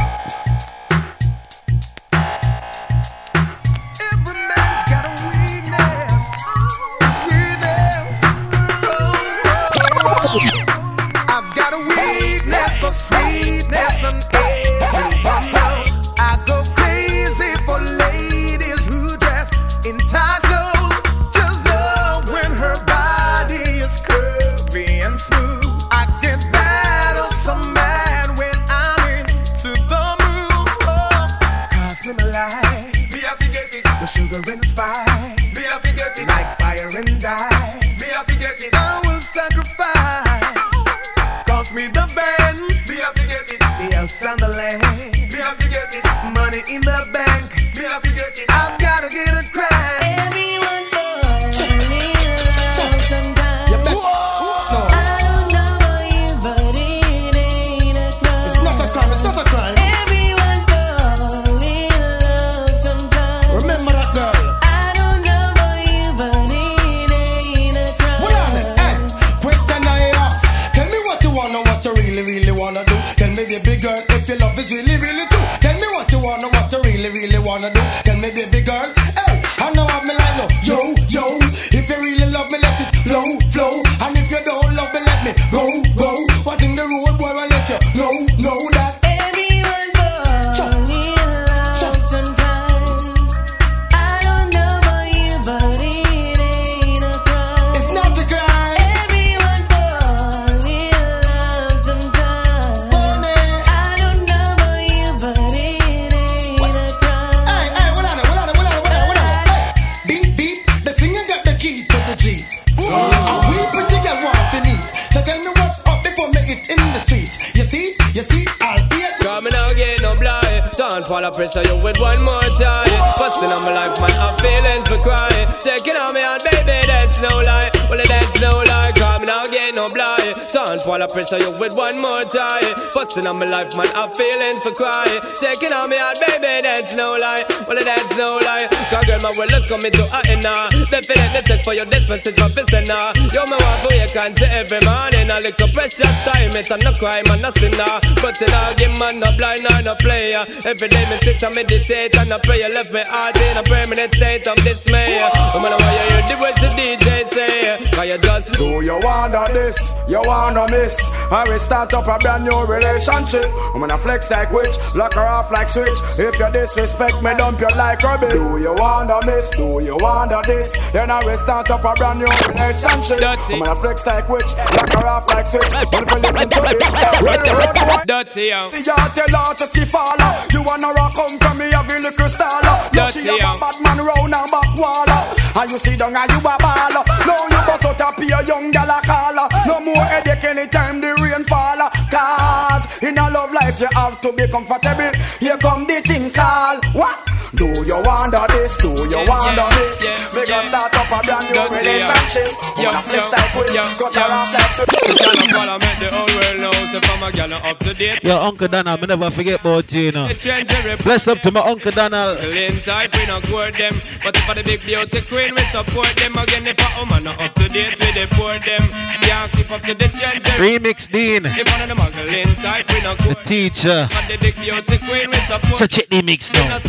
Busting 133.17 133.31
on 133.31 133.39
my 133.39 133.47
life, 133.47 133.75
man, 133.75 133.87
I'm 133.95 134.13
feeling 134.13 134.59
for 134.59 134.69
crying. 134.73 135.21
Taking 135.41 135.73
on 135.73 135.89
me 135.89 135.97
out, 135.97 136.19
baby, 136.19 136.61
that's 136.61 136.93
no 136.93 137.17
lie. 137.19 137.43
Well, 137.67 137.83
that's 137.83 138.15
no 138.15 138.37
lie. 138.45 138.69
Girl, 139.17 139.31
my 139.31 139.37
world 139.37 139.51
is 139.51 139.67
coming 139.67 139.91
to 139.91 140.03
a 140.05 140.41
now. 140.41 140.69
Definitely 140.69 141.41
take 141.45 141.63
for 141.63 141.73
your 141.73 141.85
dispensage 141.85 142.37
for 142.37 142.81
now. 142.85 143.11
You're 143.33 143.47
my 143.47 143.57
wife, 143.57 143.81
who 143.81 143.95
you 143.95 144.09
can 144.09 144.35
see 144.35 144.45
every 144.45 144.79
morning. 144.85 145.29
A 145.29 145.39
little 145.39 145.69
precious 145.69 146.15
time, 146.25 146.55
it's 146.55 146.71
a 146.71 146.77
no 146.77 146.91
crime 146.93 147.25
and 147.29 147.45
a 147.45 147.51
sinner. 147.57 147.93
But 148.21 148.39
you 148.41 148.47
know, 148.47 148.73
give 148.77 148.97
man 148.97 149.19
no 149.19 149.31
blind 149.37 149.65
or 149.65 149.81
no 149.81 149.95
player. 149.95 150.45
Every 150.65 150.87
day 150.87 151.03
me 151.09 151.17
sit 151.21 151.43
and 151.43 151.55
meditate 151.55 152.15
and 152.17 152.33
I 152.33 152.39
pray. 152.39 152.61
Left 152.67 152.93
me 152.93 153.03
heart 153.07 153.37
in 153.37 153.57
a 153.57 153.63
permanent 153.63 154.13
state 154.13 154.47
of 154.47 154.57
dismay. 154.63 155.17
No 155.53 155.59
matter 155.61 155.77
what 155.77 155.93
you 155.93 156.05
hear, 156.11 156.23
the 156.27 156.35
words 156.41 156.59
the 156.61 156.69
DJ 156.75 157.33
say. 157.33 157.89
Cause 157.91 158.05
you 158.05 158.17
just 158.17 158.53
Do 158.53 158.81
you 158.81 158.99
wanna 159.01 159.47
this? 159.53 159.93
You 160.07 160.21
wanna 160.23 160.67
miss? 160.69 161.09
I 161.31 161.47
will 161.47 161.59
start 161.59 161.93
up 161.93 162.07
a 162.07 162.17
brand 162.19 162.43
new 162.43 162.65
relationship. 162.65 163.49
I'm 163.73 163.79
gonna 163.79 163.97
flex 163.97 164.29
like 164.29 164.51
witch, 164.51 164.75
lock 164.95 165.13
her 165.13 165.21
off 165.21 165.51
like 165.51 165.69
switch. 165.69 165.97
If 166.19 166.37
you 166.39 166.51
disrespect 166.51 167.23
me, 167.23 167.33
dump 167.35 167.61
you 167.61 167.69
like 167.69 168.03
rubbish. 168.03 168.33
Do 168.33 168.57
you 168.57 168.73
wanna 168.73 169.06
miss? 169.25 169.49
Do 169.51 169.79
you 169.83 169.97
wanna 169.97 170.41
this? 170.45 170.91
Then 170.91 171.09
I 171.11 171.23
will 171.23 171.37
start 171.37 171.69
up 171.71 171.83
a 171.83 171.93
brand 171.93 172.19
new 172.19 172.27
relationship. 172.49 173.21
I'm 173.23 173.59
gonna 173.59 173.75
flex 173.75 174.05
like 174.05 174.27
witch, 174.29 174.51
lock 174.75 174.93
her 174.93 175.07
off 175.07 175.27
like 175.29 175.47
switch. 175.47 175.71
But 175.71 176.03
if 176.03 176.11
you 176.13 176.19
listen 176.19 176.49
to 176.49 176.61
this, 176.61 176.93
well, 177.23 177.57
road 177.59 177.75
boy. 177.75 178.03
Dirty 178.05 178.43
young. 178.47 178.71
The 178.71 178.81
yard 178.81 179.11
tell 179.15 179.33
her 179.45 179.53
to 179.55 179.65
see 179.67 179.85
follow. 179.85 180.31
You 180.51 180.63
wanna 180.63 180.91
rock 180.93 181.13
come 181.13 181.39
from 181.39 181.57
me, 181.57 181.71
have 181.71 181.89
a 181.89 181.99
little 181.99 182.29
style. 182.29 182.89
You 182.93 183.11
see 183.11 183.27
a 183.27 183.37
bad 183.37 183.77
man 183.81 183.99
round 184.05 184.33
and 184.33 184.51
back 184.51 184.71
wall. 184.77 185.09
And 185.09 185.71
you 185.71 185.79
see 185.79 185.95
down 185.95 186.15
and 186.15 186.29
you 186.31 186.37
a 186.37 186.41
ball. 186.41 186.93
Now 187.25 187.43
you 187.49 187.61
bust 187.65 187.85
out 187.85 188.01
a 188.01 188.21
pure 188.21 188.43
young 188.43 188.71
gal 188.71 188.89
a 188.89 188.99
call. 189.05 189.35
No 189.65 189.79
more 189.79 190.03
headache 190.03 190.43
anytime 190.43 191.01
the 191.01 191.13
rain 191.15 191.43
fall. 191.45 191.79
Cause 192.11 192.85
in 193.01 193.17
a 193.17 193.29
love 193.29 193.53
life 193.53 193.79
you 193.79 193.87
have 193.93 194.19
to 194.21 194.31
be 194.33 194.47
comfortable. 194.47 195.11
Here 195.39 195.57
come 195.57 195.85
the 195.87 196.01
things 196.01 196.33
call. 196.35 196.77
What? 196.93 197.36
Do 197.55 197.65
you 197.65 198.03
wonder 198.03 198.43
this? 198.49 198.75
Do 198.77 198.89
you 198.91 199.21
wonder 199.23 199.67
this? 199.79 200.03
We 200.35 200.45
gonna 200.47 200.67
start 200.67 200.93
up 200.93 201.07
a 201.07 201.19
brand 201.23 201.47
new 201.47 201.63
relationship. 201.71 202.51
Wanna 202.75 202.99
flex 202.99 203.31
like 203.31 203.55
with 203.55 203.71
cut 203.71 204.15
her 204.15 204.33
off 204.35 204.53
like 204.53 204.71
so. 204.75 204.83
Girl, 204.83 205.35
follow 205.55 205.79
me, 205.79 205.91
the 205.95 206.07
whole 206.11 206.27
world 206.27 206.59
knows 206.59 206.93
if 206.93 207.09
I'm 207.09 207.23
a 207.23 207.31
girl 207.31 207.53
up 207.53 207.79
to 207.79 207.93
date. 207.93 208.23
Yo, 208.23 208.37
Uncle 208.37 208.67
Donald, 208.67 208.99
me 209.01 209.07
never 209.07 209.31
forget 209.31 209.61
about 209.61 209.91
you, 209.93 210.01
you 210.01 210.11
know. 210.11 210.27
Change 210.27 211.03
Bless 211.03 211.27
up 211.27 211.39
to 211.39 211.51
my 211.51 211.61
Uncle 211.61 211.91
Donald. 211.91 212.37
Clean 212.39 212.69
type, 212.83 213.15
we 213.15 213.25
not 213.25 213.47
court 213.47 213.73
them. 213.75 213.93
But 214.23 214.35
if 214.35 214.49
I 214.49 214.53
the 214.53 214.63
big 214.63 214.83
beauty 214.83 215.21
queen, 215.23 215.55
we 215.55 215.63
support 215.71 216.11
them. 216.19 216.35
Again, 216.35 216.67
if 216.67 216.79
a 216.79 216.99
woman 216.99 217.23
not 217.23 217.41
up 217.41 217.53
to 217.55 217.69
date, 217.69 217.95
we 217.99 218.11
deport 218.11 218.59
them. 218.65 218.83
Can't 219.23 219.51
keep 219.51 219.71
up 219.71 219.81
to 219.83 219.93
the 219.93 220.07
change. 220.19 220.43
Remix 220.59 221.09
Dean. 221.11 221.45
If 221.45 221.63
one 221.71 221.81
of 221.81 221.87
them 221.87 221.99
a 221.99 222.55
type, 222.59 222.91
we 222.91 223.01
not 223.01 223.17
The 223.17 223.35
teacher. 223.45 224.07
But 224.11 224.27
the 224.27 224.37
big 224.37 224.55
beauty 224.55 224.97
queen, 225.07 225.29
we 225.31 225.39
support 225.47 225.77
So 225.79 225.87
check 225.87 226.09
the 226.09 226.21
mix 226.21 226.51
We 226.51 226.59
now. 226.59 226.79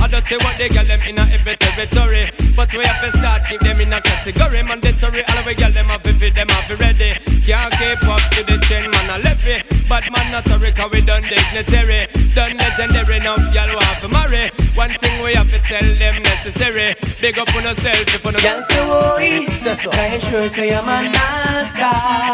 Not 0.00 0.08
sorry, 0.08 0.08
I 0.08 0.08
don't 0.08 0.26
say 0.26 0.36
what 0.44 0.56
they 0.56 0.68
get 0.68 0.86
them 0.86 1.00
in 1.06 1.18
a 1.18 1.22
every 1.22 1.56
territory. 1.56 2.24
But 2.56 2.72
we 2.72 2.84
have 2.84 3.00
to 3.00 3.18
start 3.18 3.44
keep 3.48 3.60
them 3.60 3.80
in 3.80 3.92
a 3.92 4.00
category. 4.00 4.62
Mandatory, 4.62 5.24
all 5.28 5.38
of 5.38 5.46
we 5.46 5.54
get 5.54 5.74
them 5.74 5.86
have 5.86 6.02
to 6.02 6.12
fit 6.12 6.34
them 6.34 6.48
have 6.48 6.66
to 6.68 6.76
ready. 6.76 7.10
Can't 7.44 7.72
keep 7.74 8.02
up 8.08 8.22
to 8.32 8.40
the 8.44 8.56
chain, 8.68 8.90
man, 8.90 9.10
I 9.10 9.18
left 9.18 9.46
it. 9.46 9.66
But 9.88 10.06
man, 10.14 10.30
not 10.30 10.46
sorry, 10.46 10.72
cause 10.72 10.90
we 10.92 11.00
done 11.02 11.22
dignitary. 11.22 12.06
Done 12.34 12.56
legendary, 12.56 13.18
now 13.18 13.34
y'all 13.50 13.74
want 13.74 13.98
to 14.00 14.08
marry. 14.08 14.50
One 14.78 14.94
thing 15.02 15.22
we 15.24 15.34
have 15.34 15.50
to 15.50 15.58
tell 15.58 15.82
them 15.82 16.22
necessary. 16.22 16.94
Big 17.20 17.38
up 17.38 17.50
on 17.54 17.64
yourself 17.64 18.06
if 18.06 18.24
you 18.24 18.32
know. 18.32 18.38
Girl 18.38 18.62
say 18.70 18.84
oi, 18.86 19.44
eh? 19.44 19.46
say 19.50 19.74
so. 19.74 19.90
Can 19.90 20.20
sure 20.20 20.48
say 20.48 20.70
I'm 20.70 20.86
a 20.86 21.10
nasty? 21.10 21.82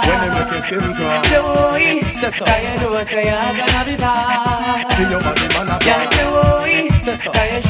When 0.05 0.17
they 0.21 0.31
make 0.37 0.51
your 0.53 0.61
skin 0.61 0.85
crawl. 0.95 1.25
Say 1.25 1.41
oi, 1.41 1.83
eh? 1.83 2.01
Say 2.21 2.31
so. 2.31 2.45
Can 2.45 2.61
you 2.63 2.75
know 2.85 3.05
say 3.05 3.31
I'm 3.31 3.57
gonna 3.57 3.85
be 3.89 3.97
bad? 3.97 4.85
Feel 4.97 5.11
your 5.11 5.21
body, 5.21 5.49
man, 5.49 5.69
a 5.73 5.77
Girl 5.81 6.05
say 6.13 6.27
oi, 6.29 6.89
You 7.57 7.63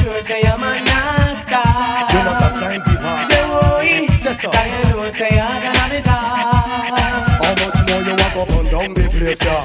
know 2.23 2.35
some 2.39 2.59
time 2.59 2.81
people. 2.83 3.15
Say 3.29 3.43
oi, 3.47 4.07
Say 4.07 4.33
so. 4.33 4.51
Can 4.51 4.67
you 4.67 4.81
know 4.97 5.09
say 5.11 5.39
I'm 5.39 5.61
gonna 5.63 5.95
be 5.95 6.01
bad? 6.01 7.23
How 7.39 7.53
much 7.55 7.79
more 7.87 8.01
you 8.01 8.11
walk 8.11 8.35
up 8.35 8.49
and 8.49 8.69
down 8.69 8.93
the 8.93 9.07
place, 9.09 9.41
yeah? 9.41 9.63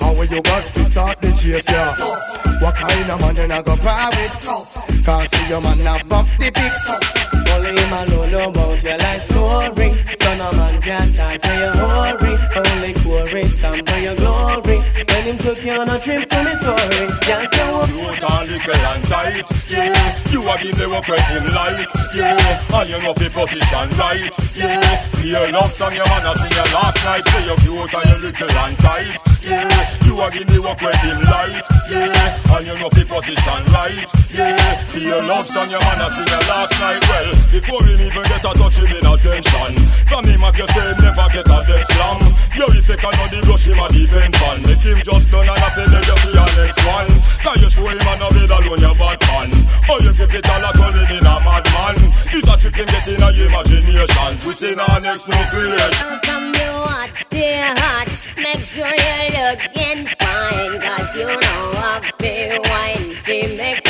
How 0.00 0.12
will 0.18 0.26
you 0.26 0.42
got 0.42 0.62
to 0.74 0.84
start 0.86 1.20
the 1.20 1.30
chase, 1.30 1.70
yeah? 1.70 1.94
What 2.60 2.74
kind 2.74 3.08
of 3.10 3.20
man 3.20 3.36
you 3.36 3.46
not 3.46 3.64
go 3.64 3.76
par 3.76 4.10
with? 4.10 5.04
Can't 5.04 5.30
see 5.30 5.46
your 5.46 5.60
man 5.60 6.08
buff 6.08 6.28
the 6.40 6.50
pics. 6.50 7.39
Only 7.52 7.80
him 7.80 7.92
alone 7.92 8.30
know 8.30 8.48
about 8.48 8.82
your 8.82 8.98
life 8.98 9.22
story. 9.24 9.90
So 10.20 10.34
no 10.34 10.48
man 10.52 10.80
can 10.80 11.12
talk 11.12 11.38
to 11.38 11.52
your 11.58 11.74
hurry. 11.74 12.34
Only 12.56 12.92
chorus 13.02 13.58
stand 13.58 13.88
for 13.88 13.98
your 13.98 14.14
glory. 14.16 14.78
When 15.10 15.24
him 15.24 15.36
took 15.36 15.62
you 15.64 15.72
on 15.72 15.88
a 15.88 15.98
trip 15.98 16.28
to 16.28 16.42
Missouri, 16.42 17.06
can't 17.22 17.52
say 17.52 17.66
what. 17.72 17.88
You 17.90 18.08
can 18.16 18.48
little 18.48 18.86
and 18.86 19.02
tight, 19.04 19.46
yeah. 19.68 20.16
You 20.30 20.40
a 20.48 20.54
give 20.60 20.76
the 20.76 20.88
work 20.90 21.08
when 21.08 21.22
him 21.30 21.44
light, 21.52 21.88
yeah. 22.14 22.78
And 22.78 22.88
you 22.88 22.98
know 23.02 23.14
fi 23.14 23.28
position 23.28 23.88
right, 23.98 24.32
yeah. 24.56 25.08
Clear 25.12 25.52
love 25.52 25.72
song 25.72 25.94
your 25.94 26.08
man 26.08 26.26
a 26.26 26.32
sing 26.36 26.52
your 26.52 26.68
last 26.72 26.98
night. 27.04 27.24
Say 27.28 27.44
you 27.48 27.56
cute 27.60 27.94
and 27.94 28.06
you 28.08 28.18
little 28.28 28.50
and 28.50 28.78
tight, 28.78 29.16
yeah. 29.42 29.84
You 30.04 30.14
a 30.20 30.26
give 30.30 30.46
the 30.48 30.58
work 30.62 30.80
when 30.80 30.96
him 31.04 31.20
light, 31.28 31.64
yeah. 31.90 32.56
And 32.56 32.66
you 32.66 32.74
know 32.78 32.90
fi 32.90 33.02
position 33.04 33.62
right, 33.72 34.08
yeah. 34.32 34.84
Clear 34.88 35.20
love 35.24 35.46
song 35.46 35.70
your 35.70 35.80
man 35.80 36.00
a 36.00 36.10
sing 36.10 36.28
your 36.28 36.44
last 36.48 36.72
night. 36.80 37.02
Well, 37.08 37.30
before 37.48 37.82
him 37.88 38.00
even 38.00 38.24
get 38.28 38.44
a 38.44 38.52
touch 38.52 38.76
him 38.76 38.92
in 38.92 39.06
attention. 39.06 39.72
From 40.04 40.24
him 40.28 40.42
if 40.44 40.56
you 40.60 40.68
say 40.68 40.88
never 41.00 41.26
get 41.32 41.48
a 41.48 41.58
dead 41.64 41.84
slam. 41.88 42.18
Yo, 42.58 42.66
if 42.76 42.88
you 42.88 42.98
can 43.00 43.12
know 43.16 43.28
the 43.30 43.38
rush 43.48 43.66
him 43.66 43.80
a 43.80 43.86
depend 43.88 44.34
pan. 44.36 44.58
Make 44.66 44.84
him 44.84 44.98
just 45.00 45.30
done 45.30 45.48
and 45.48 45.60
let 45.60 46.06
you 46.06 46.16
for 46.20 46.32
your 46.34 46.50
next 46.60 46.80
one. 46.84 47.08
Can 47.40 47.56
you 47.62 47.70
show 47.70 47.86
him 47.88 48.04
and 48.04 48.22
a 48.22 48.28
bed 48.28 48.52
alone 48.52 48.80
your 48.80 48.96
bad 49.00 49.20
man? 49.24 49.48
Oh, 49.88 49.98
you 50.02 50.12
keep 50.12 50.34
it 50.34 50.48
all 50.48 50.64
a 50.64 50.70
turning 50.76 51.10
in 51.16 51.26
a 51.26 51.34
madman. 51.40 51.96
It's 52.34 52.48
a 52.48 52.54
trick 52.58 52.76
him 52.76 52.88
get 52.90 53.08
in 53.08 53.22
a 53.22 53.28
imagination. 53.30 54.32
We 54.46 54.52
see 54.54 54.74
our 54.74 55.00
next 55.00 55.28
no 55.28 55.38
creation. 55.48 56.08
Come 56.26 56.54
you 56.54 56.72
hot, 56.84 57.10
stay 57.14 57.60
hot. 57.62 58.08
Make 58.36 58.64
sure 58.64 58.88
you're 58.88 59.52
looking 59.52 60.06
fine. 60.18 60.74
Cause 60.80 61.10
you 61.16 61.26
know 61.26 61.70
I 61.74 62.00
feel 62.18 62.60
wine. 62.68 63.10
Feel 63.24 63.56
make 63.56 63.89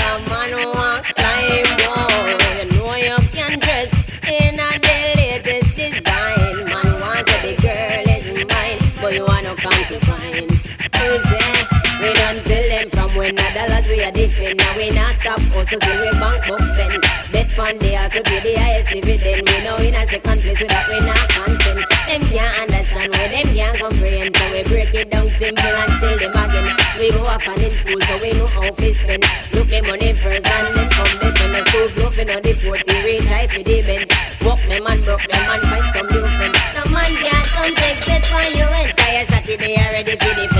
Who's 11.11 11.26
there? 11.26 11.50
We 11.98 12.14
done 12.14 12.38
them 12.46 12.88
from 12.94 13.11
when 13.18 13.34
the 13.34 13.42
dollars 13.50 13.88
we 13.90 13.98
are 13.98 14.14
different. 14.14 14.62
Now 14.62 14.78
we 14.78 14.94
not 14.94 15.18
stop 15.18 15.42
hustle 15.50 15.82
till 15.82 15.98
we 15.98 16.11
bank 16.22 16.38
spend. 16.46 17.02
Bet 17.34 17.50
fund 17.50 17.82
they 17.82 17.98
also 17.98 18.22
pay 18.22 18.38
the 18.38 18.54
highest 18.54 18.94
dividend. 18.94 19.42
We 19.42 19.58
know 19.66 19.74
in 19.82 19.98
a 19.98 20.06
second 20.06 20.38
place 20.38 20.62
without 20.62 20.86
we 20.86 21.02
not 21.02 21.26
content. 21.34 21.82
Them 22.06 22.22
can't 22.30 22.54
understand 22.62 23.11
where 23.11 23.26
them 23.26 23.42
can't 23.42 23.74
comprehend. 23.74 24.38
So 24.38 24.44
we 24.54 24.62
break 24.70 24.94
it 24.94 25.11
down 25.11 25.26
simple 25.34 25.66
and 25.66 25.90
tell 25.98 26.14
them 26.14 26.30
again. 26.30 26.68
We 26.94 27.11
go 27.11 27.26
up 27.26 27.42
and 27.42 27.58
in 27.58 27.74
school 27.74 28.00
so 28.06 28.14
we 28.22 28.30
know 28.38 28.46
how 28.46 28.70
to 28.70 28.88
spend. 28.94 29.26
Look 29.50 29.66
the 29.66 29.82
money 29.82 30.14
first 30.14 30.46
and 30.46 30.70
then 30.70 30.88
come 30.94 31.12
back 31.18 31.34
when 31.42 31.50
the 31.58 31.61
school 31.74 31.90
bluffing 31.98 32.30
on 32.30 32.40
the 32.40 32.54
40 32.54 32.86
reach 33.02 33.26
high 33.26 33.50
for 33.50 33.66
the 33.66 33.76
Benz. 33.82 34.08
Walk 34.46 34.62
me 34.70 34.78
man 34.78 35.02
broke 35.02 35.26
them 35.26 35.42
man 35.42 35.61
find 35.66 35.86
some 35.90 36.06
new 36.06 36.22
friends. 36.38 36.54
The 36.70 36.86
man 36.94 37.12
can't 37.18 37.48
come 37.50 37.74
take 37.82 37.98
set 37.98 38.22
for 38.30 38.46
you 38.54 38.62
and 38.62 38.88
sky 38.94 39.20
a 39.20 39.22
shotty 39.26 39.58
they 39.58 39.74
are 39.74 39.90
ready 39.90 40.14
for 40.14 40.32
defense. 40.38 40.59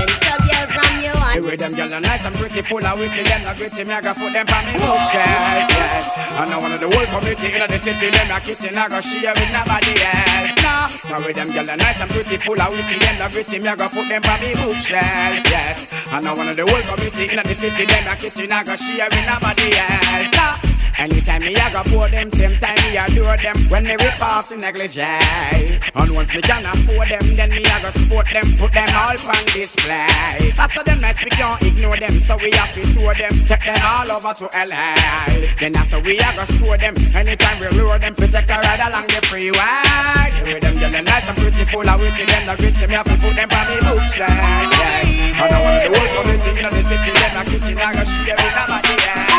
Way 1.51 1.57
them 1.57 1.73
gyal 1.73 1.91
are 1.91 1.99
nice 1.99 2.23
and 2.23 2.33
pretty, 2.35 2.61
full 2.61 2.79
of 2.79 2.97
witty, 2.97 3.23
them 3.23 3.43
not 3.43 3.57
gritty, 3.57 3.83
me 3.83 3.91
I 3.91 3.99
go 3.99 4.13
put 4.13 4.31
them 4.31 4.47
on 4.47 4.63
me 4.63 4.71
bookshelf, 4.71 5.67
yes. 5.67 6.15
And 6.31 6.49
now 6.49 6.61
one 6.61 6.71
of 6.71 6.79
the 6.79 6.87
whole 6.87 7.03
community 7.03 7.51
in 7.51 7.67
the 7.67 7.77
city, 7.77 8.07
them 8.07 8.27
not 8.29 8.41
kitchen, 8.41 8.77
I 8.77 8.87
go 8.87 9.01
share 9.01 9.35
with 9.35 9.51
nobody 9.51 9.99
else. 9.99 10.55
Nah, 10.63 10.87
now 11.11 11.19
with 11.27 11.35
them 11.35 11.49
gyal 11.51 11.67
are 11.67 11.75
nice 11.75 11.99
and 11.99 12.09
pretty, 12.09 12.37
full 12.37 12.55
of 12.55 12.71
witty, 12.71 12.95
them 13.03 13.19
not 13.19 13.31
gritty, 13.31 13.59
me 13.59 13.67
I 13.67 13.75
go 13.75 13.89
put 13.89 14.07
them 14.07 14.23
on 14.23 14.39
me 14.39 14.55
bookshelf, 14.63 15.43
yes. 15.51 15.91
And 16.13 16.23
now 16.23 16.37
one 16.37 16.47
of 16.47 16.55
the 16.55 16.63
whole 16.63 16.87
community 16.87 17.35
in 17.35 17.43
the 17.43 17.53
city, 17.53 17.83
them 17.83 18.03
not 18.05 18.17
kitchen, 18.17 18.49
I 18.49 18.63
go 18.63 18.75
share 18.79 19.09
with 19.11 19.27
nobody 19.27 19.75
else. 19.75 20.31
Nah. 20.31 20.70
Anytime 21.01 21.41
me 21.41 21.55
I 21.57 21.65
go 21.73 21.81
pour 21.89 22.07
them, 22.09 22.29
same 22.29 22.53
time 22.61 22.77
me 22.85 22.93
adore 22.93 23.33
them. 23.41 23.57
When 23.73 23.81
me 23.89 23.97
rip 23.97 24.21
off 24.21 24.49
the 24.49 24.57
negligee 24.61 25.01
And 25.01 26.13
once 26.13 26.29
me 26.29 26.45
can 26.45 26.61
afford 26.61 27.09
them, 27.09 27.25
then 27.33 27.49
me 27.49 27.65
I 27.65 27.81
go 27.81 27.89
support 27.89 28.29
them 28.29 28.45
Put 28.53 28.69
them 28.69 28.85
all 28.93 29.17
on 29.17 29.43
display. 29.49 30.53
After 30.61 30.85
them 30.85 31.01
nice, 31.01 31.17
we 31.25 31.33
can't 31.33 31.57
ignore 31.63 31.97
them 31.97 32.13
So 32.21 32.37
we 32.37 32.53
have 32.53 32.69
to 32.77 32.85
tour 32.93 33.17
them, 33.17 33.33
take 33.49 33.65
them 33.65 33.81
all 33.81 34.13
over 34.13 34.29
to 34.29 34.45
LA 34.53 35.25
Then 35.57 35.73
after 35.73 35.97
we 36.05 36.21
I 36.21 36.35
go 36.37 36.45
score 36.45 36.77
them 36.77 36.93
Anytime 37.17 37.57
we 37.57 37.67
lure 37.73 37.97
them, 37.97 38.13
we 38.21 38.27
take 38.29 38.45
a 38.45 38.61
ride 38.61 38.85
along 38.85 39.09
the 39.09 39.25
freeway. 39.25 39.57
The 39.57 40.53
way 40.53 40.59
them 40.61 40.77
yelling 40.77 41.05
nice 41.09 41.25
and 41.25 41.33
pretty, 41.33 41.65
full 41.65 41.81
of 41.81 41.97
witty 41.97 42.29
Them 42.29 42.45
the 42.45 42.53
gritty, 42.61 42.85
me 42.85 42.93
have 42.93 43.09
to 43.09 43.17
put 43.17 43.33
them 43.33 43.49
on 43.49 43.65
me 43.73 43.77
bookshelf 43.89 44.29
yeah. 44.29 45.41
And 45.41 45.49
I 45.49 45.57
want 45.65 45.81
the 45.81 45.89
whole 45.97 46.09
community 46.13 46.61
in 46.61 46.69
the 46.69 46.81
city 46.85 47.09
Them 47.09 47.33
a 47.33 47.43
kitchen, 47.49 47.73
I 47.81 47.89
go 47.89 48.05
share 48.05 48.37
with 48.37 48.53
nobody 48.53 49.01
What 49.01 49.30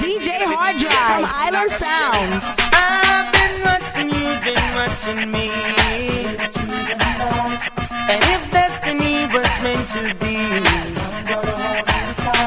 DJ 0.00 0.28
Hard 0.48 0.76
Drive, 0.80 1.24
Island 1.44 1.70
Sound. 1.70 2.30
I've 2.72 3.28
been 3.32 3.60
watching 3.60 4.08
you, 4.08 4.28
been 4.40 4.66
watching 4.74 5.30
me. 5.30 5.46
And 8.08 8.22
if 8.34 8.42
destiny 8.50 9.28
was 9.34 9.52
meant 9.62 9.86
to 9.92 10.02
be, 10.16 10.36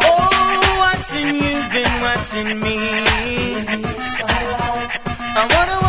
oh, 0.10 0.34
watching 0.80 1.36
you, 1.36 1.56
been 1.70 1.94
watching 2.02 2.50
me. 2.60 2.76
I 5.36 5.38
wanna 5.54 5.83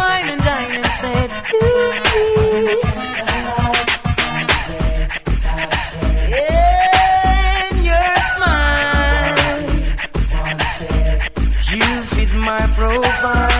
profile. 12.74 13.53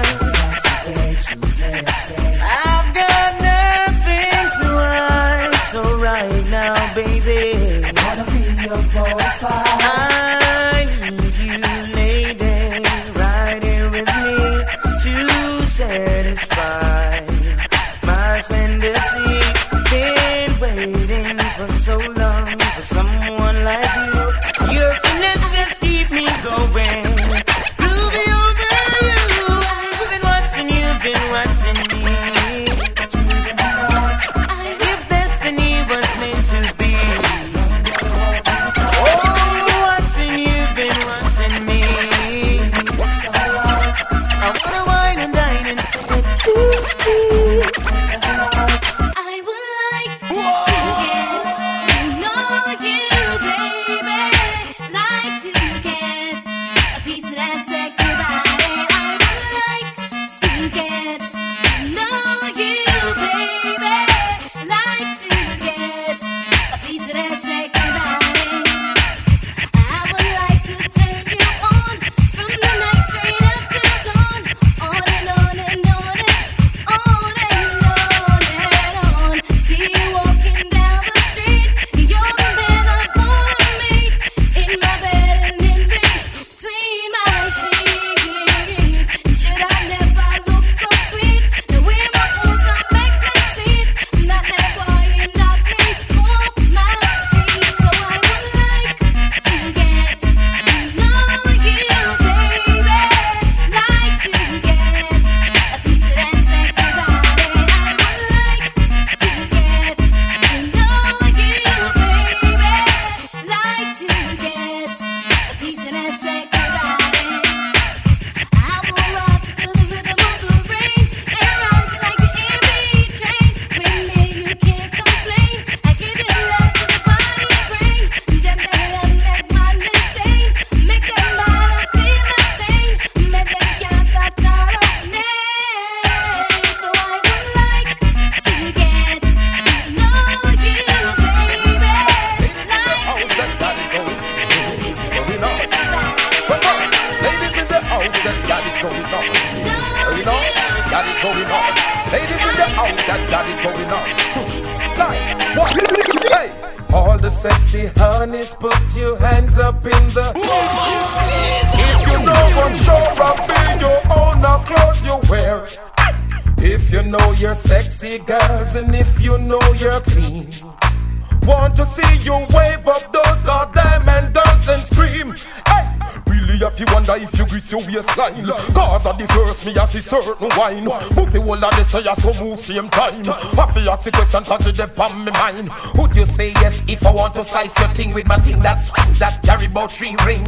certain 180.23 180.49
wine. 180.57 180.85
Book 181.15 181.31
the 181.31 181.41
whole 181.41 181.65
of 181.65 181.77
this, 181.77 181.91
so 181.91 181.99
you 181.99 182.15
so 182.15 182.45
move 182.45 182.59
same 182.59 182.89
time. 182.89 183.25
Happy 183.25 183.89
ask 183.89 184.05
the 184.05 184.11
question, 184.13 184.45
cause 184.45 184.67
it 184.67 184.99
on 184.99 185.25
me 185.25 185.33
mind. 185.33 185.71
Would 185.97 186.15
you 186.17 186.27
say 186.27 186.53
yes 186.53 186.83
if 186.89 187.05
I 187.07 187.13
want 187.13 187.35
to 187.35 187.45
slice 187.45 187.79
your 187.79 187.89
thing 187.89 188.15
with 188.15 188.27
my 188.27 188.37
thing 188.39 188.61
that 188.63 188.83
swings 188.83 189.19
that 189.19 189.43
carry 189.43 189.67
about 189.67 189.91
three 189.91 190.17
ring? 190.25 190.45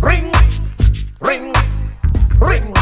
Ring, 0.00 0.32
ring, 1.20 1.54
ring. 2.40 2.74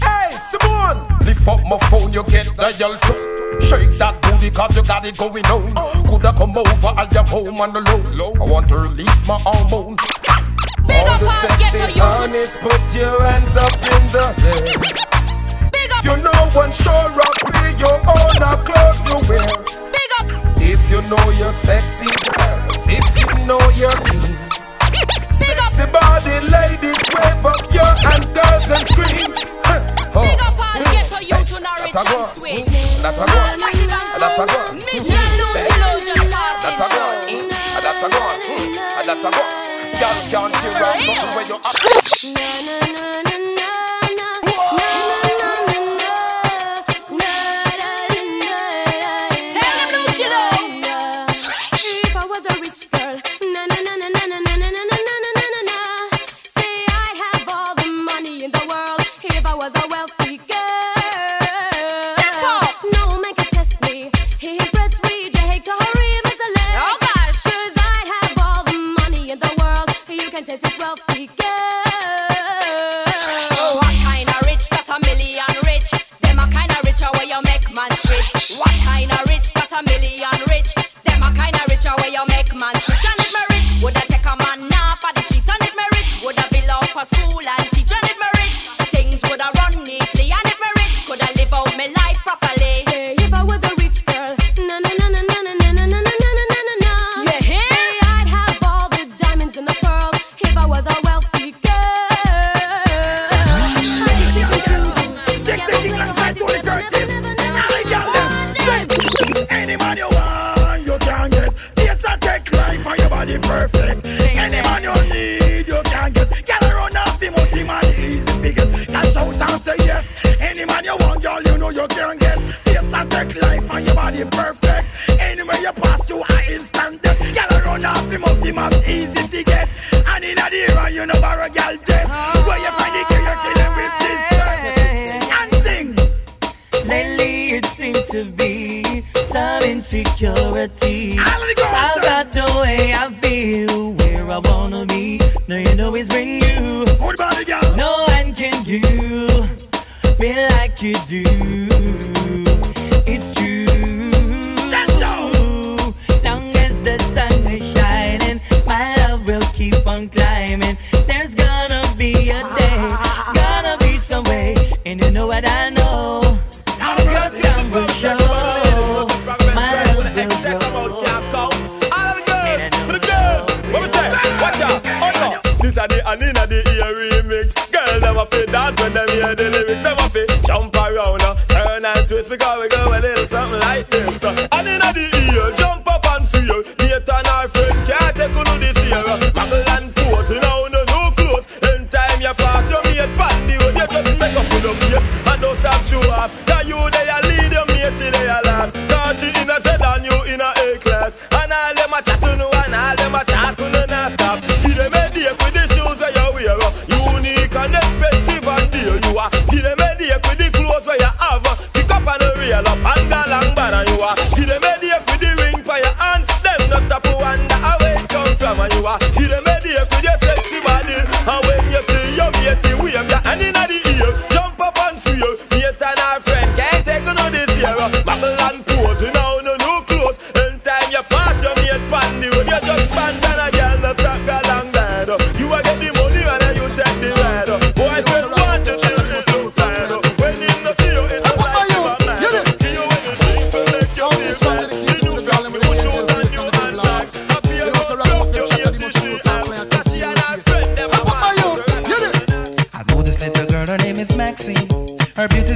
Hey, 0.00 0.36
Simone! 0.50 1.06
Lift 1.24 1.48
up 1.48 1.62
my 1.64 1.78
phone, 1.90 2.12
you 2.12 2.22
get 2.24 2.56
the 2.56 2.74
yell 2.78 2.98
too. 3.00 3.32
Shake 3.60 3.92
that 3.98 4.20
booty 4.22 4.50
cause 4.50 4.74
you 4.76 4.82
got 4.82 5.04
it 5.04 5.16
going 5.16 5.44
on. 5.46 5.74
Coulda 6.06 6.32
come 6.32 6.56
over, 6.56 6.86
I 6.86 7.08
am 7.16 7.26
home 7.26 7.60
on 7.60 7.72
the 7.72 7.80
low. 7.80 8.32
I 8.34 8.50
want 8.50 8.68
to 8.70 8.76
release 8.76 9.26
my 9.26 9.38
hormones. 9.40 10.00
Big 10.86 10.96
All 10.96 11.18
the 11.18 11.30
sexy 11.40 12.00
honest, 12.00 12.58
put 12.58 12.94
your 12.94 13.22
hands 13.22 13.56
up 13.56 13.72
in 13.74 14.12
the 14.12 15.06
air. 15.06 15.11
If 16.04 16.08
you 16.08 16.16
know 16.16 16.32
one 16.50 16.72
sure 16.72 16.90
up, 16.90 17.38
be 17.54 17.78
your 17.78 17.94
own 17.94 18.42
or 18.42 18.58
clothes 18.66 19.06
you 19.06 19.22
wear. 19.30 19.46
Big 19.94 20.12
up. 20.18 20.26
If 20.58 20.82
you 20.90 21.00
know 21.06 21.30
you're 21.38 21.52
sexy, 21.52 22.10
girls. 22.34 22.88
If 22.90 23.06
you 23.14 23.46
know 23.46 23.62
you're 23.78 23.88
clean. 24.02 24.34
Sexy 25.30 25.86
body 25.92 26.42
ladies, 26.50 26.98
wave 27.14 27.46
up 27.46 27.62
your 27.70 27.86
hands, 28.02 28.26
girls, 28.34 28.66
and 28.66 28.82
scream. 28.90 29.30
oh. 30.10 30.26
Big 30.26 30.42
up 30.42 30.58
all 30.58 30.82
ghetto 30.90 31.18
youth 31.22 31.54
in 31.54 31.66
orange 31.70 31.94
and 31.94 32.32
sweet. 32.34 32.66
Not 33.00 33.14
a 33.14 33.22
one. 33.22 33.60
Not 33.62 34.38
a 34.38 34.58
one. 34.58 34.78
Michelle 34.82 35.38
Luchelo 35.38 36.02
just 36.04 36.30
passing. 36.34 37.46
Not 37.46 37.86
a 37.86 38.02
one. 38.02 38.10
Not 38.10 38.18
a 38.18 38.26
one. 38.26 39.06
Not 39.06 39.22
a 39.22 39.30
one. 39.30 39.62
Y'all 40.02 40.50
can't 40.50 40.56
hear 40.56 40.72
a 40.72 40.98
nothing 40.98 41.36
when 41.36 41.46
you're 41.46 41.62
up. 41.62 42.91
says 70.58 70.76
it's. 70.78 71.11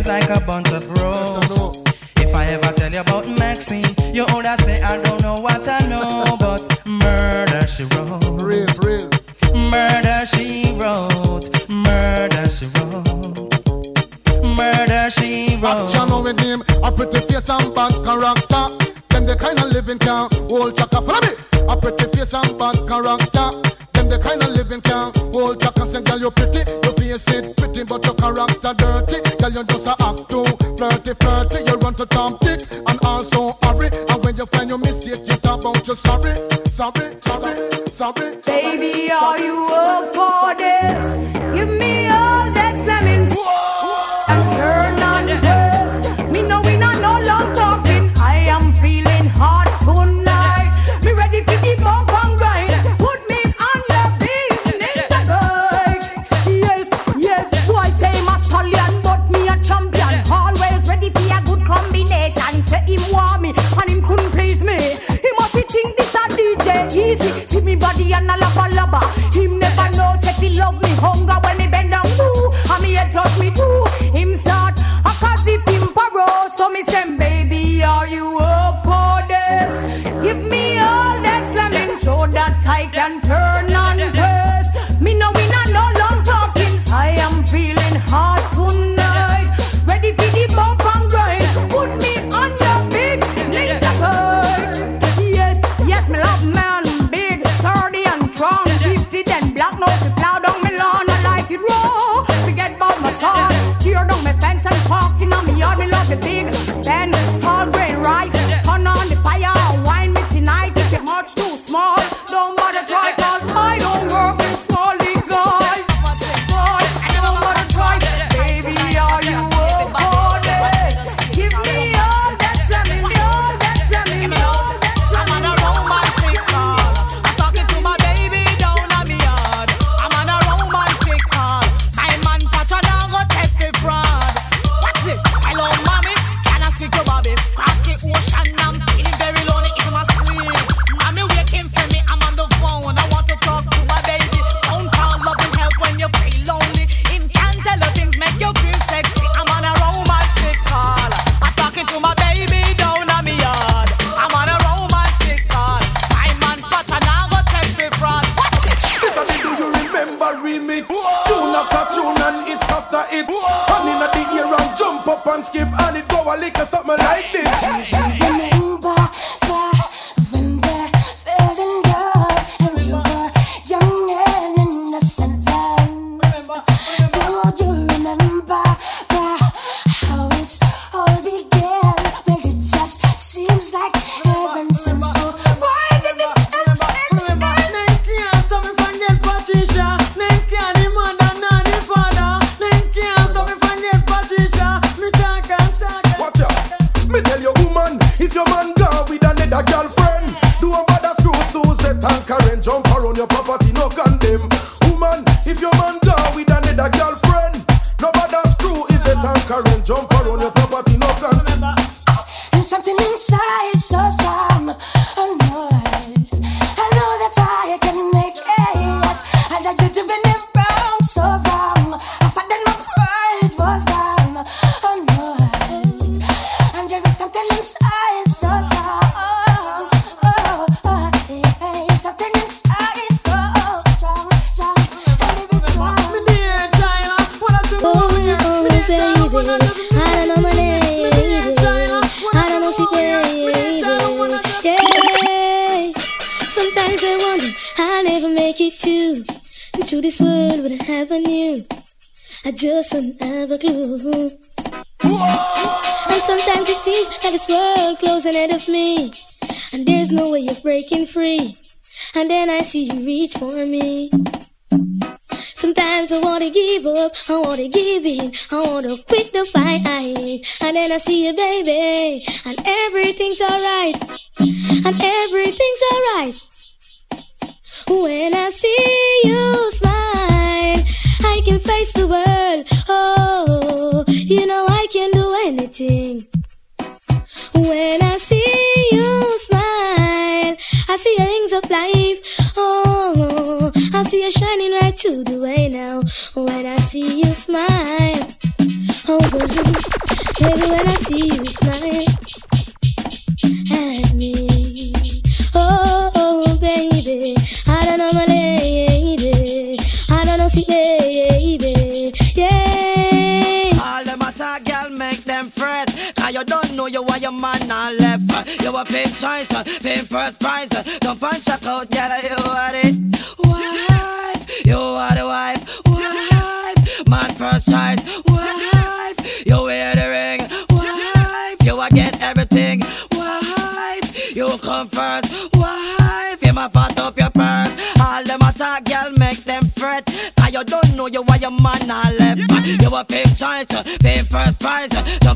Like 0.07 0.31
a 0.31 0.46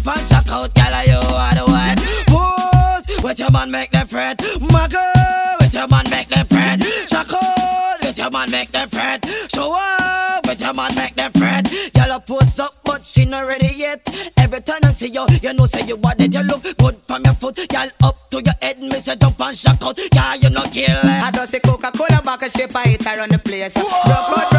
Jump 0.02 0.16
and 0.16 0.26
shock 0.26 0.48
out, 0.48 0.74
girl, 0.74 1.04
you 1.04 1.34
are 1.36 1.54
the 1.54 1.64
wife. 1.66 2.26
Pose, 2.26 3.22
with 3.22 3.38
your 3.38 3.50
man 3.50 3.70
make 3.70 3.90
them 3.90 4.06
fret. 4.06 4.38
Muggle, 4.38 5.60
with 5.60 5.74
your 5.74 5.88
man 5.88 6.08
make 6.08 6.28
them 6.28 6.46
fret. 6.46 6.82
Shock 7.06 7.30
out, 7.34 8.00
with 8.00 8.16
your 8.16 8.30
man 8.30 8.50
make 8.50 8.70
them 8.70 8.88
fret. 8.88 9.26
Show 9.54 9.76
up, 9.76 10.46
with 10.46 10.58
your 10.62 10.72
man 10.72 10.94
make 10.94 11.14
them 11.16 11.30
fret. 11.32 11.70
Girl, 11.94 12.12
a 12.12 12.20
post 12.20 12.60
up, 12.60 12.72
but 12.82 13.04
she 13.04 13.26
not 13.26 13.46
ready 13.46 13.74
yet. 13.76 14.00
Every 14.38 14.62
time 14.62 14.80
I 14.84 14.92
see 14.92 15.08
you, 15.08 15.26
you 15.42 15.52
know 15.52 15.66
say 15.66 15.84
you 15.86 15.96
want 15.96 16.18
it. 16.22 16.32
You 16.32 16.44
look 16.44 16.62
good 16.62 16.96
from 17.04 17.22
your 17.22 17.34
foot, 17.34 17.56
girl, 17.68 17.88
up 18.02 18.16
to 18.30 18.42
your 18.42 18.54
head. 18.62 18.80
Me 18.80 19.00
say 19.00 19.16
jump 19.16 19.38
and 19.38 19.54
shock 19.54 19.84
out, 19.84 19.96
girl, 19.96 20.36
you 20.36 20.48
no 20.48 20.62
kill 20.62 20.96
it. 20.96 21.04
I 21.04 21.30
just 21.30 21.50
say 21.50 21.60
Coca-Cola 21.60 22.22
back 22.24 22.42
and 22.42 22.52
shape, 22.52 22.74
I 22.74 22.84
hit 22.84 23.02
her 23.02 23.26
the 23.26 23.38
place. 23.38 23.76
Out, 23.76 23.84
rock 23.84 24.38
out, 24.38 24.49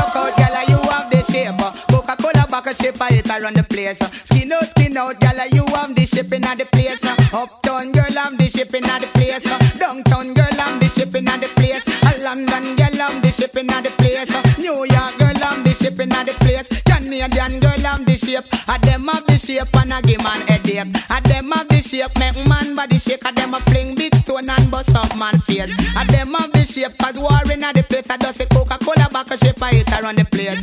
And 2.72 2.80
shape, 2.80 3.02
I 3.02 3.12
hit 3.12 3.30
on 3.30 3.54
the 3.54 3.64
place. 3.64 4.00
Skin 4.00 4.54
out, 4.54 4.64
skin 4.64 4.96
out, 4.96 5.20
girl, 5.20 5.40
you 5.52 5.66
have 5.76 5.94
the 5.94 6.06
shipping 6.06 6.46
at 6.46 6.58
the 6.58 6.64
place. 6.72 7.04
Uptown 7.04 7.92
girl, 7.92 8.16
I'm 8.16 8.38
the 8.38 8.48
shipping 8.48 8.86
at 8.86 9.02
the 9.02 9.08
place. 9.12 9.44
Downtown 9.76 10.34
girl, 10.34 10.56
I'm 10.56 10.80
the 10.80 10.88
shipping 10.88 11.28
at 11.28 11.42
the 11.42 11.48
place. 11.60 11.84
A 11.84 12.24
London 12.24 12.78
girl, 12.80 13.02
I'm 13.02 13.20
the 13.20 13.30
shipping 13.30 13.70
at 13.72 13.84
the 13.84 13.92
place. 14.00 14.32
New 14.56 14.88
York 14.88 15.14
girl, 15.20 15.44
I'm 15.44 15.64
the 15.68 15.74
shipping 15.76 16.16
at 16.16 16.28
the 16.28 16.34
place. 16.40 16.64
Canadian 16.88 17.60
girl, 17.60 17.84
I'm 17.84 18.06
the 18.06 18.16
shape. 18.16 18.48
A 18.48 18.80
them 18.80 19.08
have 19.12 19.28
the 19.28 19.36
shape 19.36 19.76
and 19.76 19.92
I 19.92 20.00
give 20.08 20.24
man 20.24 20.40
headache. 20.48 20.96
A 21.12 21.20
them 21.28 21.52
have 21.52 21.68
the 21.68 21.82
shape, 21.84 22.16
make 22.16 22.40
man 22.48 22.74
body 22.74 23.00
shake. 23.00 23.28
A 23.28 23.36
them 23.36 23.54
a 23.54 23.60
fling 23.68 23.96
big 23.96 24.16
stone 24.16 24.48
and 24.48 24.72
bust 24.72 24.96
up 24.96 25.12
man 25.20 25.44
face. 25.44 25.68
A 26.00 26.08
them 26.08 26.40
have 26.40 26.54
the 26.54 26.64
shape, 26.64 26.96
cause 27.04 27.20
war 27.20 27.44
in 27.52 27.60
the 27.60 27.84
place. 27.84 28.08
I 28.08 28.16
just 28.16 28.38
say 28.38 28.48
Coca-Cola 28.48 29.12
back 29.12 29.28
a 29.28 29.36
shape, 29.36 29.60
I 29.60 29.76
hit 29.76 29.92
on 29.92 30.16
the 30.16 30.24
place. 30.24 30.56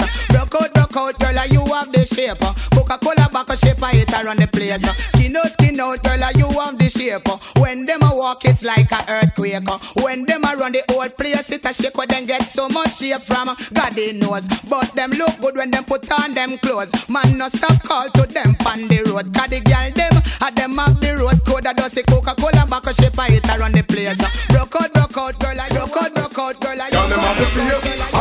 Out, 0.99 1.17
girl, 1.21 1.47
you 1.47 1.65
have 1.67 1.93
the 1.93 2.05
shape. 2.05 2.43
Coca-Cola 2.75 3.29
back 3.31 3.51
a 3.51 3.57
shape, 3.57 3.81
I 3.81 3.93
hit 3.93 4.11
her 4.11 4.29
on 4.29 4.37
the 4.37 4.49
place. 4.49 4.83
Skin 5.15 5.37
out, 5.37 5.53
skin 5.53 5.79
out, 5.79 6.03
girl, 6.03 6.19
you 6.35 6.51
have 6.59 6.77
the 6.77 6.91
shape. 6.91 7.23
When 7.63 7.85
them 7.85 8.03
a 8.03 8.11
walk, 8.11 8.45
it's 8.45 8.65
like 8.65 8.91
a 8.91 9.05
earthquake. 9.09 9.63
When 10.03 10.25
them 10.27 10.43
a 10.43 10.57
run 10.57 10.73
the 10.73 10.83
whole 10.89 11.09
place, 11.09 11.53
it 11.53 11.65
a 11.65 11.73
shake. 11.73 11.97
When 11.97 12.09
them 12.09 12.27
get 12.27 12.43
so 12.43 12.69
much 12.69 12.97
shape 12.97 13.23
from 13.23 13.55
God 13.73 13.93
they 13.93 14.13
knows. 14.13 14.45
But 14.69 14.93
them 14.95 15.13
look 15.13 15.39
good 15.41 15.57
when 15.57 15.71
them 15.71 15.85
put 15.85 16.11
on 16.11 16.33
them 16.33 16.59
clothes. 16.59 16.91
Man, 17.09 17.39
no 17.39 17.49
stop 17.49 17.81
call 17.85 18.11
to 18.11 18.27
them 18.27 18.57
on 18.67 18.89
the 18.89 19.07
road. 19.07 19.33
Cause 19.33 19.51
the 19.51 19.61
girl 19.63 19.91
them, 19.95 20.19
a 20.43 20.51
them 20.51 20.79
have 20.79 21.01
the 21.01 21.15
road 21.15 21.39
code. 21.47 21.67
Say 21.93 22.03
Coca-Cola 22.03 22.67
back 22.67 22.87
a 22.87 22.93
shape, 22.93 23.19
I 23.19 23.31
hit 23.31 23.47
her 23.47 23.63
on 23.63 23.71
the 23.71 23.83
place. 23.83 24.19
Rock 24.51 24.75
out, 24.83 24.91
rock 24.97 25.17
out, 25.17 25.39
girl, 25.39 25.61
I 25.61 25.69
rock 25.79 25.97
out, 25.97 26.17
rock 26.19 26.39
out, 26.39 26.61
girl, 26.61 26.83
I 26.83 26.91
Girl, 26.91 27.09
them 27.09 27.21
have 27.21 27.39
the 27.39 27.47
face 27.47 28.13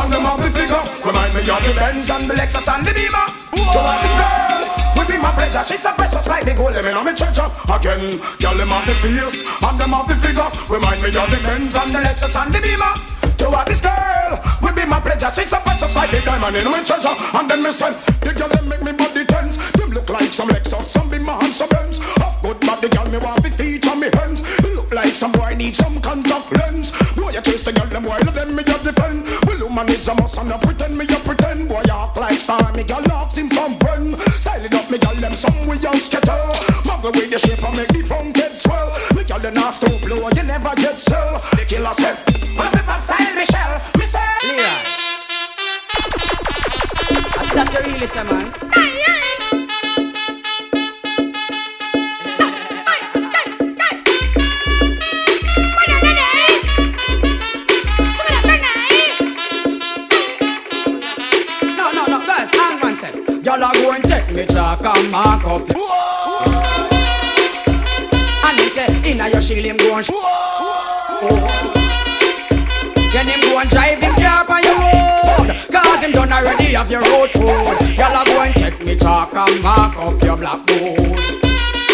Me 1.48 1.54
of 1.54 1.64
the 1.64 1.72
Benz 1.72 2.10
and 2.10 2.28
the 2.28 2.34
Lexus 2.34 2.68
and 2.68 2.86
the 2.86 2.92
Beamer. 2.92 3.24
To 3.72 3.80
have 3.80 4.04
this 4.04 4.12
girl, 4.20 4.68
we 5.00 5.12
be 5.12 5.16
my 5.16 5.32
pleasure. 5.32 5.64
She's 5.64 5.80
so 5.80 5.92
precious 5.94 6.26
like 6.26 6.44
the 6.44 6.52
gold 6.52 6.74
living 6.74 6.92
on 6.92 7.06
me 7.06 7.14
treasure. 7.14 7.48
Again, 7.72 8.20
girl, 8.36 8.52
them 8.52 8.68
have 8.68 8.84
the 8.84 8.94
face 9.00 9.48
and 9.64 9.80
them 9.80 9.96
have 9.96 10.08
the 10.08 10.16
figure. 10.16 10.44
Remind 10.68 11.00
me 11.00 11.08
of 11.08 11.30
the 11.30 11.40
Benz 11.40 11.74
and 11.74 11.94
the 11.94 12.00
Lexus 12.04 12.36
and 12.36 12.52
the 12.52 12.60
Beamer. 12.60 12.92
To 13.40 13.48
have 13.56 13.64
this 13.64 13.80
girl, 13.80 14.36
we 14.60 14.72
be 14.76 14.84
my 14.84 15.00
pleasure. 15.00 15.32
She's 15.32 15.48
so 15.48 15.56
precious 15.60 15.96
like 15.96 16.10
the 16.10 16.20
diamond 16.20 16.54
in 16.54 16.68
my 16.68 16.84
treasure. 16.84 17.16
And 17.16 17.48
then 17.48 17.62
me 17.62 17.72
say, 17.72 17.96
the 18.20 18.34
girl 18.36 18.48
them 18.52 18.68
make 18.68 18.82
me 18.84 18.92
body 18.92 19.24
tense. 19.24 19.47
Look 19.98 20.10
like 20.10 20.32
some 20.32 20.48
Lexus, 20.50 20.84
some 20.84 21.10
Beamer 21.10 21.36
and 21.42 21.52
some 21.52 21.68
Benz. 21.70 21.98
Of 21.98 22.38
good 22.40 22.60
body, 22.60 22.88
girl, 22.88 23.10
me 23.10 23.18
want 23.18 23.42
to 23.42 23.50
feature 23.50 23.96
me 23.96 24.08
hands. 24.14 24.46
Look 24.62 24.94
like 24.94 25.12
some 25.12 25.32
boy 25.32 25.54
need 25.54 25.74
some 25.74 26.00
contact 26.00 26.56
lens. 26.56 26.92
Boy, 27.16 27.30
you 27.32 27.40
taste 27.40 27.64
the 27.64 27.72
girl, 27.72 27.86
them 27.86 28.04
boy, 28.04 28.20
them 28.20 28.54
me 28.54 28.62
just 28.62 28.84
defend. 28.84 29.26
Well, 29.44 29.58
woman 29.66 29.88
is 29.88 30.06
a 30.06 30.14
must 30.14 30.36
not 30.36 30.62
pretend 30.62 30.96
me, 30.96 31.04
you 31.04 31.16
pretend. 31.16 31.68
Boy, 31.68 31.82
you 31.84 31.92
act 31.92 32.16
like 32.16 32.38
star, 32.38 32.72
me 32.74 32.84
girl 32.84 33.02
locks 33.08 33.36
him 33.36 33.50
from 33.50 33.74
friend. 33.80 34.14
Style 34.38 34.64
it 34.64 34.72
up 34.72 34.88
me 34.88 34.98
girl 34.98 35.16
them 35.16 35.34
some 35.34 35.66
we 35.66 35.76
young 35.78 35.98
skitter. 35.98 36.38
Muggle 36.86 37.12
with 37.16 37.30
the 37.32 37.38
shape 37.40 37.64
and 37.64 37.76
make 37.76 37.88
the 37.88 38.02
funk 38.04 38.36
get 38.36 38.52
swell. 38.52 38.94
Me 39.16 39.24
girl 39.24 39.40
them 39.40 39.54
not 39.54 39.74
stoop 39.74 40.00
low, 40.08 40.30
you 40.30 40.44
never 40.44 40.76
get 40.76 40.94
sell. 40.94 41.42
The 41.58 41.64
killer 41.66 41.92
said, 41.98 42.14
What 42.54 42.72
if 42.72 42.88
I'm 42.88 43.02
style 43.02 43.34
Michelle? 43.34 43.82
Me 43.98 44.06
say, 44.06 44.30
Leroy. 44.46 44.78
That 47.52 47.74
you 47.74 47.92
really 47.92 48.06
say, 48.06 48.22
man. 48.22 48.97
Y'all 63.48 63.64
are 63.64 63.72
going 63.72 64.02
take 64.02 64.28
me 64.34 64.44
chalk 64.44 64.84
and 64.84 65.10
mark 65.10 65.42
up. 65.46 65.62
And 68.44 68.60
him 68.60 68.68
say, 68.68 69.10
inna 69.10 69.30
your 69.30 69.40
shield 69.40 69.64
him 69.64 69.78
go 69.78 69.96
and 69.96 70.06
Then 73.10 73.26
him 73.26 73.40
go 73.40 73.58
and 73.58 73.70
drive 73.70 74.00
him 74.02 74.14
car 74.16 74.44
on 74.50 74.62
your 74.62 74.74
road 74.74 75.48
Cause 75.72 76.02
him 76.02 76.12
done 76.12 76.30
already 76.30 76.74
have 76.74 76.90
your 76.90 77.00
road 77.00 77.30
code 77.32 77.96
Y'all 77.96 78.14
are 78.18 78.26
going 78.26 78.52
take 78.52 78.84
me 78.84 78.94
chalk 78.94 79.34
and 79.34 79.62
mark 79.62 79.96
up 79.96 80.22
your 80.22 80.36
blackboard 80.36 80.98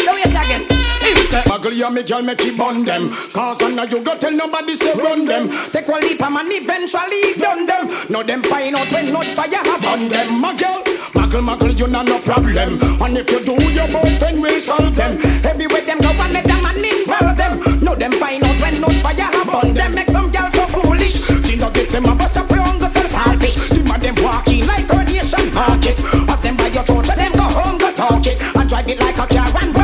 No, 0.06 0.16
yes, 0.16 0.30
again. 0.30 0.73
Him 1.04 1.16
say, 1.26 1.42
Muggle 1.42 1.74
you 1.76 1.90
me 1.90 2.02
girl 2.02 2.22
make 2.22 2.44
you 2.44 2.56
bun 2.56 2.84
them. 2.84 3.10
Cause 3.32 3.62
I 3.62 3.70
know 3.70 3.84
you 3.84 4.02
go 4.02 4.16
tell 4.16 4.32
nobody 4.32 4.74
say 4.74 4.94
run 4.94 5.26
them. 5.26 5.50
Take 5.70 5.88
one 5.88 6.00
leap 6.00 6.22
and 6.22 6.52
eventually 6.52 7.34
done 7.36 7.66
them. 7.66 7.84
Now 8.08 8.22
them 8.22 8.42
find 8.42 8.74
out 8.74 8.90
when 8.90 9.12
not 9.12 9.26
fire 9.36 9.50
have 9.50 9.84
on 9.84 10.08
them. 10.08 10.40
Girl, 10.40 10.82
muggle 11.12 11.42
muggle 11.42 11.78
you 11.78 11.86
not 11.88 12.06
no 12.06 12.18
problem. 12.20 12.80
And 13.02 13.18
if 13.18 13.30
you 13.30 13.40
do 13.44 13.52
your 13.72 13.88
boyfriend 13.88 14.40
will 14.40 14.60
solve 14.60 14.96
them. 14.96 15.20
Everywhere 15.44 15.82
them 15.82 15.98
go 15.98 16.08
and 16.08 16.32
let 16.32 16.44
them 16.44 16.62
man 16.62 16.84
involve 16.84 17.36
them. 17.36 17.84
Now 17.84 17.94
them 17.94 18.12
find 18.12 18.42
out 18.42 18.60
when 18.60 18.80
not 18.80 18.94
fire 19.02 19.14
have 19.14 19.54
on 19.54 19.74
them. 19.74 19.94
Make 19.94 20.10
some 20.10 20.30
girl 20.30 20.50
so 20.52 20.66
foolish. 20.66 21.20
She 21.44 21.56
not 21.56 21.74
get 21.74 21.88
them 21.90 22.06
a 22.06 22.14
bust 22.14 22.36
up 22.38 22.50
wrong 22.50 22.78
go 22.78 22.88
sell 22.88 23.36
Them 23.36 23.90
a 23.90 23.98
them 23.98 24.14
walking 24.24 24.66
like 24.66 24.88
coronation 24.88 25.52
market 25.54 25.98
As 26.28 26.40
them 26.40 26.56
buy 26.56 26.68
your 26.68 26.84
and 26.88 27.18
them 27.18 27.32
go 27.32 27.42
home 27.42 27.78
go 27.78 27.92
talk 27.92 28.26
it. 28.26 28.40
And 28.56 28.68
drive 28.68 28.88
it 28.88 28.98
like 29.00 29.18
a 29.18 29.26
car 29.26 29.62
and 29.62 29.83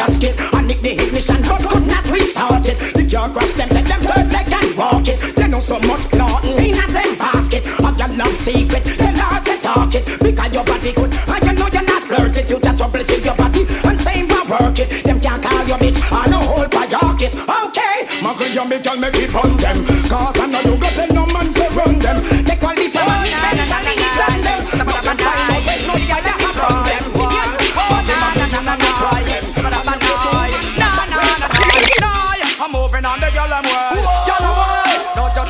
gasket. 0.00 0.34
And 0.54 0.66
nick 0.68 0.80
the 0.80 0.92
ignition 0.92 1.42
but 1.42 1.60
could 1.68 1.86
not 1.86 2.04
restart 2.10 2.66
it. 2.68 2.78
The 2.96 3.04
car 3.04 3.28
crash 3.28 3.52
them 3.52 3.68
let 3.76 3.84
them 3.84 4.00
turn 4.08 4.26
leg 4.32 4.48
and 4.48 4.76
walk 4.76 5.08
it. 5.12 5.18
They 5.36 5.48
know 5.48 5.60
so 5.60 5.78
much 5.80 6.04
plotting 6.08 6.56
in 6.56 6.78
a 6.82 6.86
them 6.96 7.12
basket. 7.20 7.62
Of 7.84 7.98
your 8.00 8.08
love 8.20 8.36
secret 8.36 8.82
her 9.20 9.40
say 9.44 9.58
talk 9.60 9.94
it. 9.94 10.04
Because 10.24 10.52
your 10.54 10.64
body 10.64 10.92
good 10.92 11.12
And 11.12 11.44
you 11.46 11.52
know 11.52 11.68
you're 11.74 11.88
not 11.92 12.02
flirted 12.08 12.48
You 12.48 12.58
just 12.60 12.78
trouble 12.78 13.04
see 13.04 13.20
your 13.22 13.36
body 13.36 13.66
And 13.84 14.00
same 14.00 14.28
you 14.28 14.42
work 14.48 14.78
it. 14.78 14.88
Them 15.04 15.20
can't 15.20 15.42
call 15.42 15.64
you 15.68 15.78
bitch 15.82 16.00
I 16.10 16.26
know 16.30 16.40
hold 16.50 16.72
for 16.72 16.86
your 16.94 17.10
kiss. 17.20 17.34
Okay. 17.36 17.96
Muggle 18.24 18.54
you 18.54 18.64
make 18.64 18.82
girl 18.82 18.96
make 18.96 19.16
it 19.16 19.34
on 19.34 19.56
them. 19.56 19.78
Cause 20.08 20.38
I 20.40 20.46
know 20.46 20.60
you 20.60 20.80
got 20.80 20.94
tell 20.94 21.19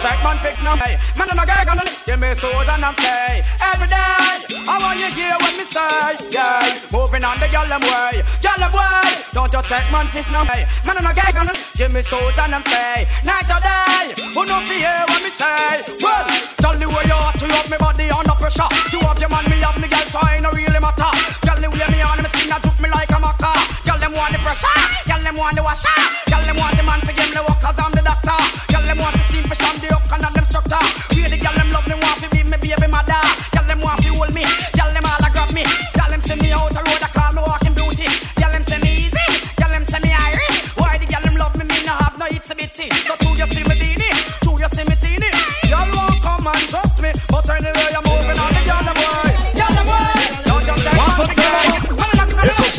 just 0.00 0.16
take 0.16 0.22
man 0.24 0.38
fix 0.38 0.62
no 0.62 0.72
hey 0.76 0.96
Man 1.16 1.28
I'm 1.30 1.38
a 1.38 1.44
guy 1.46 1.64
gonna 1.64 1.84
give 2.06 2.20
me 2.20 2.34
soda 2.34 2.74
and 2.74 2.84
I'm 2.84 2.94
play 2.94 3.42
Every 3.60 3.88
day 3.88 4.24
I 4.64 4.74
want 4.80 4.96
you 4.96 5.10
hear 5.12 5.36
what 5.40 5.52
me 5.56 5.64
say 5.64 6.32
Yeah. 6.32 6.60
Moving 6.92 7.24
on 7.24 7.36
the 7.40 7.48
yellow 7.48 7.80
way 7.84 8.24
Yellow 8.40 8.70
way. 8.72 9.08
Don't 9.32 9.50
just 9.52 9.68
take 9.68 9.88
man 9.92 10.06
fix 10.08 10.30
no 10.32 10.44
hey 10.48 10.64
Man 10.86 10.96
I'm 10.96 11.06
a 11.06 11.12
guy 11.12 11.30
gonna 11.32 11.52
give 11.76 11.92
me 11.92 12.02
soda 12.02 12.44
and 12.48 12.54
I'm 12.56 12.62
play 12.64 13.08
Night 13.24 13.48
or 13.52 13.60
day 13.60 14.16
Who 14.32 14.40
know 14.48 14.60
fear 14.64 15.04
what 15.08 15.20
me 15.20 15.30
say? 15.30 15.84
Well 16.00 16.24
Tell 16.60 16.76
the 16.76 16.86
way 16.88 17.04
you 17.04 17.18
hot 17.20 17.36
you 17.40 17.48
have 17.52 17.68
me 17.68 17.76
body 17.76 18.08
under 18.08 18.36
pressure. 18.40 18.68
You 18.92 19.00
have 19.04 19.20
your 19.20 19.28
man 19.28 19.44
me 19.52 19.56
have 19.60 19.76
me 19.80 19.88
girl 19.88 20.06
so 20.08 20.20
I 20.20 20.40
no 20.40 20.50
really 20.52 20.80
matter. 20.80 21.12
Tell 21.44 21.58
the 21.60 21.68
way 21.68 21.88
me 21.92 22.00
on 22.00 22.20
me 22.20 22.28
skin 22.32 22.52
and 22.52 22.62
took 22.62 22.76
me 22.80 22.88
like 22.88 23.10
a 23.12 23.18
maca. 23.20 23.52
Tell 23.84 23.98
them 24.00 24.12
want 24.12 24.32
the 24.32 24.40
pressure 24.44 24.80
Tell 25.08 25.20
them 25.20 25.36
want 25.36 25.56
the 25.56 25.62
washer. 25.64 25.92
Tell 26.28 26.42
them 26.44 26.56
want 26.56 26.76
the 26.76 26.84
man 26.84 27.00
for 27.00 27.12
give 27.12 27.28
me 27.28 27.36
the 27.36 27.42
work 27.44 27.60
cause 27.60 27.76
I'm 27.80 27.92
the 27.92 28.02
doctor 28.04 28.19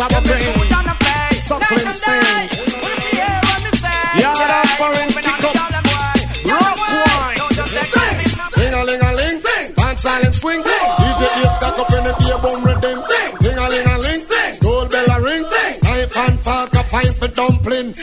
It's 0.03 0.15
a 0.15 0.21
brain. 0.21 0.57
Suckling 1.45 1.91
sing. 1.91 2.49
Yard 4.17 4.49
him, 4.97 5.09
pick 5.13 5.43
up. 5.45 5.55
Rock 6.49 6.77
wine. 6.89 7.37
Ding 8.55 8.73
a 8.73 8.83
ling 8.83 9.01
a 9.01 9.13
ling. 9.13 9.41
Dance 9.75 10.01
silent 10.01 10.33
swing. 10.33 10.61
DJ 10.63 11.21
Ace 11.43 11.55
stuck 11.57 11.77
up 11.77 11.93
in 11.93 12.03
the 12.03 12.15
beer 12.17 12.39
bum 12.41 12.63
rhythm. 12.63 13.03
Ding 13.41 13.57
a 13.57 13.69
ling 13.69 13.87
a 13.87 13.97
ling. 13.99 14.25
Gold 14.61 14.89
bell 14.89 15.11
a 15.11 15.21
ring. 15.21 15.43
Knife 15.83 16.17
and 16.17 16.39
fork 16.39 16.73
a 16.73 16.83
fine 16.83 17.13
for 17.13 17.27
dumpling. 17.27 17.93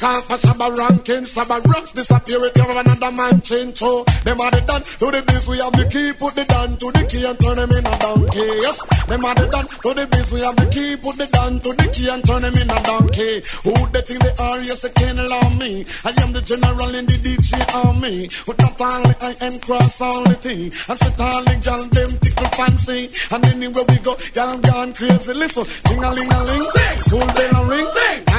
Booyaka 0.00 0.22
for 0.22 0.36
Shabba 0.36 0.76
ranking. 0.76 1.24
Shabba 1.24 1.64
rocks 1.66 1.92
disappear 1.92 2.40
with 2.40 2.56
you 2.56 2.64
another 2.64 3.12
man 3.12 3.40
change. 3.42 3.76
So 3.76 4.04
them 4.24 4.40
are 4.40 4.50
the 4.50 4.60
done 4.62 4.82
to 4.82 5.10
the 5.10 5.22
biz. 5.26 5.48
We 5.48 5.58
have 5.58 5.72
the 5.72 5.84
key. 5.88 6.12
Put 6.12 6.34
the 6.34 6.44
down 6.44 6.76
to 6.76 6.92
the 6.92 7.06
key 7.06 7.24
and 7.24 7.38
turn 7.40 7.56
them 7.56 7.70
in 7.70 7.86
a 7.86 7.98
donkey. 7.98 8.48
Yes. 8.60 8.80
Them 9.06 9.24
are 9.24 9.34
the 9.34 9.46
done 9.48 9.66
to 9.66 9.94
the 9.94 10.06
biz. 10.06 10.32
We 10.32 10.40
have 10.40 10.56
the 10.56 10.66
key. 10.66 10.96
Put 10.96 11.16
the 11.16 11.26
down 11.26 11.60
to 11.60 11.72
the 11.72 11.88
key 11.92 12.08
and 12.08 12.24
turn 12.24 12.42
them 12.42 12.54
in 12.54 12.70
a 12.70 12.82
donkey. 12.82 13.42
Who 13.64 13.72
they 13.92 14.02
think 14.02 14.22
they 14.22 14.34
are? 14.44 14.58
Yes, 14.60 14.80
they 14.80 14.90
can't 14.90 15.18
allow 15.18 15.48
me. 15.50 15.84
I 16.04 16.10
am 16.22 16.32
the 16.32 16.42
general 16.42 16.94
in 16.94 17.06
the 17.06 17.16
DJ 17.20 17.50
army. 17.86 18.28
With 18.46 18.58
not 18.58 18.80
only 18.80 19.14
I 19.20 19.36
am 19.40 19.60
cross 19.60 20.00
all 20.00 20.24
the 20.24 20.34
thing. 20.34 20.72
And 20.88 20.98
sit 20.98 21.20
all 21.20 21.42
the 21.44 21.54
gal 21.62 21.84
them 21.84 22.10
tickle 22.18 22.50
fancy. 22.56 23.10
And 23.30 23.44
anywhere 23.44 23.84
we 23.88 23.98
go, 23.98 24.16
gal 24.32 24.58
gone 24.58 24.92
crazy. 24.94 25.34
Listen, 25.34 25.64
ding 25.84 26.04
a 26.04 26.10
ling 26.12 26.32
a 26.32 26.40
ling. 26.44 26.66
School 26.96 27.26
bell 27.36 27.56
a 27.56 27.68
ring. 27.68 27.88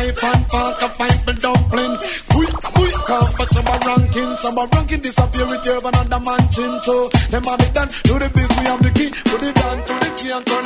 Knife 0.01 0.23
and 0.23 0.45
fork 0.47 0.81
a 0.81 0.89
fight 0.89 1.19
for 1.21 1.33
dumpling. 1.53 1.97
Quick, 2.31 2.53
quick, 2.75 2.93
come 3.05 3.31
for 3.33 3.47
some 3.53 3.65
ranking. 3.65 4.35
Some 4.37 4.55
ranking 4.55 5.01
disappear 5.01 5.45
with 5.47 5.65
you 5.65 5.79
another 5.85 6.19
man. 6.19 6.51
So 6.51 7.09
the 7.29 7.41
done. 7.41 7.49
Do 7.49 7.59
to 7.59 7.73
done. 7.73 7.89
Do 8.03 8.19
the 8.19 8.29
biz, 8.33 8.49
we 8.57 8.65
have 8.65 8.81
the 8.81 8.91
key. 8.91 9.09
Put 9.29 9.43
it 9.43 9.55
down 9.55 9.77
to 9.77 9.93
the 10.03 10.09
key 10.17 10.31
and 10.31 10.45
turn 10.45 10.65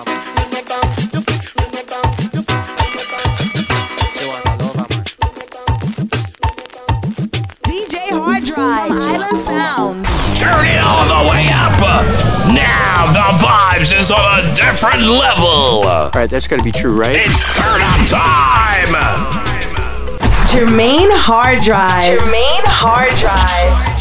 see, 0.00 1.46
in 1.62 1.78
a 1.78 1.84
donkey. 1.86 2.36
DJ 7.64 7.94
Hard 8.10 8.44
Drive, 8.44 8.90
Island 8.90 9.38
Soundz. 9.38 10.15
Turn 10.46 10.66
it 10.66 10.78
all 10.78 11.02
the 11.10 11.30
way 11.30 11.48
up. 11.50 11.74
Now 12.54 13.10
the 13.10 13.44
vibes 13.44 13.98
is 13.98 14.12
on 14.12 14.44
a 14.44 14.54
different 14.54 15.02
level. 15.02 15.82
All 15.84 16.10
right, 16.14 16.30
that's 16.30 16.46
got 16.46 16.58
to 16.58 16.64
be 16.64 16.70
true, 16.70 16.94
right? 16.94 17.16
It's 17.16 17.44
turn 17.56 17.82
up 17.82 18.08
time. 18.08 18.94
Jermaine 20.46 21.10
Hard 21.10 21.62
Drive. 21.62 22.20
Jermaine 22.20 22.64
Hard 22.64 23.10
Drive. 23.18 23.95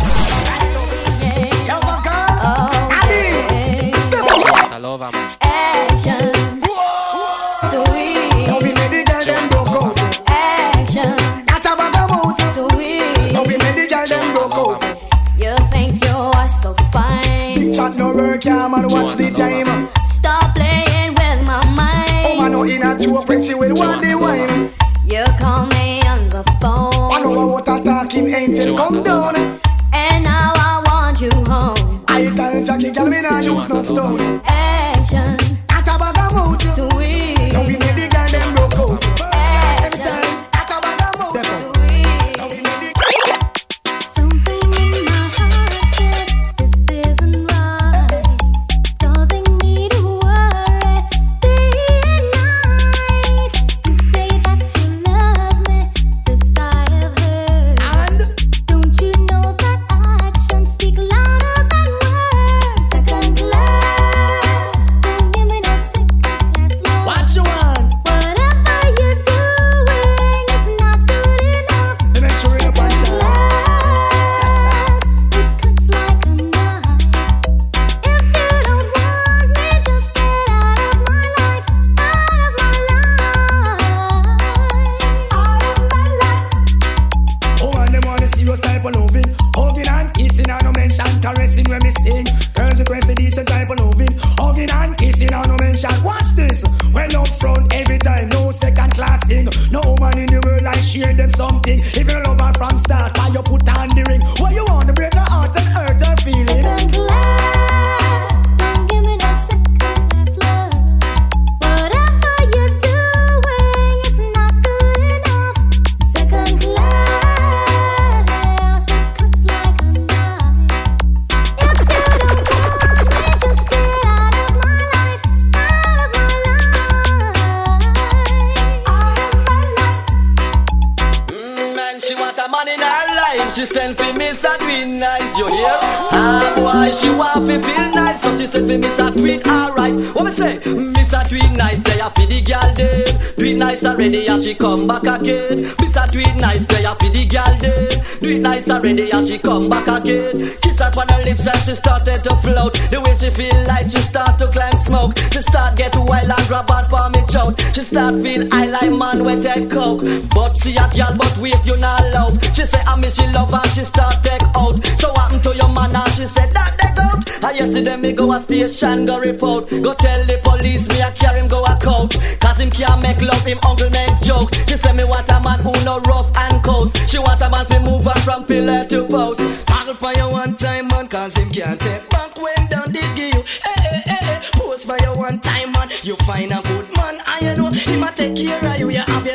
But 160.46 160.58
see 160.58 160.78
a 160.78 160.86
girl, 160.94 161.10
but 161.18 161.34
wait, 161.42 161.58
you 161.66 161.76
not 161.78 162.06
love. 162.14 162.38
She 162.54 162.70
say 162.70 162.78
I 162.86 162.94
miss 163.02 163.18
she 163.18 163.26
love 163.34 163.52
and 163.52 163.66
she 163.74 163.82
start 163.82 164.14
take 164.22 164.46
out. 164.54 164.78
So 165.02 165.10
what 165.10 165.34
happened 165.34 165.42
to 165.42 165.58
your 165.58 165.74
man 165.74 165.90
and 165.90 166.12
she 166.14 166.30
said 166.30 166.54
that 166.54 166.78
they 166.78 166.94
out. 167.02 167.26
Ah, 167.42 167.50
and 167.50 167.58
yesterday 167.58 167.98
me 167.98 168.14
go 168.14 168.32
a 168.32 168.40
station 168.40 169.08
go 169.08 169.18
report. 169.18 169.66
Go 169.74 169.98
tell 169.98 170.22
the 170.30 170.38
police 170.46 170.86
me 170.94 171.02
I 171.02 171.10
carry 171.18 171.42
him 171.42 171.48
go 171.50 171.66
a 171.66 171.74
court. 171.82 172.14
Cause 172.38 172.62
him 172.62 172.70
can't 172.70 173.02
make 173.02 173.18
love, 173.26 173.42
him 173.42 173.58
uncle 173.66 173.90
make 173.90 174.14
joke. 174.22 174.54
She 174.70 174.78
say 174.78 174.94
me 174.94 175.02
want 175.04 175.26
a 175.34 175.42
man 175.42 175.58
who 175.66 175.74
no 175.82 175.98
rough 176.06 176.30
and 176.38 176.62
coast. 176.62 176.94
She 177.10 177.18
want 177.18 177.42
a 177.42 177.50
man 177.50 177.66
to 177.74 177.80
move 177.82 178.06
her 178.06 178.20
from 178.22 178.46
pillar 178.46 178.86
to 178.86 179.02
post. 179.10 179.42
Tackle 179.66 179.98
for 179.98 180.14
you 180.14 180.30
one 180.30 180.54
time 180.54 180.94
man 180.94 181.10
cause 181.10 181.34
him 181.34 181.50
can't 181.50 181.82
take 181.82 182.06
back 182.14 182.38
when 182.38 182.70
down 182.70 182.94
did 182.94 183.10
give 183.18 183.34
you. 183.34 183.42
Hey, 183.66 183.82
hey, 183.82 184.02
hey, 184.14 184.26
hey. 184.30 184.40
Post 184.62 184.86
for 184.86 184.98
you 185.02 185.10
one 185.18 185.42
time 185.42 185.74
man. 185.74 185.90
You 186.06 186.14
find 186.22 186.54
a 186.54 186.62
good 186.62 186.86
man 186.94 187.18
I 187.26 187.42
you 187.42 187.58
know 187.58 187.74
him 187.74 188.04
a 188.06 188.14
take 188.14 188.38
care 188.38 188.62
of 188.62 188.78
you. 188.78 188.94
You 188.94 189.02
have 189.02 189.26
your 189.26 189.35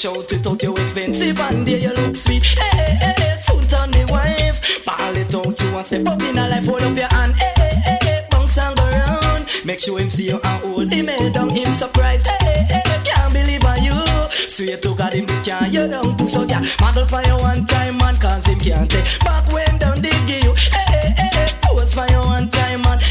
Shout 0.00 0.32
it 0.32 0.46
out 0.46 0.62
you 0.62 0.74
expensive 0.78 1.38
and 1.38 1.68
there 1.68 1.76
you 1.76 1.92
look 1.92 2.16
sweet. 2.16 2.42
Hey, 2.42 2.96
hey, 2.96 3.12
hey. 3.18 3.36
Soon 3.36 3.60
turn 3.68 3.90
the 3.90 4.08
wife. 4.08 4.82
Ball 4.86 5.14
it 5.14 5.34
out 5.34 5.60
you 5.60 5.72
want 5.72 5.84
step 5.84 6.06
up 6.06 6.22
in 6.22 6.38
a 6.38 6.48
life. 6.48 6.64
Hold 6.64 6.84
up 6.84 6.96
your 6.96 7.06
hand. 7.12 7.34
Hey, 7.34 7.52
hey, 7.58 7.74
hey, 7.84 7.98
hey. 8.00 8.26
Bounce 8.30 8.56
and 8.56 8.74
go 8.78 8.84
round. 8.88 9.44
Make 9.66 9.78
sure 9.78 9.98
him 9.98 10.08
see 10.08 10.28
you 10.28 10.40
and 10.42 10.64
hold 10.64 10.90
him 10.90 11.06
head 11.06 11.34
down. 11.34 11.50
Him 11.50 11.70
surprised. 11.74 12.26
Hey, 12.28 12.64
hey, 12.70 12.80
hey. 12.82 13.00
Can't 13.04 13.30
believe 13.30 13.62
on 13.62 13.84
you. 13.84 14.00
Sweet 14.32 14.80
to 14.80 14.94
God 14.94 15.12
him 15.12 15.26
can't 15.44 15.70
you 15.70 15.86
down 15.86 16.16
too. 16.16 16.28
So 16.28 16.44
yeah, 16.44 16.64
model 16.80 17.06
for 17.06 17.20
you 17.20 17.36
one 17.36 17.66
time 17.66 17.98
man 17.98 18.16
cause 18.16 18.46
him 18.46 18.58
can't 18.58 18.90
take 18.90 19.04
back 19.20 19.52
when 19.52 19.76
down 19.76 20.00
they 20.00 20.16
give 20.24 20.44
you. 20.44 20.54
Hey, 20.72 21.12
hey, 21.12 21.28
hey. 21.28 21.46
Pose 21.60 21.92
for 21.92 22.06
you 22.08 22.20
one. 22.20 22.49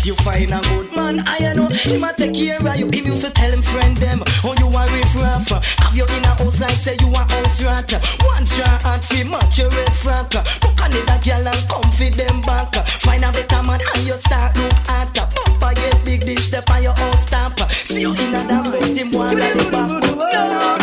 You 0.09 0.15
find 0.25 0.49
a 0.49 0.59
good 0.73 0.89
man. 0.95 1.21
I 1.27 1.53
know 1.53 1.67
him 1.69 2.03
a 2.03 2.11
take 2.11 2.33
care 2.33 2.57
of 2.57 2.75
you. 2.77 2.89
Him 2.89 3.13
used 3.13 3.23
to 3.25 3.29
tell 3.29 3.51
him 3.51 3.61
friend 3.61 3.95
them. 3.97 4.23
Oh 4.43 4.55
you 4.57 4.65
a 4.65 4.81
riff 4.89 5.13
raff. 5.21 5.45
Have 5.85 5.95
you 5.95 6.03
in 6.03 6.25
a 6.25 6.33
house 6.33 6.59
like 6.59 6.71
say 6.71 6.97
you 6.99 7.13
a 7.13 7.19
house 7.29 7.61
rat. 7.61 7.93
One 8.25 8.43
straw 8.43 8.65
hot 8.81 9.05
fi 9.05 9.21
match 9.29 9.59
your 9.59 9.69
red 9.69 9.93
frack. 9.93 10.33
Book 10.61 10.81
another 10.81 11.21
girl 11.21 11.45
and 11.45 11.63
come 11.69 11.91
fit 11.93 12.15
them 12.15 12.41
back. 12.41 12.73
Find 13.05 13.23
a 13.23 13.31
better 13.31 13.61
man 13.61 13.81
and 13.85 14.07
you 14.07 14.17
start 14.17 14.57
look 14.57 14.73
at. 14.89 15.13
Bumper 15.13 15.75
get 15.75 16.03
big 16.03 16.21
dish 16.21 16.49
step 16.49 16.67
on 16.71 16.81
your 16.81 16.95
own 16.97 17.13
stamp. 17.13 17.59
See 17.69 18.01
you 18.01 18.13
in 18.13 18.33
a 18.33 18.47
damn 18.47 18.63
bed 18.71 18.97
him 18.97 19.11
one 19.11 19.35
the 19.35 19.69
back. 19.71 20.78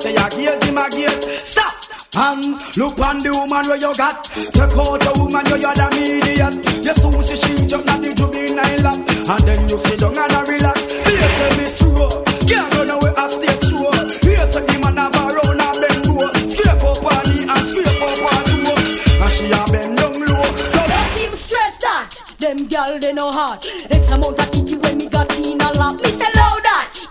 Say 0.00 0.14
your 0.14 0.28
gears 0.30 0.62
him 0.64 0.78
a 0.78 0.88
gears. 0.90 1.26
Stop. 1.42 1.74
And 2.16 2.56
look 2.76 2.98
on 3.04 3.20
the 3.20 3.30
woman 3.30 3.62
where 3.68 3.76
you 3.76 3.92
got 3.94 4.24
Take 4.24 4.74
out 4.74 4.96
the 4.96 5.12
woman 5.20 5.44
where 5.44 5.60
you're 5.60 5.76
the 5.76 5.86
medium 5.92 6.56
You 6.80 6.94
soon 6.96 7.20
see 7.22 7.36
she 7.36 7.52
jump 7.68 7.84
at 7.84 8.00
the 8.00 8.16
juvenile 8.16 8.80
lap 8.80 8.96
And 9.28 9.44
then 9.44 9.68
you 9.68 9.76
sit 9.76 10.00
down 10.00 10.16
and 10.16 10.32
a 10.32 10.40
relax 10.40 10.88
Here 10.88 11.30
say 11.36 11.52
Miss 11.60 11.78
Rowe 11.84 12.24
Can't 12.48 12.72
run 12.74 12.90
away 12.90 13.12
a 13.12 13.24
stage 13.28 13.60
show 13.60 13.92
Here 14.24 14.46
say 14.48 14.64
the 14.64 14.76
man 14.80 14.96
have 14.96 15.14
a 15.14 15.36
round 15.36 15.60
and 15.62 15.78
bend 15.84 16.08
low 16.08 16.32
Scrape 16.48 16.80
up 16.80 17.04
on 17.06 17.22
knee 17.28 17.44
and 17.44 17.64
scrape 17.68 18.02
up 18.02 18.24
on 18.24 18.42
toe 18.56 18.82
And 19.20 19.30
she 19.36 19.46
a 19.52 19.60
bend 19.68 20.00
down 20.00 20.16
low 20.16 20.48
So 20.72 20.80
Don't 20.88 21.12
even 21.22 21.36
stress 21.36 21.76
that. 21.84 22.08
Them 22.40 22.66
gal 22.72 22.98
they 22.98 23.12
no 23.12 23.30
hard. 23.30 23.60
X 23.92 24.10
amount 24.10 24.40
of 24.40 24.48
kitty 24.48 24.80
when 24.80 24.96
me 24.96 25.06
got 25.12 25.28
in 25.38 25.60
a 25.60 25.68
lap. 25.76 26.00
That. 26.02 26.17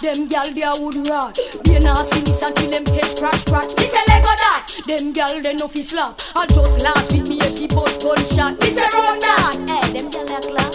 Them 0.02 0.28
gal 0.28 0.46
they 0.54 0.62
a 0.62 0.74
wood 0.78 1.08
rat. 1.10 1.40
They 1.64 1.80
not 1.80 2.06
see 2.06 2.22
this 2.22 2.42
until 2.44 2.70
them 2.70 2.86
catch 2.86 3.18
scratch 3.18 3.40
scratch. 3.42 3.76
Me 3.78 3.86
say 3.86 4.04
lego 4.10 4.30
that. 4.30 4.72
Them 4.86 5.12
gal 5.12 5.42
they 5.42 5.54
no 5.56 5.68
fi 5.68 5.82
slap. 5.82 6.22
I 6.36 6.46
just 6.46 6.84
last 6.84 7.12
with 7.18 7.28
me 7.28 7.40
and 7.42 7.52
she 7.52 7.66
bust 7.68 8.02
gunshot. 8.04 8.62
Me 8.62 8.70
say 8.72 8.88
run 8.94 9.20
that. 9.20 9.56
Hey, 9.68 10.00
them 10.00 10.10
gal 10.12 10.30
a 10.30 10.40
clap. 10.40 10.74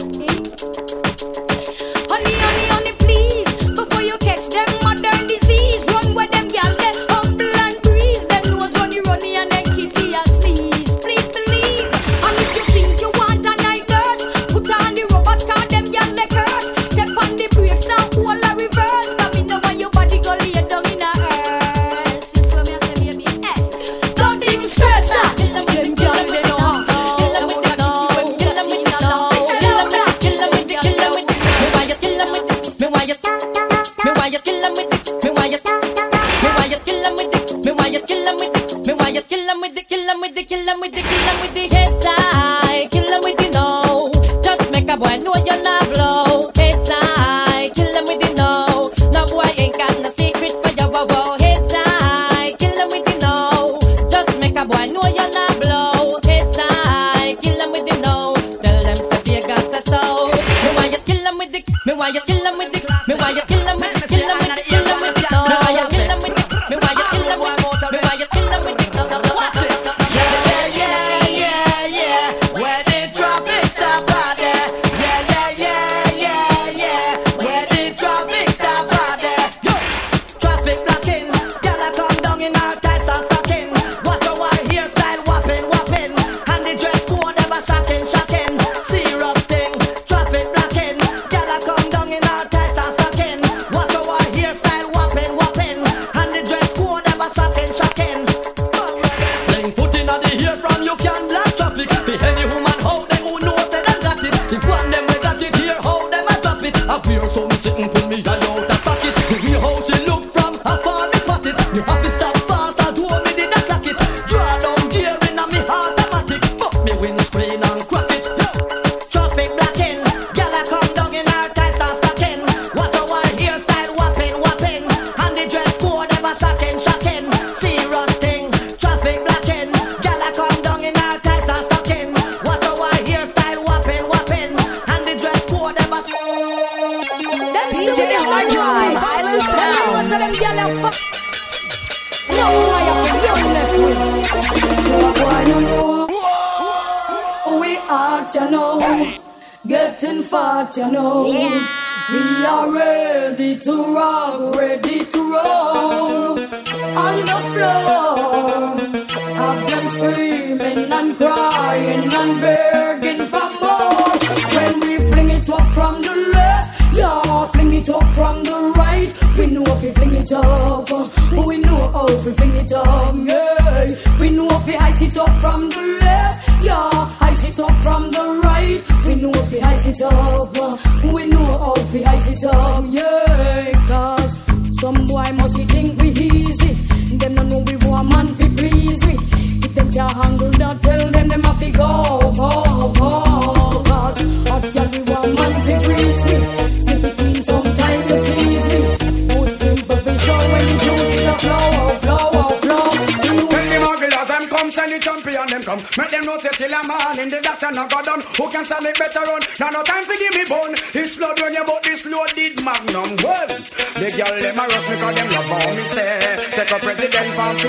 Honey, 2.10 2.34
honey, 2.34 2.66
honey, 2.68 2.92
please. 2.98 3.51
Why 38.02 38.08
you 38.08 38.16
kill 38.16 38.28
'em 38.28 38.36
with 38.36 38.52
the, 38.52 38.78
me 38.86 38.94
why 38.94 39.08
you 39.10 39.22
kill 39.22 39.50
'em 39.50 39.60
with 39.60 39.74
the, 39.74 39.82
kill 39.82 40.08
'em 40.10 40.20
with 40.20 40.34
the, 40.34 40.42
kill 40.44 40.68
'em 40.68 40.80
with 40.80 40.92
the, 40.94 41.02
kill 41.02 41.28
'em 41.28 41.40
with 41.40 41.54
the 41.54 41.71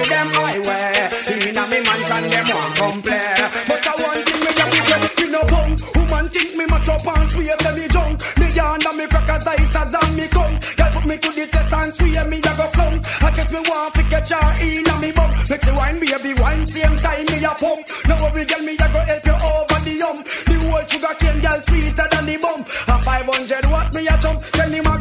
to 0.03 0.09
them 0.09 0.27
highway. 0.34 1.09
In 1.47 1.57
a 1.57 1.63
me 1.67 1.80
mansion 1.81 2.23
them 2.30 2.47
want 2.51 2.75
come 2.75 3.01
play. 3.01 3.35
But 3.67 3.88
I 3.88 3.93
want 4.01 4.21
thing 4.27 4.41
me 4.43 4.51
just 4.59 4.77
say, 4.88 5.01
me 5.19 5.25
no 5.31 5.41
bum. 5.47 5.69
Woman 5.95 6.25
think 6.30 6.51
me 6.57 6.65
match 6.67 6.89
up 6.89 7.07
and 7.07 7.30
swear 7.30 7.57
say 7.59 7.73
me 7.75 7.85
junk. 7.88 8.15
Me 8.39 8.47
yarn 8.53 8.81
and 8.84 8.97
me 8.97 9.05
crackers 9.07 9.47
ice 9.47 9.75
as 9.75 9.93
and 9.93 10.13
me 10.17 10.25
come. 10.27 10.55
Girl 10.77 10.91
put 10.93 11.05
me 11.05 11.15
to 11.17 11.30
the 11.31 11.45
test 11.47 11.73
and 11.73 11.93
swear 11.93 12.25
me 12.27 12.38
a 12.39 12.51
go 12.59 12.65
flunk. 12.75 12.99
I 13.23 13.30
get 13.31 13.49
me 13.51 13.59
want 13.63 13.93
to 13.95 14.03
get 14.09 14.30
your 14.30 14.49
in 14.67 14.88
a 14.88 14.95
me 14.99 15.09
bum. 15.11 15.30
Make 15.49 15.65
you 15.65 15.75
wine 15.75 15.99
baby 15.99 16.34
wine 16.41 16.67
same 16.67 16.95
time 16.97 17.25
me 17.31 17.38
a 17.43 17.53
pump. 17.55 17.81
Now 18.07 18.25
every 18.27 18.45
girl 18.45 18.63
me 18.63 18.73
a 18.75 18.88
go 18.91 19.01
help 19.07 19.25
you 19.25 19.38
over 19.39 19.80
the 19.88 19.95
hump. 20.03 20.21
The 20.25 20.55
whole 20.63 20.85
sugar 20.89 21.15
cane 21.19 21.39
girl 21.41 21.59
sweeter 21.63 22.07
than 22.11 22.25
the 22.27 22.35
bump. 22.43 22.63
A 22.91 22.95
500 22.99 23.65
watt 23.71 23.89
me 23.95 24.01
a 24.07 24.15
jump. 24.19 24.39
Tell 24.51 24.69
me 24.69 24.80
my 24.81 24.93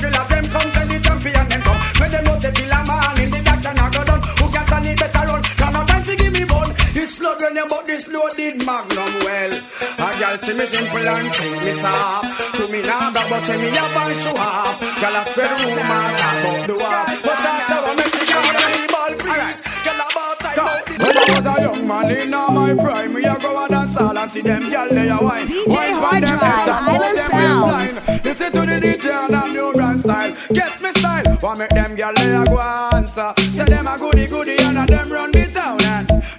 loaded 8.13 8.65
magnum 8.67 9.13
well. 9.25 9.53
A 9.53 10.09
girl 10.19 10.37
see 10.39 10.55
me 10.55 10.65
simple 10.67 11.09
and 11.09 11.29
think 11.35 11.57
me 11.65 11.73
soft. 11.73 12.55
To 12.57 12.69
me 12.69 12.81
now 12.83 13.13
but 13.13 13.27
but 13.31 13.43
say 13.45 13.57
me 13.57 13.69
a 13.69 13.85
band 13.95 14.17
show 14.23 14.37
off. 14.37 14.77
Girl 15.01 15.17
a 15.17 15.23
spread 15.25 15.51
rumor 15.61 16.03
talk 16.21 16.37
about 16.43 16.67
the 16.69 16.75
war. 16.75 17.03
But 17.25 17.39
that's 17.45 17.71
how 17.73 17.85
I 17.85 17.95
make 17.97 18.13
she 18.15 18.25
go 18.29 18.39
and 18.39 18.75
the 18.77 18.85
ball 18.93 19.13
please. 19.23 19.59
Girl 19.85 20.01
about 20.05 20.39
time 20.41 20.59
about 20.59 20.87
the 20.87 20.95
when 21.03 21.17
I 21.17 21.25
was 21.33 21.47
a 21.47 21.55
young 21.63 21.87
man 21.87 22.11
in 22.11 22.35
all 22.35 22.51
my 22.51 22.75
prime, 22.75 23.15
we 23.15 23.25
a 23.25 23.39
go 23.39 23.59
and 23.63 23.71
dance 23.71 23.97
all 23.97 24.19
and 24.19 24.31
see 24.31 24.43
them 24.43 24.63
gyal 24.65 24.89
they 24.91 25.09
a 25.09 25.19
wine. 25.19 25.47
DJ 25.49 25.67
Wine 25.69 25.95
Hard 25.95 26.23
them 26.23 26.39
Drive, 26.39 26.53
head 26.53 26.69
Island 26.69 27.19
them 27.19 27.31
Sound. 27.31 27.73
waistline. 27.73 28.21
Listen 28.25 28.53
to 28.53 28.61
the 28.61 28.77
DJ 28.87 29.07
and 29.25 29.35
I'm 29.37 29.53
new 29.53 29.73
brand 29.73 30.01
style. 30.01 30.37
Gets 30.53 30.81
me 30.81 30.91
style. 30.93 31.39
Want 31.43 31.59
make 31.59 31.71
them 31.71 31.97
gyal 31.97 32.15
they 32.17 32.35
a 32.35 32.45
go 32.45 32.59
answer. 32.97 33.33
Say 33.57 33.65
them 33.65 33.87
a 33.87 33.99
goody 33.99 34.27
goody 34.27 34.57
and 34.59 34.79
a 34.79 34.87
them 34.87 35.11
run 35.13 35.33
the 35.33 35.43
town 35.47 35.52
and 35.52 35.52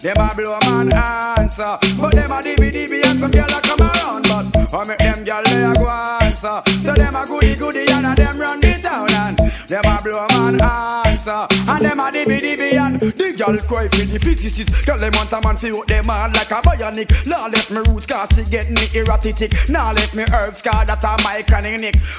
them 0.04 0.18
a 0.18 0.36
blow 0.36 0.60
man 0.66 0.92
answer. 0.92 1.78
But 1.98 2.14
them 2.14 2.32
a 2.32 2.42
dibby 2.42 2.70
dibby 2.72 3.06
and 3.06 3.20
some 3.20 3.32
gyal 3.32 3.58
a 3.58 3.62
come 3.62 3.80
around. 3.80 4.24
But 4.24 4.74
want 4.74 4.88
make 4.90 4.98
them 4.98 5.24
gyal 5.24 5.44
they 5.46 5.64
a 5.64 5.74
go 5.74 5.90
answer. 5.90 6.62
Say 6.82 6.94
them 6.96 7.16
a 7.16 7.26
goody 7.26 7.56
goody 7.56 7.90
and 7.90 8.06
a 8.06 8.14
them 8.14 8.38
run 8.38 8.60
the 8.60 8.74
town 8.82 9.10
and 9.12 9.38
them 9.68 9.86
a 9.86 10.02
blow 10.04 10.28
man 10.32 10.62
answer. 10.62 11.03
And 11.26 11.86
them 11.86 12.00
a 12.02 12.12
dibby 12.12 12.42
dibby 12.42 12.74
and 12.74 13.00
the 13.00 13.32
gyal 13.32 13.66
cry 13.66 13.88
for 13.88 14.04
the 14.04 14.20
physicist. 14.20 14.86
Girl 14.86 14.98
them 14.98 15.14
want 15.16 15.32
a 15.32 15.40
man 15.40 15.58
fi 15.58 15.70
out 15.70 15.88
them 15.88 16.10
all 16.10 16.28
like 16.28 16.52
a 16.52 16.60
bionic. 16.60 17.26
Now 17.26 17.48
let 17.48 17.70
me 17.72 17.78
roots 17.88 18.06
cause 18.06 18.30
she 18.36 18.44
get 18.44 18.70
me 18.70 18.84
erratic. 18.94 19.54
Now 19.70 19.94
let 19.94 20.14
me 20.14 20.24
herbs 20.34 20.62
cause 20.62 20.86
that 20.88 21.04
a 21.04 21.24
my. 21.24 21.44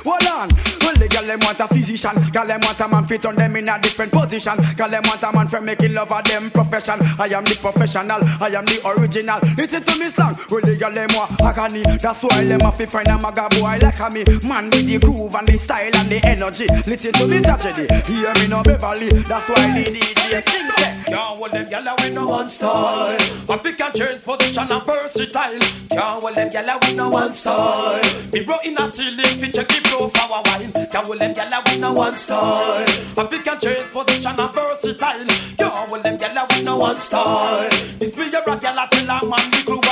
Hold 0.05 0.27
on. 0.27 0.49
Well 0.81 0.97
the 0.97 1.09
girl 1.09 1.25
them 1.25 1.41
want 1.43 1.61
a 1.61 1.69
physician. 1.69 2.17
Girl 2.33 2.47
them 2.47 2.61
want 2.63 2.81
a 2.81 2.89
man 2.89 3.07
fit 3.07 3.27
on 3.27 3.35
them 3.35 3.57
in 3.57 3.69
a 3.69 3.79
different 3.79 4.11
position. 4.11 4.57
Girl 4.77 4.89
them 4.89 5.03
want 5.05 5.23
a 5.23 5.33
man 5.33 5.49
for 5.49 5.61
making 5.61 5.93
love 5.93 6.11
of 6.11 6.25
them 6.25 6.51
profession. 6.51 6.99
I 7.19 7.29
am 7.29 7.45
the 7.45 7.57
professional. 7.61 8.25
I 8.41 8.57
am 8.57 8.65
the 8.65 8.81
original. 8.89 9.41
Listen 9.57 9.83
to 9.83 9.99
me 9.99 10.09
slang. 10.09 10.39
Well 10.51 10.63
the 10.63 10.77
girl 10.77 10.93
them 10.93 11.11
want 11.13 11.41
agony. 11.43 11.83
That's 11.99 12.23
why 12.23 12.45
them 12.45 12.61
have 12.61 12.79
to 12.79 12.87
find 12.87 13.09
a 13.09 13.19
maga 13.21 13.49
boy 13.51 13.79
like 13.83 14.01
a 14.01 14.09
me. 14.09 14.25
Man 14.49 14.71
with 14.71 14.87
the 14.87 14.99
groove 14.99 15.35
and 15.35 15.47
the 15.47 15.59
style 15.59 15.93
and 15.95 16.09
the 16.09 16.25
energy. 16.25 16.67
Listen 16.89 17.13
to 17.13 17.27
the 17.27 17.41
tragedy. 17.43 17.87
Hear 18.11 18.33
me 18.41 18.49
no 18.49 18.63
Beverly. 18.63 18.94
That's 18.95 19.49
why 19.49 19.75
the 19.75 19.91
DJ 19.91 20.49
sing 20.49 20.71
say. 20.77 21.03
Can't 21.07 21.39
hold 21.39 21.51
them 21.51 21.67
gyal 21.67 22.01
with 22.01 22.15
no 22.15 22.27
one 22.27 22.49
style. 22.49 23.17
African 23.51 23.93
change 23.93 24.23
position 24.23 24.71
and 24.71 24.87
versatile. 24.87 25.59
Can't 25.91 26.23
hold 26.23 26.37
them 26.37 26.49
gyal 26.49 26.81
with 26.81 26.97
no 26.97 27.09
one 27.09 27.33
style. 27.33 28.01
Me 28.33 28.45
bro 28.45 28.57
in 28.65 28.79
a 28.79 28.93
ceiling 28.93 29.39
fi 29.41 29.51
check 29.51 29.67
the 29.67 29.89
flow 29.89 30.09
for 30.09 30.27
a 30.27 30.43
while. 30.43 30.87
Can't 30.87 31.07
hold 31.07 31.19
them 31.19 31.35
gyal 31.35 31.65
with 31.65 31.81
no 31.81 31.93
one 31.93 32.15
style. 32.15 32.87
African 33.19 33.59
change 33.59 33.91
position 33.91 34.39
and 34.39 34.55
versatile. 34.55 35.27
Can't 35.59 35.91
hold 35.91 36.03
them 36.05 36.17
gyal 36.17 36.49
with 36.49 36.65
no 36.65 36.77
one 36.77 36.97
style. 36.99 37.69
This 37.99 38.15
be 38.15 38.31
your 38.31 38.43
rock 38.47 38.61
gyal 38.61 38.79
a 38.79 38.89
tell 38.91 39.11
a 39.11 39.29
man 39.29 39.51
little 39.51 39.77
while. 39.77 39.84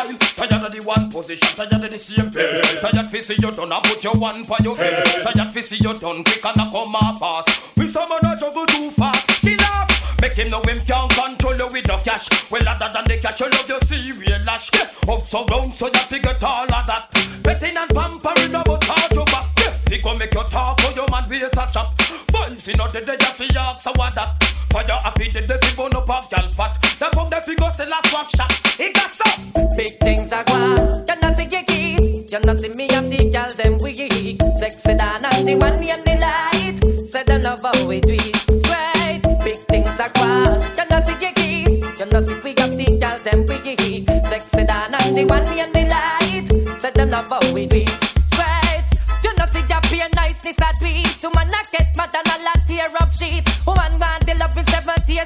Of 0.83 0.89
one 0.89 1.11
position, 1.11 1.49
tired 1.55 1.73
of 1.73 1.91
the 1.91 1.99
same 1.99 2.29
bed. 2.31 2.63
Tired 2.81 3.09
fi 3.09 3.21
see 3.21 3.37
you 3.39 3.51
done 3.53 3.71
a 3.71 3.81
put 3.83 4.03
your 4.03 4.15
one 4.15 4.43
for 4.43 4.57
your 4.65 4.75
head. 4.75 5.05
Tired 5.23 5.53
fi 5.53 5.61
see 5.61 5.77
you 5.77 5.95
done 5.95 6.25
quick 6.25 6.45
and 6.45 6.59
a 6.59 6.71
come 6.71 6.95
a 6.95 7.17
fast. 7.17 7.77
We 7.77 7.87
some 7.87 8.11
a 8.11 8.37
juggle 8.37 8.67
too 8.67 8.91
fast. 8.91 9.31
She 9.43 9.57
laugh. 9.57 10.19
Make 10.21 10.35
him 10.35 10.49
know 10.49 10.61
him 10.63 10.81
can't 10.81 11.11
control 11.13 11.57
you 11.57 11.69
with 11.71 11.87
no 11.87 11.99
cash. 11.99 12.27
Well, 12.51 12.69
other 12.69 12.89
than 12.93 13.05
the 13.05 13.17
cash, 13.19 13.39
you 13.39 13.49
love 13.51 13.69
your 13.69 13.81
serial 13.81 14.43
lash. 14.45 14.71
Yeah. 14.75 15.13
Up 15.13 15.27
so 15.27 15.45
round, 15.47 15.73
so 15.75 15.87
you 15.87 16.01
figure 16.11 16.37
all 16.43 16.75
of 16.75 16.87
that. 16.87 17.07
Betting 17.43 17.77
and 17.77 17.91
pampering 17.91 18.55
about 18.55 18.83
charge 18.83 19.13
you 19.13 19.25
back. 19.27 19.47
Yeah. 19.59 19.75
He 19.89 19.99
go 19.99 20.17
make 20.17 20.35
you 20.35 20.43
talk, 20.45 20.83
or 20.85 20.93
your 20.93 21.09
man 21.11 21.29
be 21.29 21.37
a 21.37 21.49
chat. 21.49 21.87
Boys, 22.33 22.67
you 22.67 22.75
know 22.75 22.89
the 22.89 23.01
day 23.03 23.17
you 23.21 23.27
fi 23.27 23.47
ask, 23.57 23.83
so 23.83 23.93
what 23.95 24.15
that? 24.17 24.52
Fire 24.73 24.99
a 25.05 25.13
feed 25.19 25.33
the 25.33 25.59
fi 25.61 25.77
burn 25.77 25.95
up 25.95 26.09
a 26.09 26.23
gal 26.31 26.49
pot. 26.57 26.81
The 26.99 27.09
pump 27.13 27.29
the 27.29 27.41
fi 27.45 27.73
sell 27.73 27.93
a 27.93 28.09
swap 28.09 28.29
shot. 28.35 28.53
He 28.79 28.91
got 28.91 29.11
some. 29.11 29.53
Big 29.77 29.99
things 29.99 30.33
are 30.33 30.45
gone. 30.45 31.05
You 31.09 31.17
know 31.21 31.35
see 31.37 31.45
you 31.45 31.63
key. 31.65 32.27
You 32.31 32.41
know 32.41 32.57
see 32.57 32.71
me 32.71 32.89
and 32.89 33.13
the 33.13 33.31
girl 33.31 33.51
them 33.53 33.77
weak. 33.83 34.41
Sexy 34.59 34.95
down 34.97 35.25
and 35.25 35.47
the 35.47 35.55
one 35.57 35.77
and 35.77 36.05
the 36.05 36.15
light. 36.25 37.11
Say 37.11 37.23
the 37.25 37.39
love 37.39 37.61
how 37.61 37.87
we 37.87 38.01
do 38.01 38.15
it. 38.15 38.37
Sweet. 38.65 39.45
Big 39.45 39.57
things 39.69 40.01
are 40.01 40.09
gone. 40.09 40.63
You 40.75 40.85
know 40.89 41.05
see 41.05 41.21
you 41.21 41.33
key. 41.33 41.65
You 41.99 42.07
know 42.11 42.25
see 42.25 42.41
we 42.43 42.55
have 42.57 42.73
the 42.73 42.87
girl 42.97 43.19
them 43.19 43.45
weak. 43.45 44.09
Sexy 44.31 44.65
down 44.65 44.95
and 44.95 45.15
the 45.15 45.25
one 45.27 45.47
and 45.47 45.73
the 45.75 45.85
light. 45.85 46.81
Say 46.81 46.91
the 46.93 47.05
love 47.07 47.29
how 47.29 47.53
we 47.53 47.67
do 47.67 47.77
it. 47.77 47.91
Sweet. 48.33 48.85
You 49.23 49.37
know 49.37 49.47
see 49.53 49.65
your 49.69 49.81
pure 49.83 50.09
niceness 50.17 50.57
a 50.57 50.73
tweet. 50.79 51.05
To 51.21 51.29
man 51.35 51.53
a 51.53 51.61
get 51.71 51.95
mad 51.95 52.15
and 52.17 52.27
a 52.27 52.45
lot 52.45 52.61
tear 52.67 52.89
up 53.01 53.13
sheet. 53.13 53.45
Woman 53.67 53.99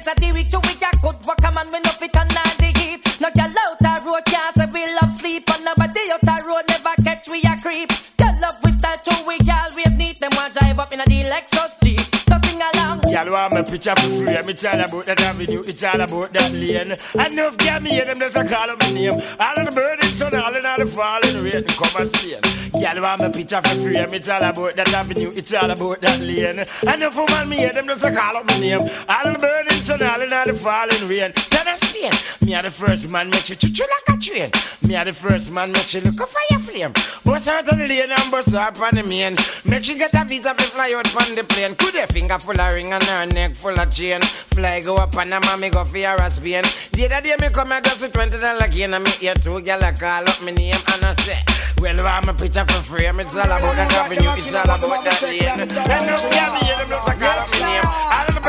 at 0.07 0.17
the. 0.17 0.27
You 0.27 0.59
we 0.63 0.73
a 0.79 0.89
good 1.01 1.19
work 1.27 1.43
a 1.43 1.51
man 1.51 1.67
we 1.71 1.79
no 1.79 1.91
fit 1.91 2.15
and 2.15 2.33
not 2.33 2.55
the 2.57 2.71
heat. 2.79 3.03
No 3.19 3.29
girl 3.31 3.51
out 3.51 3.83
a 3.83 4.05
road 4.05 4.23
can't 4.25 4.55
say 4.55 4.67
we 4.71 4.85
love 4.95 5.11
sleep. 5.19 5.49
And 5.53 5.65
nobody 5.65 6.11
out 6.11 6.23
a 6.23 6.35
road 6.47 6.63
never 6.69 6.95
catch 7.03 7.27
we 7.27 7.41
a 7.43 7.57
creep. 7.59 7.89
Girl 8.17 8.33
love 8.39 8.57
we 8.63 8.71
start 8.79 9.03
to 9.03 9.15
we 9.27 9.37
always 9.51 9.91
neat. 9.97 10.19
Them 10.19 10.31
want 10.35 10.53
drive 10.53 10.79
up 10.79 10.93
in 10.93 11.01
a 11.01 11.05
the 11.05 11.23
Lexus 11.27 11.75
Jeep. 11.83 11.99
So 12.29 12.37
sing 12.43 12.61
along. 12.61 13.03
Y'all 13.11 13.31
want 13.31 13.53
me 13.53 13.63
picture 13.63 13.95
for 13.95 14.09
free. 14.09 14.41
Me 14.45 14.53
tell 14.53 14.79
about 14.79 15.05
that 15.05 15.21
avenue, 15.21 15.63
it's 15.65 15.83
all 15.83 15.99
about 15.99 16.31
that 16.33 16.51
lane. 16.53 16.95
If 16.95 17.57
get 17.57 17.81
me 17.81 17.91
hear 17.91 18.05
them, 18.05 18.19
there's 18.19 18.35
a 18.35 18.43
call 18.45 18.69
of 18.69 18.79
my 18.79 18.91
name. 18.91 19.13
All 19.39 19.59
of 19.59 19.65
the 19.65 19.71
birds, 19.75 20.13
sun, 20.13 20.35
all 20.35 20.55
in 20.55 20.65
all 20.65 20.77
the 20.77 20.85
falling 20.85 21.43
rain, 21.43 21.63
come 21.65 22.01
and 22.01 22.09
Spain. 22.15 22.66
Girl 22.79 23.01
want 23.01 23.21
me 23.21 23.29
picture 23.31 23.61
for 23.61 23.75
frame. 23.81 24.13
It's 24.13 24.29
all 24.29 24.43
about 24.43 24.73
that 24.75 24.93
avenue. 24.93 25.31
It's 25.35 25.53
all 25.53 25.69
about 25.69 26.01
that 26.01 26.19
lane. 26.19 26.65
And 26.87 27.01
if 27.01 27.15
woman 27.15 27.49
me 27.49 27.57
hear 27.57 27.73
them 27.73 27.87
just 27.87 28.03
a 28.03 28.11
call 28.11 28.37
up 28.37 28.45
my 28.47 28.59
name. 28.59 28.79
All 28.81 29.31
the 29.31 29.37
burning 29.39 29.83
sun, 29.83 30.03
all 30.03 30.21
in 30.21 30.31
all 30.31 30.45
the 30.45 30.53
falling 30.53 31.07
rain. 31.07 31.31
Tell 31.33 31.67
us 31.67 31.79
Spain. 31.81 32.11
Me 32.45 32.53
are 32.55 32.61
the 32.63 32.71
first 32.71 33.09
man 33.09 33.29
make 33.29 33.49
you 33.49 33.55
choo 33.55 33.83
like 33.83 34.15
a 34.15 34.21
train. 34.21 34.49
Me 34.87 34.95
are 34.95 35.05
the 35.05 35.13
first 35.13 35.51
man 35.51 35.71
make 35.71 35.93
you 35.93 36.01
look 36.01 36.19
a 36.19 36.27
fire 36.27 36.59
flame. 36.59 36.93
Bust 37.25 37.47
out 37.47 37.67
on 37.67 37.79
the 37.79 37.87
lane 37.87 38.11
and 38.11 38.31
bust 38.31 38.53
up 38.53 38.79
on 38.79 38.95
the 38.95 39.03
main. 39.03 39.35
Make 39.65 39.83
she 39.83 39.95
get 39.95 40.13
a 40.13 40.23
visa 40.23 40.53
to 40.53 40.63
fly 40.63 40.93
out 40.95 41.15
on 41.15 41.35
the 41.35 41.43
plane. 41.43 41.75
Could 41.75 41.95
her 41.95 42.07
finger 42.07 42.37
full 42.37 42.59
of 42.59 42.73
ring 42.73 42.93
and 42.93 43.03
her 43.03 43.25
neck 43.25 43.51
full 43.53 43.79
of 43.79 43.91
chain. 43.93 44.21
Fly 44.21 44.81
go 44.81 44.97
up 44.97 45.15
and 45.17 45.33
a 45.33 45.39
mommy 45.39 45.69
go 45.69 45.83
for 45.83 45.97
her 45.97 46.29
Spain. 46.29 46.63
The 46.91 47.05
other 47.05 47.21
day 47.21 47.35
me 47.39 47.49
come 47.49 47.71
here 47.71 47.81
just 47.81 48.01
with 48.01 48.13
twenty 48.13 48.39
dollar 48.39 48.67
gain 48.67 48.93
and 48.93 49.03
me 49.03 49.09
hear 49.11 49.33
two 49.33 49.61
gyal 49.61 49.81
a 49.81 49.91
call 49.97 50.29
up 50.29 50.41
me 50.43 50.51
name 50.51 50.75
and 50.93 51.05
I 51.05 51.13
say, 51.23 51.39
Well, 51.79 51.99
I'm 52.07 52.29
a 52.29 52.33
picture 52.33 52.65
for 52.67 52.83
frame. 52.83 53.19
It's 53.19 53.35
all 53.35 53.45
about 53.45 53.75
that 53.75 53.93
avenue. 53.93 54.31
It's 54.37 54.53
all 54.53 54.63
about 54.63 55.03
that 55.03 55.21
lane. 55.21 55.43
And 55.43 55.71
no 56.07 56.15
gyal 56.33 56.57
hear 56.63 56.77
them 56.77 56.89
just 56.89 57.07
a 57.07 57.13
call 57.15 57.39
up 57.39 57.49
me 57.51 57.59
name. 57.65 57.85
All 57.85 58.25
the 58.27 58.41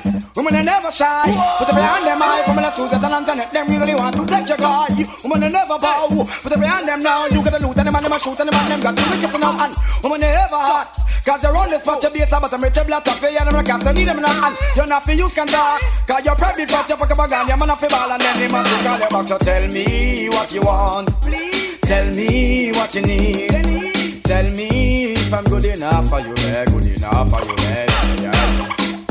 birds. 0.00 0.05
Women 0.36 0.56
are 0.56 0.62
never 0.62 0.90
shy. 0.90 1.32
Put 1.58 1.68
up 1.68 1.74
your 1.74 1.82
hand 1.82 2.06
them 2.06 2.20
high. 2.20 2.44
Women 2.46 2.64
are 2.64 2.72
suit 2.72 2.92
at 2.92 3.02
an 3.02 3.22
internet. 3.22 3.52
Them 3.52 3.66
really 3.68 3.94
want 3.94 4.16
to 4.16 4.26
take 4.26 4.48
your 4.48 4.58
guy. 4.58 4.88
Women 5.24 5.44
are 5.44 5.50
never 5.50 5.78
bow. 5.78 6.08
Put 6.42 6.52
up 6.52 6.58
your 6.58 6.68
hand 6.68 6.86
them 6.86 7.00
now. 7.00 7.26
You 7.26 7.42
got 7.42 7.58
to 7.58 7.66
loot 7.66 7.78
and 7.78 7.86
them 7.88 7.96
and 7.96 8.04
them 8.04 8.12
a 8.12 8.18
shoot 8.18 8.38
and 8.40 8.48
them 8.48 8.54
and 8.54 8.70
them 8.70 8.80
got 8.80 8.96
to 8.96 9.10
make 9.10 9.32
you 9.32 9.38
now. 9.38 9.64
And 9.64 9.74
women 10.04 10.24
are 10.24 10.36
ever 10.44 10.60
hot. 10.60 11.06
Cause 11.24 11.42
you're 11.42 11.56
on 11.56 11.68
this 11.68 11.82
spot, 11.82 12.00
your 12.02 12.12
base, 12.12 12.30
but 12.30 12.52
I'm 12.52 12.62
rich, 12.62 12.78
black, 12.86 13.02
top, 13.02 13.20
and 13.20 13.56
a 13.56 13.62
cast, 13.64 13.86
you 13.86 13.92
need 13.94 14.06
them 14.06 14.18
in 14.18 14.24
a 14.24 14.28
hand. 14.28 14.56
You're 14.76 14.86
not 14.86 15.02
for 15.02 15.10
use, 15.10 15.34
can 15.34 15.48
talk. 15.48 15.80
Cause 16.06 16.24
you're 16.24 16.36
probably 16.36 16.66
fat, 16.66 16.88
you 16.88 16.96
fuck 16.96 17.10
up 17.10 17.18
a 17.18 17.28
gun, 17.28 17.48
you're 17.48 17.56
man 17.56 17.70
off 17.70 17.82
a 17.82 17.88
ball, 17.88 18.12
and 18.12 18.20
then 18.20 18.38
they 18.38 18.46
must 18.46 18.70
be 18.70 18.84
call 18.84 19.00
you 19.00 19.08
back. 19.08 19.26
So 19.26 19.38
tell 19.38 19.66
me 19.66 20.28
what 20.28 20.52
you 20.52 20.62
want. 20.62 21.08
Please. 21.22 21.80
Tell 21.80 22.06
me 22.14 22.70
what 22.72 22.94
you 22.94 23.02
need. 23.02 24.22
Tell 24.22 24.50
me 24.50 25.14
if 25.14 25.34
I'm 25.34 25.44
good 25.44 25.64
enough 25.64 26.08
for 26.08 26.20
you, 26.20 26.34
eh, 26.36 26.64
good 26.66 26.84
enough 26.84 27.30
for 27.30 27.44
you, 27.44 27.54
eh, 27.58 28.22
yeah. 28.22 28.35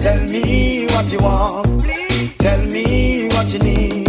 Tell 0.05 0.21
me 0.25 0.85
what 0.85 1.11
you 1.11 1.17
want. 1.17 1.81
Please. 1.81 2.37
Tell 2.37 2.61
me 2.61 3.27
what 3.29 3.51
you 3.51 3.57
need. 3.57 4.05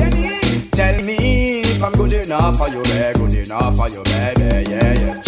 Tell 0.72 1.02
me 1.02 1.60
if 1.62 1.82
I'm 1.82 1.92
good 1.92 2.12
enough 2.12 2.58
for 2.58 2.68
you, 2.68 2.82
eh, 2.82 3.14
good 3.14 3.32
enough 3.32 3.74
for 3.78 3.88
you, 3.88 4.02
baby, 4.02 4.70
yeah, 4.72 4.92
yeah. 4.92 5.22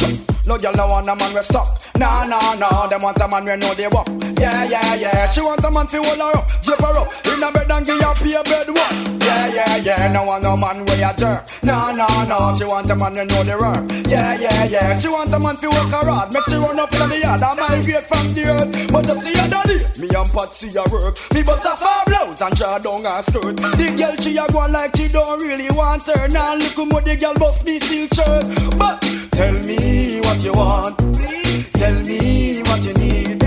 No 0.46 0.58
girl 0.58 0.74
no 0.74 0.86
want 0.88 1.08
a 1.08 1.16
man 1.16 1.32
we 1.34 1.42
stuck. 1.42 1.87
Nah, 1.98 2.24
nah, 2.24 2.54
nah. 2.54 2.86
Them 2.86 3.02
want 3.02 3.20
a 3.20 3.26
man 3.26 3.44
we 3.44 3.56
know 3.56 3.74
they 3.74 3.88
walk. 3.88 4.08
Yeah, 4.38 4.64
yeah, 4.64 4.94
yeah. 4.94 5.26
She 5.26 5.40
want 5.40 5.64
a 5.64 5.70
man 5.70 5.86
fi 5.88 5.98
hold 5.98 6.18
her 6.18 6.38
up, 6.38 6.46
zip 6.62 6.78
her 6.78 6.96
up 6.96 7.10
in 7.26 7.42
a 7.42 7.50
bed 7.50 7.70
and 7.70 7.86
give 7.86 8.00
her 8.00 8.14
pay 8.14 8.42
bed 8.44 8.68
work. 8.68 8.92
Yeah, 9.20 9.48
yeah, 9.48 9.76
yeah. 9.76 10.12
No 10.12 10.22
want 10.22 10.44
no 10.44 10.56
man 10.56 10.86
we 10.86 11.02
a 11.02 11.12
jerk. 11.14 11.42
Nah, 11.64 11.90
nah, 11.92 12.24
nah. 12.24 12.54
She 12.54 12.64
want 12.64 12.88
a 12.90 12.94
man 12.94 13.14
we 13.14 13.24
know 13.24 13.42
the 13.42 13.58
work. 13.58 14.06
Yeah, 14.06 14.38
yeah, 14.38 14.64
yeah. 14.64 14.98
She 14.98 15.08
want 15.08 15.34
a 15.34 15.38
man 15.40 15.56
fi 15.56 15.66
work 15.66 15.90
her 15.90 16.08
hard, 16.08 16.32
make 16.32 16.44
she 16.44 16.54
run 16.54 16.78
up 16.78 16.92
in 16.92 17.08
the 17.08 17.18
yard 17.18 17.42
and 17.42 17.58
migrate 17.58 18.04
from 18.04 18.32
the 18.32 18.44
earth. 18.46 18.92
But 18.92 19.06
you 19.08 19.20
see 19.20 19.38
her 19.38 19.48
daddy, 19.48 19.78
me 20.00 20.08
and 20.14 20.30
Patsy 20.30 20.70
a 20.76 20.84
work. 20.88 21.18
Me 21.34 21.42
bust 21.42 21.66
a 21.66 21.76
far 21.76 22.04
blouse 22.06 22.40
and 22.40 22.56
draw 22.56 22.78
down 22.78 23.02
her 23.02 23.22
skirt. 23.22 23.56
The 23.56 23.94
girl 23.98 24.16
she 24.16 24.36
a 24.36 24.46
go 24.52 24.60
like 24.70 24.96
she 24.96 25.08
don't 25.08 25.42
really 25.42 25.70
want 25.72 26.04
her. 26.06 26.28
Now 26.28 26.54
look 26.54 26.76
how 26.76 27.00
the 27.00 27.16
girl 27.16 27.34
bust 27.34 27.66
me 27.66 27.80
silk 27.80 28.14
shirt. 28.14 28.44
But 28.78 29.02
tell 29.32 29.52
me 29.52 30.20
what 30.20 30.40
you 30.44 30.52
want. 30.52 31.47
Tell 31.78 31.94
me 32.00 32.60
what 32.62 32.82
you 32.82 32.92
need. 32.94 33.40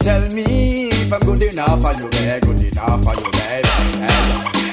Tell 0.00 0.28
me 0.30 0.88
if 0.88 1.12
I'm 1.12 1.20
good 1.20 1.42
enough 1.42 1.80
for 1.80 1.92
you, 1.92 2.08
babe. 2.08 2.42
Good 2.42 2.60
enough 2.60 3.04
for 3.04 3.14
you, 3.14 3.30
babe. 3.30 3.64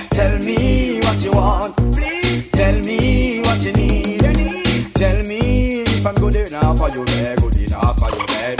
Tell 0.09 0.39
me 0.39 0.99
what 1.01 1.21
you 1.21 1.31
want. 1.31 1.75
Tell 2.51 2.79
me 2.79 3.41
what 3.41 3.61
you 3.61 3.73
need. 3.73 4.21
Tell 4.95 5.23
me 5.23 5.81
if 5.83 6.05
I'm 6.05 6.15
good 6.15 6.35
enough 6.35 6.77
for 6.79 6.89
you, 6.89 7.05
babe. 7.05 7.37
Good 7.39 7.57
enough 7.57 7.99
for 7.99 8.09
you, 8.09 8.25
babe. 8.25 8.59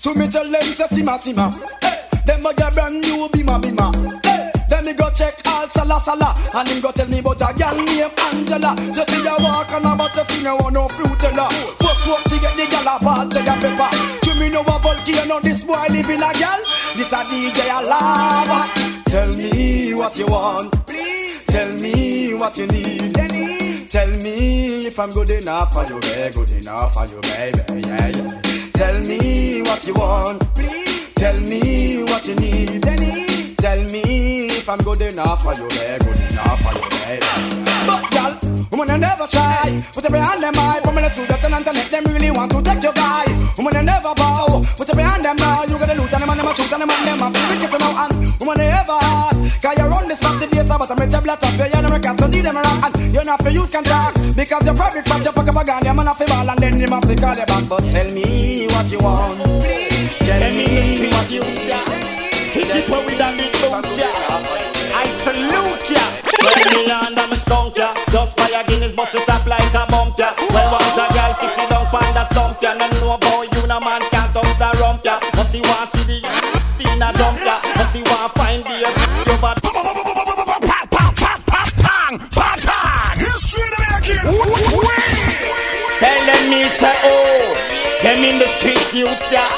To 0.00 0.14
me 0.14 0.28
tell 0.28 0.50
them 0.50 0.62
say 0.62 0.86
sima 0.86 1.18
sima. 1.18 1.50
Them 2.24 2.46
a 2.46 2.54
brand 2.54 3.00
new 3.02 3.28
bima 3.28 3.60
bima. 3.60 3.92
Hey, 4.24 4.50
then 4.80 4.94
me 4.94 4.98
go 4.98 5.10
check 5.10 5.34
all 5.46 5.68
sala 5.68 6.00
sala, 6.00 6.34
and 6.54 6.68
him 6.68 6.80
go 6.80 6.90
tell 6.92 7.06
me 7.06 7.18
about 7.18 7.40
a 7.40 7.54
girl 7.54 7.76
named 7.76 8.12
Angela. 8.18 8.74
You 8.78 9.04
see 9.04 9.24
her 9.24 9.36
walk 9.38 9.68
her, 9.68 9.80
but 9.80 10.16
you 10.16 10.24
see 10.24 10.42
no 10.42 10.56
one 10.56 10.72
no 10.72 10.88
fruitella. 10.88 11.50
First 11.80 12.08
walk 12.08 12.22
she 12.28 12.38
get 12.38 12.56
the 12.56 12.66
girl 12.70 12.88
a 12.88 12.98
ball 13.04 13.30
say 13.30 13.42
a 13.42 13.54
pepper. 13.60 13.90
You 14.26 14.40
me 14.40 14.48
know 14.50 14.62
a 14.62 14.78
volcano, 14.78 15.40
this 15.40 15.64
boy 15.64 15.86
live 15.90 16.10
in 16.10 16.22
a 16.22 16.32
girl. 16.32 16.60
This 16.96 17.12
a 17.12 17.20
DJ 17.24 17.60
a 17.68 17.86
lava. 17.86 18.60
Tell 19.10 19.28
me 19.28 19.94
what 19.94 20.16
you 20.18 20.26
want. 20.26 20.86
Please 20.86 21.42
Tell 21.46 21.72
me 21.74 22.34
what 22.34 22.56
you 22.56 22.66
need. 22.68 23.14
Tell 23.90 24.08
me 24.08 24.86
if 24.86 24.98
I'm 24.98 25.10
good 25.10 25.30
enough 25.30 25.72
for 25.72 25.84
you, 25.84 25.98
babe. 26.00 26.32
Good 26.32 26.50
enough 26.52 26.94
for 26.94 27.06
you, 27.06 27.20
baby. 27.22 27.88
Yeah, 27.88 28.08
yeah. 28.08 28.40
Tell 28.72 29.00
me 29.00 29.62
what 29.62 29.84
you 29.86 29.94
want. 29.94 30.40
Please 30.54 31.12
Tell 31.14 31.38
me 31.40 32.02
what 32.04 32.26
you 32.26 32.34
need. 32.36 32.82
Tell 33.58 33.84
me 33.92 34.39
I'm 34.70 34.78
good 34.84 35.02
enough 35.02 35.42
for 35.42 35.52
you, 35.54 35.66
babe. 35.66 35.98
Good 35.98 36.30
enough 36.30 36.62
for 36.62 36.70
you, 36.70 36.86
baby. 37.02 37.26
But 37.90 38.06
girl, 38.14 38.38
woman 38.70 38.90
are 38.90 38.98
never 38.98 39.26
shy. 39.26 39.84
Put 39.90 40.04
every 40.04 40.20
hand 40.20 40.40
them 40.44 40.54
high. 40.54 40.78
From 40.78 40.94
the 40.94 41.10
suit 41.10 41.28
and 41.28 41.54
internet, 41.54 41.90
them 41.90 42.04
really 42.04 42.30
want 42.30 42.52
to 42.52 42.62
take 42.62 42.80
your 42.80 42.92
guy. 42.92 43.24
Woman 43.58 43.74
are 43.74 43.82
never 43.82 44.14
bow. 44.14 44.62
Put 44.76 44.88
every 44.90 45.02
hand 45.02 45.24
them 45.24 45.34
now. 45.38 45.64
You 45.64 45.76
gotta 45.76 45.94
loot 45.94 46.12
and 46.12 46.22
them 46.22 46.30
and 46.30 46.38
them 46.38 46.46
a 46.46 46.54
shoot 46.54 46.70
and 46.70 46.82
them 46.82 46.90
and 46.90 47.02
them 47.02 47.18
a 47.18 47.26
feel 47.34 47.48
wicked 47.50 47.80
now. 47.80 48.06
And 48.06 48.38
woman 48.38 48.60
are 48.60 48.78
ever 48.78 48.98
hard. 49.02 49.36
Cause 49.60 49.74
you're 49.76 49.92
on 49.92 50.06
this 50.06 50.18
spot 50.18 50.38
the 50.38 50.46
base, 50.46 50.68
but 50.68 50.90
I'm 50.90 51.02
a 51.02 51.20
black 51.20 51.42
up. 51.42 51.58
You're 51.58 51.66
in 51.66 51.84
America, 51.84 52.14
so 52.16 52.26
need 52.28 52.44
them 52.44 52.56
around. 52.56 52.94
And 52.94 53.12
you're 53.12 53.24
not 53.24 53.42
for 53.42 53.50
use 53.50 53.70
can 53.70 53.82
talk. 53.82 54.14
Because 54.36 54.64
you're 54.64 54.74
private 54.78 55.08
from 55.08 55.22
your 55.22 55.32
pocket 55.32 55.52
bag 55.52 55.68
and 55.70 55.84
you're 55.84 55.94
man 55.94 56.06
off 56.06 56.18
the 56.18 56.26
ball. 56.26 56.48
And 56.48 56.58
then 56.62 56.78
you 56.78 56.86
have 56.86 57.08
to 57.10 57.16
call 57.16 57.34
you 57.34 57.46
back. 57.46 57.68
But 57.68 57.90
tell 57.90 58.08
me 58.14 58.68
what 58.70 58.86
you 58.86 59.00
want. 59.00 59.34
Tell 60.22 60.42
me 60.54 61.10
what 61.10 61.28
you 61.28 61.42
want. 61.42 62.10
Kick 62.52 62.66
it 62.68 62.88
where 62.88 63.06
we 63.06 63.16
done 63.16 63.38
it, 63.38 63.52
don't 63.62 63.96
ya? 63.96 64.59
Ya. 65.40 66.04
When 66.44 66.68
me 66.70 66.86
land, 66.86 67.18
I'm 67.18 67.32
a 67.32 67.36
skunk 67.36 67.76
ya. 67.76 67.94
Just 68.12 68.36
fire 68.36 68.62
Guinness, 68.66 68.92
bust 68.92 69.14
it 69.14 69.28
up 69.28 69.46
like 69.46 69.74
a 69.74 69.86
bump 69.88 70.18
ya. 70.18 70.34
Well, 70.50 70.72
want 70.72 70.98
a 70.98 71.06
girl, 71.14 71.34
kiss 71.40 71.56
it 71.56 71.70
down, 71.70 71.86
panda 71.86 72.26
stump 72.30 72.60
ya. 72.62 72.74
No 72.74 72.86
know 72.88 73.16
boy, 73.18 73.48
you 73.52 73.66
no 73.66 73.80
man 73.80 74.02
can't 74.10 74.34
touch 74.34 74.58
the 74.58 74.78
rump 74.78 75.04
ya. 75.04 75.18
Must 75.36 75.50
see 75.52 75.60
want 75.62 75.90
see 75.92 76.04
the 76.04 76.20
Tina 76.76 77.12
jump 77.16 77.40
ya. 77.40 77.60
Must 77.76 77.92
see 77.92 78.02
want 78.02 78.32
find 78.34 78.64
the 78.64 79.38
bad. 79.40 79.56
Tell 86.00 86.26
them 86.26 86.50
me 86.50 86.64
say 86.64 86.96
oh, 87.04 87.54
them 88.02 88.24
in 88.24 88.38
the 88.38 88.46
streets 88.46 88.94
youths 88.94 89.32
ya. 89.32 89.48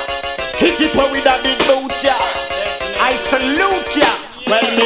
Kick 0.59 0.81
it 0.81 0.95
where 0.95 1.11
with 1.11 1.27
a 1.27 1.41
big 1.43 1.59
boot 1.67 1.93
ya. 2.03 2.17
I 3.03 3.17
salute 3.17 3.82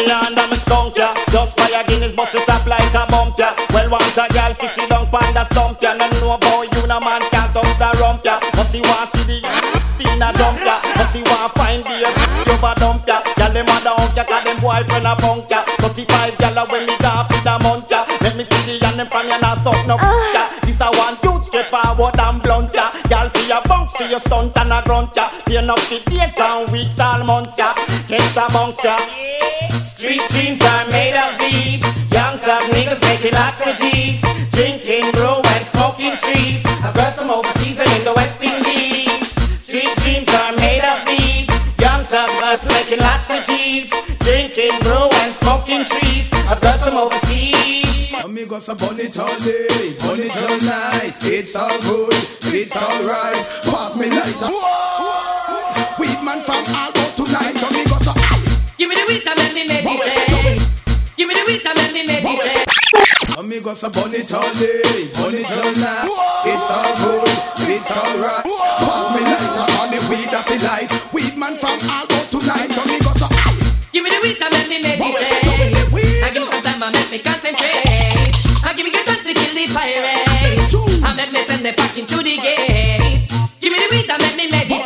land 0.04 0.38
I'm 0.38 0.52
a 0.52 0.56
skunk 0.56 0.96
ya. 0.96 1.14
Just 1.32 1.56
fire 1.56 1.84
Guinness, 1.86 2.14
bust 2.14 2.34
it 2.34 2.48
up 2.48 2.66
like 2.66 2.94
a 2.94 3.06
bump 3.08 3.38
ya. 3.38 3.54
Well, 3.72 3.88
want 3.90 4.16
a 4.16 4.26
girl 4.32 4.54
fi 4.54 4.66
sit 4.68 4.88
down 4.90 5.06
panda 5.10 5.44
stump 5.46 5.80
ya. 5.82 5.94
No 5.94 6.08
know 6.08 6.36
boy, 6.38 6.68
you 6.72 6.86
no 6.86 7.00
man 7.00 7.22
can't 7.30 7.52
touch 7.54 7.78
the 7.78 7.88
rump 8.00 8.24
ya. 8.24 8.40
Must 8.56 8.70
see 8.72 8.80
want 8.82 9.10
see 9.12 9.24
the 9.24 9.38
Tina 9.98 10.32
jump 10.36 10.60
ya. 10.60 10.80
Must 10.96 11.12
see 11.12 11.22
want 11.22 11.52
find 11.54 11.84
the 11.84 11.96
over 12.52 12.74
dump 12.76 13.06
ya. 13.06 13.22
Girl 13.36 13.52
them 13.52 13.68
a 13.68 13.76
down 13.84 14.10
ya, 14.16 14.24
'cause 14.24 14.44
them 14.44 14.56
boyfriend 14.60 15.06
a 15.06 15.14
punk 15.16 15.50
ya. 15.50 15.64
35 15.78 16.36
gyal 16.38 16.70
when 16.70 16.86
me 16.86 16.96
go 16.98 17.12
fi 17.28 17.38
the 17.44 17.54
month 17.62 17.90
ya. 17.90 18.04
Let 18.20 18.36
me 18.36 18.44
see 18.44 18.78
the 18.78 18.86
and 18.86 18.98
them 19.00 19.08
from 19.08 19.28
ya 19.28 19.38
nah 19.38 19.54
suck 19.54 19.86
no 19.86 19.96
ah. 20.00 20.32
ya. 20.34 20.42
This 20.62 20.80
a 20.80 20.90
one 20.90 21.16
youth 21.22 21.44
straight 21.46 21.66
forward 21.66 22.18
and 22.18 22.42
blunt 22.42 22.74
ya. 22.74 22.90
Girl 23.08 23.28
fi 23.30 23.48
your 23.48 23.62
bounce 23.68 23.92
to 23.94 24.04
your 24.08 24.20
stunt 24.20 24.56
and 24.58 24.72
a 24.72 24.82
grunt 24.84 25.14
ya. 25.16 25.30
Pay 25.46 25.56
enough 25.58 25.88
the 25.88 26.00
days 26.10 26.36
and 26.38 26.68
weeks 26.72 27.00
all 27.00 27.22
month 27.24 27.56
ya. 27.58 27.74
Catch 28.08 28.34
the 28.34 28.44
bounce 28.52 28.84
ya. 28.84 28.96
Street 29.96 30.20
dreams 30.28 30.60
are 30.60 30.86
made 30.88 31.16
of 31.16 31.38
these. 31.40 31.80
Young 32.12 32.38
tough 32.40 32.68
niggas 32.68 33.00
making 33.00 33.32
lots 33.32 33.66
of 33.66 33.78
G's. 33.78 34.20
Drinking, 34.52 35.10
brew, 35.12 35.40
and 35.40 35.66
smoking 35.66 36.12
trees. 36.18 36.62
I've 36.84 36.92
got 36.92 37.14
some 37.14 37.30
overseas 37.30 37.78
and 37.78 37.88
in 37.96 38.04
the 38.04 38.12
West 38.12 38.42
Indies. 38.42 39.24
Street 39.58 39.96
dreams 40.04 40.28
are 40.28 40.52
made 40.52 40.84
of 40.84 41.00
these. 41.08 41.48
Young 41.80 42.04
tough 42.08 42.28
us 42.42 42.62
making 42.64 43.00
lots 43.00 43.30
of 43.30 43.42
G's. 43.46 43.88
Drinking, 44.18 44.78
brew, 44.80 45.08
and 45.24 45.32
smoking 45.32 45.86
trees. 45.86 46.28
I've 46.44 46.60
got 46.60 46.78
some 46.78 46.98
overseas. 46.98 48.12
Amigos, 48.22 48.66
burn 48.66 49.00
it 49.00 49.16
all 49.16 49.38
day, 49.40 49.96
burn 49.96 50.20
it 50.20 50.36
all 50.44 50.60
night. 50.60 51.16
It's 51.24 51.56
all 51.56 51.72
good, 51.80 52.12
it's 52.52 52.76
alright. 52.76 53.64
Pass 53.64 53.96
me 53.96 54.10
lighter. 54.10 54.75
go 63.66 63.74
so 63.74 63.90
bunny 63.90 64.22
it 64.22 64.30
bunny 64.30 64.62
day, 64.62 65.10
burn. 65.10 65.34
It's 65.34 66.70
all 66.70 66.92
good, 67.02 67.26
it's 67.66 67.90
all 67.98 68.14
right. 68.22 68.46
Pass 68.78 69.10
me 69.10 69.26
lighter 69.26 69.66
on 69.82 69.90
the 69.90 69.98
weed 70.06 70.30
of 70.30 70.46
the 70.46 70.56
night. 70.62 70.86
Weed 71.10 71.34
man 71.34 71.58
from 71.58 71.74
Albo 71.90 72.14
tonight, 72.30 72.70
so 72.70 72.86
me 72.86 73.02
go 73.02 73.10
so. 73.18 73.26
Give 73.90 74.06
me 74.06 74.14
the 74.14 74.22
weed 74.22 74.38
that 74.38 74.54
make 74.54 74.70
me 74.70 74.78
meditate. 74.78 75.10
I 75.18 76.30
give 76.30 76.46
me 76.46 76.48
some 76.54 76.62
time, 76.62 76.78
I 76.78 76.94
make 76.94 77.10
me 77.10 77.18
concentrate. 77.18 78.38
I 78.62 78.70
give 78.70 78.86
me 78.86 78.94
good 78.94 79.02
chance 79.02 79.26
to 79.26 79.34
kill 79.34 79.50
the 79.50 79.66
pirate. 79.74 80.30
I 81.02 81.10
make 81.18 81.34
me 81.34 81.42
send 81.42 81.66
the 81.66 81.74
pack 81.74 81.98
into 81.98 82.22
the 82.22 82.38
gate. 82.38 83.26
Give 83.58 83.74
me 83.74 83.82
the 83.82 83.88
weed 83.90 84.06
that 84.06 84.22
make 84.22 84.38
me 84.38 84.46
meditate. 84.46 84.78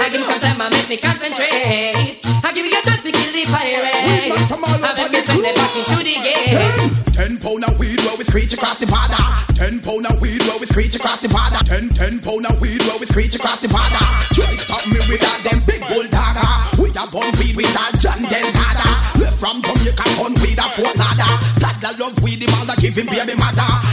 I 0.00 0.08
give 0.08 0.24
me 0.24 0.26
some 0.32 0.40
time, 0.40 0.64
I 0.64 0.72
make 0.72 0.88
me 0.88 0.96
concentrate. 0.96 2.24
I 2.24 2.56
give 2.56 2.64
me 2.64 2.72
good 2.72 2.88
chance 2.88 3.04
to 3.04 3.12
kill 3.12 3.32
the 3.36 3.44
pirate. 3.52 3.84
I 3.84 4.96
make 4.96 5.12
me 5.12 5.20
send 5.28 5.44
the 5.44 5.52
packing 5.52 5.84
to 5.92 5.96
the 6.00 6.16
gate. 6.24 6.95
Ten 7.16 7.40
pound 7.40 7.64
of 7.64 7.80
weed 7.80 7.96
we 7.96 8.24
screech 8.28 8.52
across 8.52 8.76
the 8.76 8.84
border. 8.84 9.16
Ten 9.56 9.80
pound 9.80 10.04
of 10.04 10.20
weed 10.20 10.36
we 10.36 10.66
screech 10.68 11.00
across 11.00 11.16
the 11.24 11.32
border. 11.32 11.56
Ten 11.64 11.88
ten 11.88 12.20
pound 12.20 12.44
of 12.44 12.60
weed 12.60 12.76
we 12.76 13.06
screech 13.08 13.32
across 13.32 13.56
the 13.64 13.72
border. 13.72 14.04
Try 14.36 14.52
stop 14.60 14.84
me 14.84 15.00
with 15.08 15.24
that 15.24 15.40
them 15.40 15.64
big 15.64 15.80
bulldogger. 15.88 16.76
We 16.76 16.92
a 16.92 17.08
bun 17.08 17.32
weed 17.40 17.56
with 17.56 17.72
that 17.72 17.96
John 18.04 18.20
Delgado. 18.20 18.88
Left 19.16 19.40
from 19.40 19.64
Jamaica 19.64 20.04
bun 20.20 20.36
weed 20.44 20.60
a 20.60 20.68
Fort. 20.76 20.92
That 20.92 21.80
the 21.80 21.96
love 21.96 22.20
weed 22.20 22.36
the 22.36 22.52
mother 22.52 22.76
give 22.84 22.92
him 22.92 23.08
baby 23.08 23.32
mother. 23.40 23.85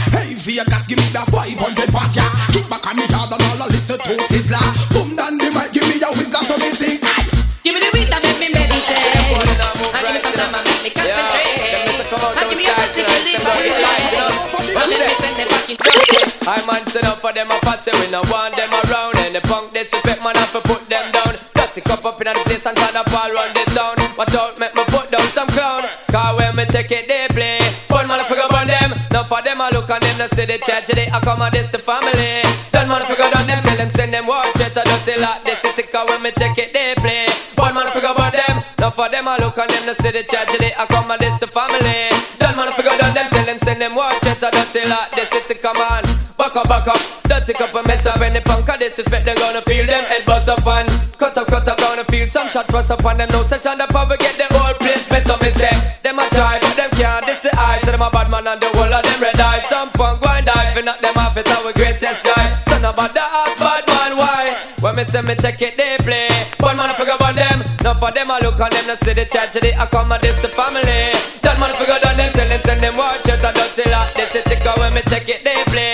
I 16.46 16.60
man 16.68 16.84
set 16.92 17.04
up 17.08 17.24
for 17.24 17.32
them 17.32 17.48
a 17.50 17.56
pass 17.64 17.88
we 17.88 18.10
no 18.12 18.20
want 18.28 18.52
them 18.52 18.68
around. 18.68 19.16
And 19.16 19.34
the 19.34 19.40
punk 19.40 19.72
disrespect 19.72 20.20
man 20.20 20.36
have 20.36 20.52
to 20.52 20.60
put 20.60 20.84
them 20.92 21.08
down. 21.08 21.40
Just 21.56 21.80
cup 21.88 22.04
up 22.04 22.20
in 22.20 22.28
the 22.28 22.36
place 22.44 22.66
and 22.68 22.76
turn 22.76 22.92
up 22.92 23.08
all 23.08 23.32
run 23.32 23.48
this 23.56 23.72
town. 23.72 23.96
Watch 24.12 24.34
out 24.36 24.60
make 24.60 24.74
me 24.76 24.84
put 24.92 25.08
down 25.08 25.24
some 25.32 25.48
clown. 25.48 25.88
Cause 26.12 26.36
when 26.36 26.52
me 26.56 26.66
take 26.68 26.92
it 26.92 27.08
they 27.08 27.24
play. 27.32 27.56
One 27.88 28.08
man 28.08 28.20
figure 28.28 28.44
on 28.44 28.68
them. 28.68 28.92
Now 29.08 29.24
for 29.24 29.40
them 29.40 29.56
I 29.56 29.72
look 29.72 29.88
on 29.88 30.04
them 30.04 30.20
they 30.20 30.28
see 30.36 30.44
the 30.44 30.60
church 30.60 30.92
They 30.92 31.08
accommodate 31.08 31.72
the 31.72 31.80
family. 31.80 32.44
Then 32.76 32.92
man 32.92 33.08
figure 33.08 33.24
on 33.24 33.46
them 33.48 33.64
Tell 33.64 33.76
them 33.80 33.88
send 33.96 34.12
them 34.12 34.26
watch 34.28 34.60
it 34.60 34.76
I 34.76 34.84
don't 34.84 35.20
like 35.24 35.48
this. 35.48 35.64
It's 35.64 35.88
cause 35.88 36.08
when 36.12 36.20
me 36.20 36.30
take 36.36 36.60
it 36.60 36.76
they 36.76 36.92
play. 37.00 37.24
One 37.56 37.72
man 37.72 37.88
figure 37.96 38.12
on 38.12 38.32
them. 38.36 38.60
Now 38.76 38.92
for 38.92 39.08
them 39.08 39.32
I 39.32 39.40
look 39.40 39.56
on 39.56 39.68
them 39.72 39.88
they 39.88 39.96
see 39.96 40.12
the 40.12 40.20
church 40.28 40.52
They 40.60 40.76
accommodate 40.76 41.40
the 41.40 41.48
family. 41.48 42.12
Then 42.36 42.52
man 42.52 42.68
figure 42.76 42.92
on 43.00 43.16
them 43.16 43.32
Tell 43.32 43.46
them 43.48 43.58
send 43.64 43.80
them 43.80 43.96
watch 43.96 44.20
it 44.28 44.44
I 44.44 44.52
don't 44.52 44.88
like 44.92 45.16
this. 45.16 45.32
It's 45.32 45.48
a 45.48 45.56
command 45.56 46.13
Back 46.54 46.70
up, 46.70 46.86
back 46.86 46.86
up, 46.86 47.60
up 47.60 47.74
a 47.74 47.88
mess 47.88 48.06
up 48.06 48.20
Any 48.20 48.38
punk. 48.38 48.68
Or 48.68 48.78
disrespect, 48.78 49.24
they 49.26 49.34
gonna 49.34 49.60
feel 49.62 49.86
them 49.86 50.04
head 50.04 50.24
buzz 50.24 50.46
up 50.46 50.64
and 50.64 50.88
Cut 51.18 51.36
up, 51.36 51.48
cut 51.48 51.66
up, 51.66 51.78
gonna 51.78 52.04
feel 52.04 52.30
some 52.30 52.48
shot 52.48 52.68
bust 52.68 52.92
up 52.92 53.04
on 53.04 53.18
them 53.18 53.28
No 53.32 53.42
session, 53.42 53.76
the 53.76 53.88
power 53.90 54.16
get 54.16 54.38
the 54.38 54.46
whole 54.54 54.72
place 54.74 55.02
mess 55.10 55.28
up, 55.28 55.42
me 55.42 55.50
say 55.50 55.98
Them 56.04 56.20
a 56.20 56.30
try, 56.30 56.60
but 56.60 56.76
them 56.76 56.90
can't, 56.90 57.26
this 57.26 57.42
the 57.42 57.50
eye. 57.58 57.80
So 57.82 57.90
them 57.90 58.02
a 58.02 58.10
bad 58.10 58.30
man 58.30 58.46
and 58.46 58.62
the 58.62 58.68
whole 58.70 58.86
of 58.86 59.02
them 59.02 59.20
red 59.20 59.40
eye. 59.40 59.66
Some 59.68 59.90
punk 59.98 60.22
go 60.22 60.30
and 60.30 60.46
die, 60.46 60.72
for 60.72 60.82
not 60.82 61.02
them 61.02 61.18
off, 61.18 61.36
it's 61.36 61.50
our 61.50 61.72
greatest 61.72 62.22
joy. 62.22 62.44
Son 62.68 62.84
about 62.84 63.14
the 63.14 63.24
ass, 63.24 63.58
bad 63.58 63.86
man, 63.88 64.16
why? 64.16 64.54
When 64.78 64.94
me 64.94 65.04
say 65.06 65.22
me 65.22 65.34
check 65.34 65.60
it, 65.60 65.76
they 65.76 65.96
play. 66.06 66.28
One 66.60 66.76
man, 66.76 66.90
I 66.90 66.94
figure 66.94 67.18
about 67.18 67.34
them. 67.34 67.66
Now 67.82 67.98
for 67.98 68.12
them, 68.12 68.30
I 68.30 68.38
look 68.38 68.60
on 68.60 68.70
them, 68.70 68.86
no 68.86 68.94
see 68.94 69.12
the 69.12 69.26
church, 69.26 69.58
they 69.58 69.74
this 69.74 70.38
the 70.38 70.50
family. 70.54 71.18
That 71.42 71.58
man, 71.58 71.74
I 71.74 71.78
figure 71.82 71.98
on 71.98 72.16
them, 72.16 72.32
tell 72.32 72.48
them, 72.48 72.60
send 72.62 72.80
them 72.80 72.96
watch 72.96 73.26
it 73.26 73.42
I 73.42 73.50
don't 73.50 73.74
tell 73.74 73.90
her, 73.90 74.14
this. 74.14 74.34
Is 74.36 74.44
sick, 74.44 74.62
when 74.78 74.94
me 74.94 75.02
check 75.08 75.28
it, 75.28 75.42
they 75.42 75.64
play 75.66 75.93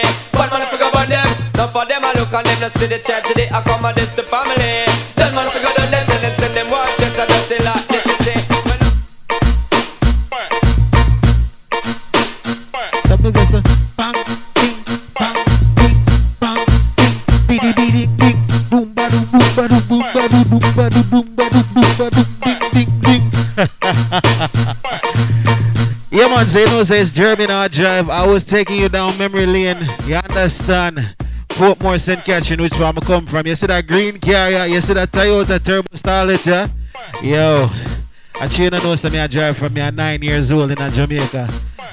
Now 1.60 1.68
for 1.68 1.84
them 1.84 2.02
I 2.02 2.12
look 2.14 2.32
on 2.32 2.42
them, 2.42 2.58
let's 2.58 2.80
see 2.80 2.86
the 2.86 2.96
they 3.36 3.46
accommodate 3.48 4.16
the 4.16 4.22
family. 4.22 4.86
Then 5.14 5.34
man 5.34 5.50
figure 5.50 5.68
on 5.68 5.90
them, 5.90 6.06
tell 6.06 6.20
them 6.22 6.34
send 6.38 6.56
them 6.56 6.70
watch 6.70 6.96
tell. 6.96 7.12
Some 13.04 13.20
biddy, 17.46 17.72
biddy, 17.74 18.06
ding, 18.16 18.40
boom, 18.70 18.94
ba, 18.94 19.10
doo, 19.10 19.26
boom, 19.28 20.00
ba. 20.06 20.16
Yeah, 26.10 26.26
man, 26.26 26.46
no, 26.64 26.82
says 26.84 27.12
Jeremy 27.12 27.46
Nard 27.46 27.72
Drive. 27.72 28.08
I 28.08 28.26
was 28.26 28.44
taking 28.44 28.76
you 28.78 28.88
down 28.88 29.18
memory 29.18 29.44
lane. 29.44 29.86
You 30.06 30.16
understand? 30.16 31.14
Portmore, 31.50 32.00
St. 32.00 32.24
Catherine, 32.24 32.62
which 32.62 32.74
where 32.74 32.88
I'ma 32.88 33.00
come 33.00 33.26
from. 33.26 33.46
You 33.46 33.54
see 33.54 33.66
that 33.66 33.86
green 33.86 34.18
carrier? 34.18 34.66
You 34.66 34.80
see 34.80 34.94
that 34.94 35.10
Toyota 35.10 35.62
Turbo 35.62 35.88
Starlet, 35.94 36.44
yeah? 36.46 36.66
Yo, 37.22 37.68
I 38.40 38.46
you 38.46 38.70
know 38.70 38.96
some 38.96 39.12
me 39.12 39.18
I 39.18 39.26
drive 39.26 39.58
from 39.58 39.74
me 39.74 39.80
at 39.80 39.94
nine 39.94 40.22
years 40.22 40.50
old 40.50 40.70
in 40.70 40.92
Jamaica. 40.92 41.48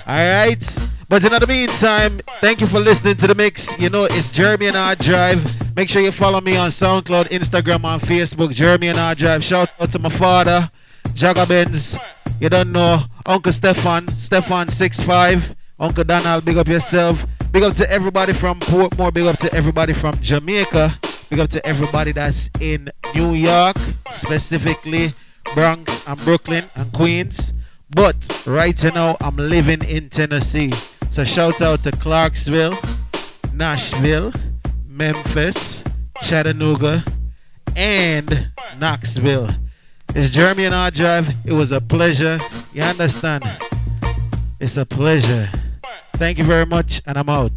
Alright? 0.08 0.80
But 1.10 1.24
in 1.26 1.32
the 1.32 1.48
meantime, 1.48 2.22
thank 2.42 2.62
you 2.62 2.68
for 2.68 2.80
listening 2.80 3.16
to 3.18 3.28
the 3.28 3.36
mix. 3.36 3.78
You 3.80 3.90
know, 3.90 4.06
it's 4.06 4.32
Jeremy 4.32 4.68
and 4.68 4.78
I 4.78 4.96
Drive. 4.96 5.76
Make 5.76 5.90
sure 5.90 6.02
you 6.02 6.12
follow 6.12 6.42
me 6.42 6.58
on 6.58 6.70
SoundCloud, 6.70 7.30
Instagram, 7.30 7.84
and 7.84 8.02
Facebook. 8.02 8.54
Jeremy 8.54 8.88
and 8.90 8.98
I 8.98 9.14
Drive. 9.14 9.44
Shout 9.44 9.70
out 9.80 9.92
to 9.92 10.00
my 10.00 10.10
father, 10.10 10.70
Jagga 11.10 11.48
Benz. 11.48 11.98
You 12.40 12.50
don't 12.50 12.72
know 12.72 13.04
Uncle 13.26 13.52
Stefan, 13.52 14.06
Stefan65, 14.08 15.56
Uncle 15.80 16.04
Donald, 16.04 16.44
big 16.44 16.58
up 16.58 16.68
yourself. 16.68 17.26
Big 17.52 17.64
up 17.64 17.74
to 17.76 17.90
everybody 17.90 18.34
from 18.34 18.60
Portmore, 18.60 19.14
big 19.14 19.26
up 19.26 19.38
to 19.40 19.54
everybody 19.54 19.94
from 19.94 20.14
Jamaica, 20.22 21.00
big 21.30 21.40
up 21.40 21.50
to 21.50 21.66
everybody 21.66 22.12
that's 22.12 22.50
in 22.60 22.90
New 23.16 23.34
York, 23.34 23.78
specifically 24.12 25.14
Bronx 25.56 26.00
and 26.06 26.20
Brooklyn 26.24 26.70
and 26.76 26.92
Queens. 26.94 27.54
But 27.90 28.42
right 28.46 28.84
now, 28.94 29.16
I'm 29.22 29.38
living 29.38 29.82
in 29.84 30.10
Tennessee. 30.10 30.74
So 31.12 31.24
shout 31.24 31.62
out 31.62 31.84
to 31.84 31.92
Clarksville, 31.92 32.78
Nashville, 33.54 34.34
Memphis, 34.86 35.84
Chattanooga, 36.22 37.04
and 37.76 38.50
Knoxville. 38.78 39.48
It's 40.16 40.30
Jeremy 40.30 40.66
and 40.66 40.76
our 40.76 40.92
drive. 40.92 41.34
It 41.46 41.54
was 41.54 41.72
a 41.72 41.80
pleasure. 41.80 42.40
You 42.74 42.82
understand? 42.82 43.46
It's 44.60 44.78
a 44.78 44.86
pleasure. 44.86 45.50
Thank 46.18 46.40
you 46.40 46.46
very 46.46 46.66
much, 46.66 47.00
and 47.06 47.16
I'm 47.16 47.30
out. 47.30 47.52